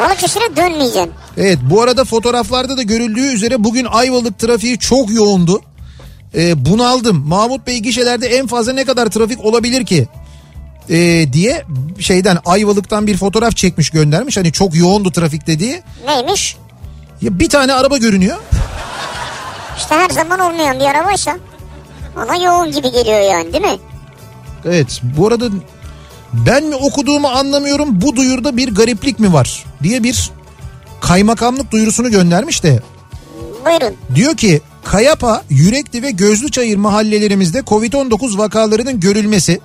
Balıkesir'e 0.00 0.56
dönmeyeceksin. 0.56 1.12
Evet 1.36 1.58
bu 1.70 1.82
arada 1.82 2.04
fotoğraflarda 2.04 2.76
da 2.76 2.82
görüldüğü 2.82 3.32
üzere 3.32 3.64
bugün 3.64 3.84
Ayvalık 3.84 4.38
trafiği 4.38 4.78
çok 4.78 5.10
yoğundu. 5.10 5.60
Ee, 6.34 6.64
bunaldım. 6.64 7.26
Mahmut 7.26 7.66
Bey 7.66 7.78
gişelerde 7.78 8.26
en 8.26 8.46
fazla 8.46 8.72
ne 8.72 8.84
kadar 8.84 9.06
trafik 9.06 9.44
olabilir 9.44 9.86
ki? 9.86 10.08
Ee, 10.90 11.26
diye 11.32 11.64
şeyden 12.00 12.38
Ayvalık'tan 12.44 13.06
bir 13.06 13.16
fotoğraf 13.16 13.56
çekmiş 13.56 13.90
göndermiş. 13.90 14.36
Hani 14.36 14.52
çok 14.52 14.74
yoğundu 14.74 15.10
trafik 15.10 15.46
dediği. 15.46 15.82
Neymiş? 16.06 16.56
Ya 17.22 17.38
bir 17.38 17.48
tane 17.48 17.72
araba 17.72 17.96
görünüyor. 17.96 18.36
İşte 19.76 19.94
her 19.94 20.10
zaman 20.10 20.40
olmayan 20.40 20.80
bir 20.80 20.84
arabaysa. 20.84 21.36
Ona 22.16 22.36
yoğun 22.36 22.72
gibi 22.72 22.92
geliyor 22.92 23.20
yani 23.20 23.52
değil 23.52 23.64
mi? 23.64 23.78
Evet 24.66 25.02
bu 25.16 25.26
arada 25.26 25.48
ben 26.32 26.64
mi 26.64 26.74
okuduğumu 26.74 27.28
anlamıyorum 27.28 28.00
bu 28.00 28.16
duyurda 28.16 28.56
bir 28.56 28.74
gariplik 28.74 29.20
mi 29.20 29.32
var 29.32 29.64
diye 29.82 30.02
bir 30.02 30.30
kaymakamlık 31.00 31.70
duyurusunu 31.70 32.10
göndermiş 32.10 32.62
de 32.62 32.82
Buyurun. 33.66 33.96
Diyor 34.14 34.36
ki 34.36 34.60
Kayapa, 34.84 35.42
Yürekli 35.50 36.02
ve 36.02 36.10
Gözlüçayır 36.10 36.76
mahallelerimizde 36.76 37.58
Covid-19 37.58 38.38
vakalarının 38.38 39.00
görülmesi, 39.00 39.60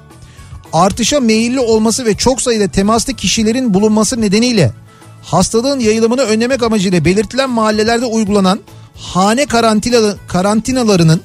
artışa 0.73 1.19
meyilli 1.19 1.59
olması 1.59 2.05
ve 2.05 2.15
çok 2.15 2.41
sayıda 2.41 2.67
temaslı 2.67 3.13
kişilerin 3.13 3.73
bulunması 3.73 4.21
nedeniyle 4.21 4.71
hastalığın 5.23 5.79
yayılımını 5.79 6.21
önlemek 6.21 6.63
amacıyla 6.63 7.05
belirtilen 7.05 7.49
mahallelerde 7.49 8.05
uygulanan 8.05 8.59
hane 8.95 9.45
karantina, 9.45 10.15
karantinalarının 10.27 11.21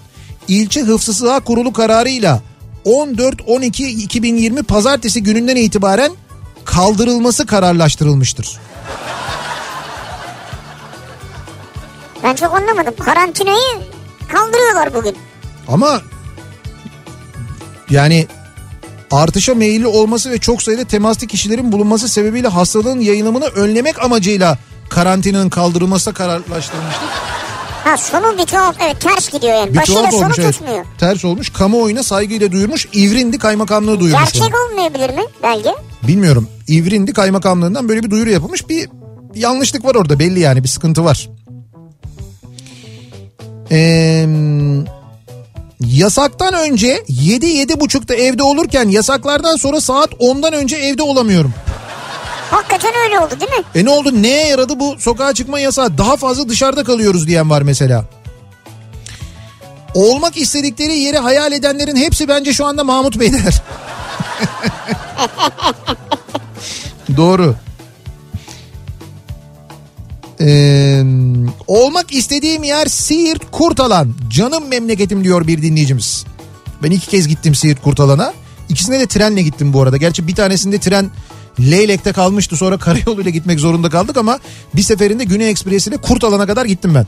ilçe 0.48 0.80
hıfzı 0.80 1.14
sıha 1.14 1.40
kurulu 1.40 1.72
kararıyla 1.72 2.42
14-12-2020 2.86 4.62
pazartesi 4.62 5.22
gününden 5.22 5.56
itibaren 5.56 6.12
kaldırılması 6.64 7.46
kararlaştırılmıştır. 7.46 8.58
Ben 12.22 12.34
çok 12.34 12.54
anlamadım. 12.54 12.94
Karantinayı 13.04 13.82
kaldırıyorlar 14.32 14.94
bugün. 14.94 15.16
Ama 15.68 16.00
yani 17.90 18.26
artışa 19.10 19.54
meyilli 19.54 19.86
olması 19.86 20.30
ve 20.30 20.38
çok 20.38 20.62
sayıda 20.62 20.84
temaslı 20.84 21.26
kişilerin 21.26 21.72
bulunması 21.72 22.08
sebebiyle 22.08 22.48
hastalığın 22.48 23.00
yayılımını 23.00 23.44
önlemek 23.46 24.04
amacıyla 24.04 24.58
karantinanın 24.90 25.48
kaldırılması 25.48 26.14
kararlaştırılmıştır. 26.14 27.08
Ha 27.86 27.96
sonu 27.96 28.38
bir 28.38 28.46
tuhaf. 28.46 28.76
Evet 28.84 29.00
ters 29.00 29.30
gidiyor 29.32 29.54
yani. 29.54 29.72
Bir 29.72 29.78
Başıyla 29.78 30.10
sonu 30.10 30.24
olmuş 30.24 30.38
evet. 30.38 30.52
tutmuyor. 30.52 30.84
Ters 30.98 31.24
olmuş. 31.24 31.50
Kamuoyuna 31.50 32.02
saygıyla 32.02 32.52
duyurmuş. 32.52 32.88
İvrindi 32.92 33.38
kaymakamlığı 33.38 34.00
duyurmuş. 34.00 34.24
Gerçek 34.24 34.42
bunu. 34.42 34.72
olmayabilir 34.72 35.10
mi 35.10 35.22
belge? 35.42 35.74
Bilmiyorum. 36.02 36.48
İvrindi 36.68 37.12
kaymakamlığından 37.12 37.88
böyle 37.88 38.02
bir 38.02 38.10
duyuru 38.10 38.30
yapılmış. 38.30 38.68
Bir 38.68 38.88
yanlışlık 39.34 39.84
var 39.84 39.94
orada 39.94 40.18
belli 40.18 40.40
yani 40.40 40.62
bir 40.62 40.68
sıkıntı 40.68 41.04
var. 41.04 41.28
Ee, 43.70 44.26
yasaktan 45.80 46.54
önce 46.54 46.94
7-7.30'da 47.08 48.14
evde 48.14 48.42
olurken 48.42 48.88
yasaklardan 48.88 49.56
sonra 49.56 49.80
saat 49.80 50.12
10'dan 50.12 50.52
önce 50.52 50.76
evde 50.76 51.02
olamıyorum. 51.02 51.54
Hakikaten 52.50 52.92
öyle 53.04 53.20
oldu 53.20 53.34
değil 53.40 53.50
mi? 53.50 53.64
E 53.74 53.84
ne 53.84 53.90
oldu 53.90 54.22
neye 54.22 54.46
yaradı 54.46 54.80
bu 54.80 54.96
sokağa 54.98 55.34
çıkma 55.34 55.60
yasağı 55.60 55.98
daha 55.98 56.16
fazla 56.16 56.48
dışarıda 56.48 56.84
kalıyoruz 56.84 57.26
diyen 57.26 57.50
var 57.50 57.62
mesela. 57.62 58.04
Olmak 59.94 60.36
istedikleri 60.36 60.98
yeri 60.98 61.18
hayal 61.18 61.52
edenlerin 61.52 61.96
hepsi 61.96 62.28
bence 62.28 62.52
şu 62.52 62.66
anda 62.66 62.84
Mahmut 62.84 63.20
Beyler. 63.20 63.62
Doğru. 67.16 67.54
Ee, 70.40 71.02
olmak 71.66 72.12
istediğim 72.12 72.64
yer 72.64 72.86
Siirt 72.86 73.50
Kurtalan. 73.52 74.14
Canım 74.30 74.68
memleketim 74.68 75.24
diyor 75.24 75.46
bir 75.46 75.62
dinleyicimiz. 75.62 76.24
Ben 76.82 76.90
iki 76.90 77.06
kez 77.06 77.28
gittim 77.28 77.54
Siirt 77.54 77.82
Kurtalan'a. 77.82 78.32
İkisine 78.68 79.00
de 79.00 79.06
trenle 79.06 79.42
gittim 79.42 79.72
bu 79.72 79.82
arada. 79.82 79.96
Gerçi 79.96 80.28
bir 80.28 80.34
tanesinde 80.34 80.78
tren 80.78 81.10
Leylek'te 81.60 82.12
kalmıştı 82.12 82.56
sonra 82.56 82.78
karayoluyla 82.78 83.30
gitmek 83.30 83.60
zorunda 83.60 83.90
kaldık 83.90 84.16
ama 84.16 84.38
bir 84.74 84.82
seferinde 84.82 85.24
Güney 85.24 85.50
Ekspresi 85.50 85.90
ile 85.90 85.96
Kurtalan'a 85.96 86.46
kadar 86.46 86.64
gittim 86.64 86.94
ben. 86.94 87.06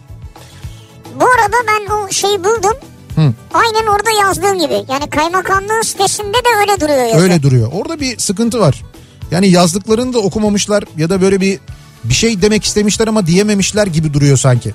Bu 1.20 1.24
arada 1.24 1.56
ben 1.68 1.94
o 1.94 2.12
şeyi 2.12 2.38
buldum. 2.44 2.76
Hı. 3.14 3.32
Aynen 3.54 3.86
orada 3.86 4.10
yazdığım 4.10 4.58
gibi. 4.58 4.92
Yani 4.92 5.10
kaymakamlığın 5.10 5.82
sitesinde 5.82 6.32
de 6.32 6.48
öyle 6.60 6.80
duruyor 6.80 7.04
yazı. 7.04 7.18
Öyle 7.18 7.42
duruyor. 7.42 7.70
Orada 7.72 8.00
bir 8.00 8.18
sıkıntı 8.18 8.60
var. 8.60 8.82
Yani 9.30 9.48
yazdıklarını 9.48 10.12
da 10.12 10.18
okumamışlar 10.18 10.84
ya 10.96 11.10
da 11.10 11.20
böyle 11.20 11.40
bir 11.40 11.58
bir 12.04 12.14
şey 12.14 12.42
demek 12.42 12.64
istemişler 12.64 13.08
ama 13.08 13.26
diyememişler 13.26 13.86
gibi 13.86 14.14
duruyor 14.14 14.36
sanki. 14.36 14.74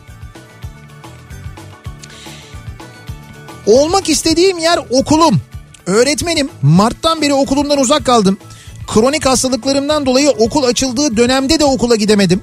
Olmak 3.65 4.09
istediğim 4.09 4.57
yer 4.57 4.79
okulum. 4.89 5.41
Öğretmenim. 5.85 6.49
Mart'tan 6.61 7.21
beri 7.21 7.33
okulumdan 7.33 7.79
uzak 7.79 8.05
kaldım. 8.05 8.37
Kronik 8.87 9.25
hastalıklarımdan 9.25 10.05
dolayı 10.05 10.29
okul 10.29 10.63
açıldığı 10.63 11.17
dönemde 11.17 11.59
de 11.59 11.65
okula 11.65 11.95
gidemedim. 11.95 12.41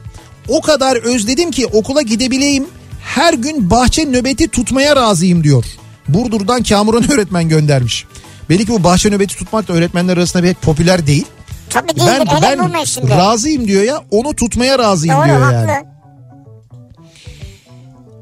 O 0.49 0.61
kadar 0.61 0.97
özledim 0.97 1.51
ki 1.51 1.67
okula 1.67 2.03
gidebileyim. 2.03 2.67
Her 3.05 3.35
gün 3.35 3.71
bahçe 3.71 4.05
nöbeti 4.05 4.49
tutmaya 4.49 4.97
razıyım 4.97 5.45
diyor. 5.45 5.65
Burdur'dan 6.09 6.63
Kamuran 6.63 7.11
öğretmen 7.13 7.49
göndermiş. 7.49 8.05
Belli 8.51 8.67
ki 8.67 8.73
bu 8.73 8.85
bahçe 8.85 9.11
nöbeti 9.11 9.37
tutmak 9.37 9.69
da 9.69 9.73
öğretmenler 9.73 10.17
arasında 10.17 10.43
pek 10.43 10.63
popüler 10.63 11.07
değil. 11.07 11.25
Tabii 11.71 11.89
değildir. 11.89 12.29
Ben 12.43 12.59
ben 12.59 13.11
razıyım 13.11 13.69
diyor 13.69 13.83
ya. 13.83 14.03
Onu 14.11 14.35
tutmaya 14.37 14.79
razıyım 14.79 15.17
Doğru 15.17 15.25
diyor 15.27 15.41
haklı. 15.41 15.55
yani. 15.71 15.85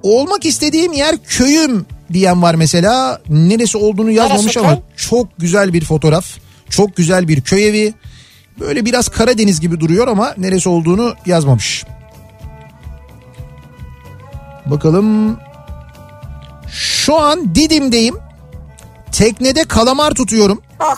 Olmak 0.03 0.45
istediğim 0.47 0.93
yer 0.93 1.17
köyüm 1.25 1.87
diyen 2.13 2.43
var 2.43 2.55
mesela. 2.55 3.21
Neresi 3.29 3.79
olduğunu 3.79 4.11
yazmamış 4.11 4.45
Neresi 4.45 4.61
ama 4.61 4.69
köy? 4.75 4.79
çok 4.97 5.39
güzel 5.39 5.73
bir 5.73 5.85
fotoğraf. 5.85 6.27
Çok 6.71 6.97
güzel 6.97 7.29
bir 7.29 7.41
köy 7.41 7.69
evi. 7.69 7.95
Böyle 8.61 8.85
biraz 8.85 9.09
Karadeniz 9.09 9.61
gibi 9.61 9.81
duruyor 9.81 10.09
ama 10.09 10.35
neresi 10.37 10.69
olduğunu 10.69 11.15
yazmamış. 11.27 11.85
Bakalım. 14.67 15.39
Şu 16.73 17.17
an 17.21 17.55
Didim'deyim. 17.55 18.17
Teknede 19.13 19.65
kalamar 19.65 20.11
tutuyorum. 20.15 20.63
Oh. 20.81 20.97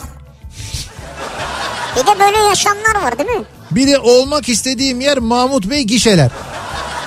Bir 1.95 2.01
de 2.07 2.19
böyle 2.19 2.37
yaşamlar 2.37 2.95
var 3.03 3.17
değil 3.19 3.29
mi? 3.29 3.45
Bir 3.71 3.87
de 3.87 3.99
olmak 3.99 4.49
istediğim 4.49 5.01
yer 5.01 5.17
Mahmut 5.17 5.69
Bey 5.69 5.83
gişeler. 5.83 6.31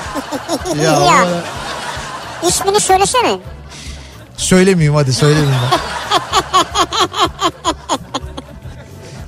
ya, 0.77 0.83
Ya. 0.83 0.97
ama- 0.97 1.27
İsmini 2.49 2.81
söylesene. 2.81 3.39
Söylemeyeyim 4.37 4.95
hadi 4.95 5.13
söylemeyeyim 5.13 5.55
ben. 5.73 5.79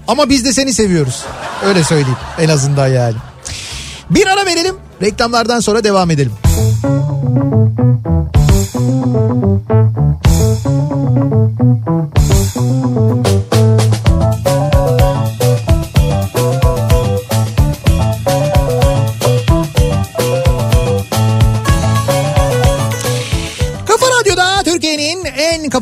Ama 0.08 0.28
biz 0.28 0.44
de 0.44 0.52
seni 0.52 0.74
seviyoruz. 0.74 1.24
Öyle 1.64 1.84
söyleyeyim 1.84 2.18
en 2.38 2.48
azından 2.48 2.88
yani. 2.88 3.16
Bir 4.10 4.26
ara 4.26 4.46
verelim. 4.46 4.74
Reklamlardan 5.02 5.60
sonra 5.60 5.84
devam 5.84 6.10
edelim. 6.10 6.32
Kafa 13.16 13.45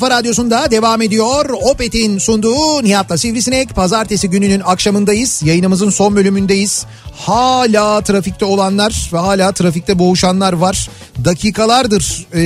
kafa 0.05 0.17
radyosunda 0.17 0.71
devam 0.71 1.03
ediyor. 1.03 1.51
Opet'in 1.51 2.19
sunduğu 2.19 2.85
Nihat'la 2.85 3.19
Sivrisinek. 3.19 3.75
Pazartesi 3.75 4.31
gününün 4.31 4.61
akşamındayız. 4.61 5.43
Yayınımızın 5.45 5.91
son 5.91 6.17
bölümündeyiz. 6.17 6.87
Hala 7.17 8.01
trafikte 8.01 8.45
olanlar 8.45 9.11
ve 9.13 9.19
hala 9.19 9.53
trafikte 9.53 9.99
boğuşanlar 9.99 10.53
var. 10.53 10.91
Dakikalardır 11.25 12.27
e, 12.35 12.41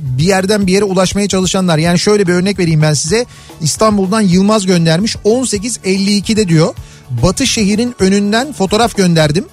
bir 0.00 0.24
yerden 0.24 0.66
bir 0.66 0.72
yere 0.72 0.84
ulaşmaya 0.84 1.28
çalışanlar. 1.28 1.78
Yani 1.78 1.98
şöyle 1.98 2.26
bir 2.26 2.32
örnek 2.32 2.58
vereyim 2.58 2.82
ben 2.82 2.94
size. 2.94 3.26
İstanbul'dan 3.60 4.20
Yılmaz 4.20 4.66
göndermiş. 4.66 5.16
18.52'de 5.16 6.48
diyor. 6.48 6.74
Batı 7.22 7.46
şehrin 7.46 7.94
önünden 7.98 8.52
fotoğraf 8.52 8.96
gönderdim. 8.96 9.44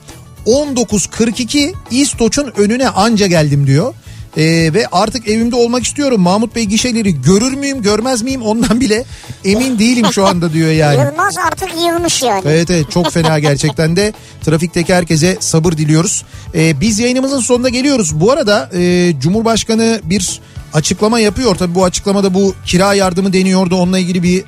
19.42 0.46 1.74
İstoç'un 1.92 2.54
önüne 2.58 2.90
anca 2.90 3.28
geldim 3.28 3.68
diyor. 3.68 3.94
Ee, 4.38 4.74
ve 4.74 4.88
artık 4.92 5.28
evimde 5.28 5.56
olmak 5.56 5.84
istiyorum. 5.84 6.22
Mahmut 6.22 6.56
Bey 6.56 6.64
gişeleri 6.64 7.22
görür 7.22 7.54
müyüm 7.54 7.82
görmez 7.82 8.22
miyim 8.22 8.42
ondan 8.42 8.82
bile 8.82 9.06
emin 9.46 9.80
değilim 9.80 10.06
şu 10.12 10.26
anda 10.26 10.54
diyor 10.54 10.72
yani. 10.72 11.02
Yılmaz 11.02 11.38
artık 11.38 11.70
yılmış 11.86 12.24
yani. 12.24 12.42
Evet 12.46 12.70
evet 12.70 12.92
çok 12.92 13.12
fena 13.12 13.40
gerçekten 13.40 13.96
de 13.96 14.14
trafikteki 14.46 14.94
herkese 14.94 15.38
sabır 15.40 15.72
diliyoruz. 15.72 16.26
Ee, 16.56 16.82
biz 16.82 17.00
yayınımızın 17.00 17.40
sonuna 17.40 17.70
geliyoruz. 17.70 18.20
Bu 18.20 18.32
arada 18.32 18.70
e, 18.74 19.14
Cumhurbaşkanı 19.20 20.02
bir 20.04 20.40
açıklama 20.74 21.20
yapıyor. 21.20 21.56
Tabii 21.56 21.76
bu 21.76 21.86
açıklamada 21.86 22.34
bu 22.34 22.56
kira 22.66 22.94
yardımı 22.94 23.34
deniyordu. 23.34 23.76
Onunla 23.76 24.00
ilgili 24.00 24.24
bir 24.24 24.44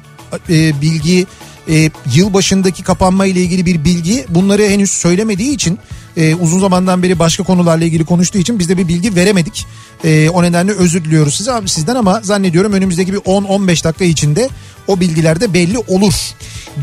e, 0.50 0.82
bilgi 0.82 1.26
e, 1.70 1.92
yıl 2.16 2.34
başındaki 2.34 2.84
kapanma 2.84 3.26
ile 3.26 3.42
ilgili 3.42 3.66
bir 3.66 3.84
bilgi 3.84 4.26
bunları 4.30 4.64
henüz 4.64 4.92
söylemediği 4.92 5.54
için 5.54 5.80
e, 6.18 6.36
uzun 6.36 6.60
zamandan 6.60 7.04
beri 7.04 7.20
başka 7.20 7.44
konularla 7.44 7.86
ilgili 7.86 8.06
konuştuğu 8.06 8.38
için 8.38 8.60
biz 8.60 8.70
de 8.70 8.78
bir 8.78 8.88
bilgi 8.88 9.16
veremedik. 9.16 9.66
E, 10.04 10.30
o 10.30 10.44
nedenle 10.44 10.72
özür 10.72 11.04
diliyoruz 11.04 11.36
size 11.36 11.52
sizden 11.66 11.96
ama 11.96 12.22
zannediyorum 12.24 12.74
önümüzdeki 12.74 13.14
bir 13.14 13.20
10-15 13.20 13.84
dakika 13.84 14.06
içinde 14.06 14.50
o 14.88 15.00
bilgiler 15.00 15.42
de 15.42 15.54
belli 15.54 15.78
olur. 15.78 16.14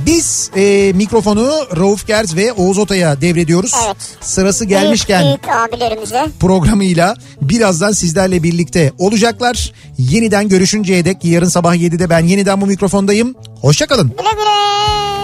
Biz 0.07 0.51
e, 0.57 0.93
mikrofonu 0.95 1.53
Rauf 1.77 2.07
Gerz 2.07 2.37
ve 2.37 2.53
Oğuz 2.53 2.79
Otay'a 2.79 3.21
devrediyoruz. 3.21 3.73
Evet. 3.87 3.97
Sırası 4.21 4.65
gelmişken 4.65 5.25
Büyük, 5.25 5.43
büyük 5.43 5.57
abilerimize. 5.57 6.27
programıyla 6.41 7.15
birazdan 7.41 7.93
sizlerle 7.93 8.43
birlikte 8.43 8.93
olacaklar. 8.99 9.73
Yeniden 9.99 10.49
görüşünceye 10.49 11.05
dek 11.05 11.25
yarın 11.25 11.49
sabah 11.49 11.75
7'de 11.75 12.11
ben 12.11 12.27
yeniden 12.27 12.61
bu 12.61 12.67
mikrofondayım. 12.67 13.35
Hoşçakalın. 13.61 14.09
Güle 14.09 14.31
güle. 14.33 15.22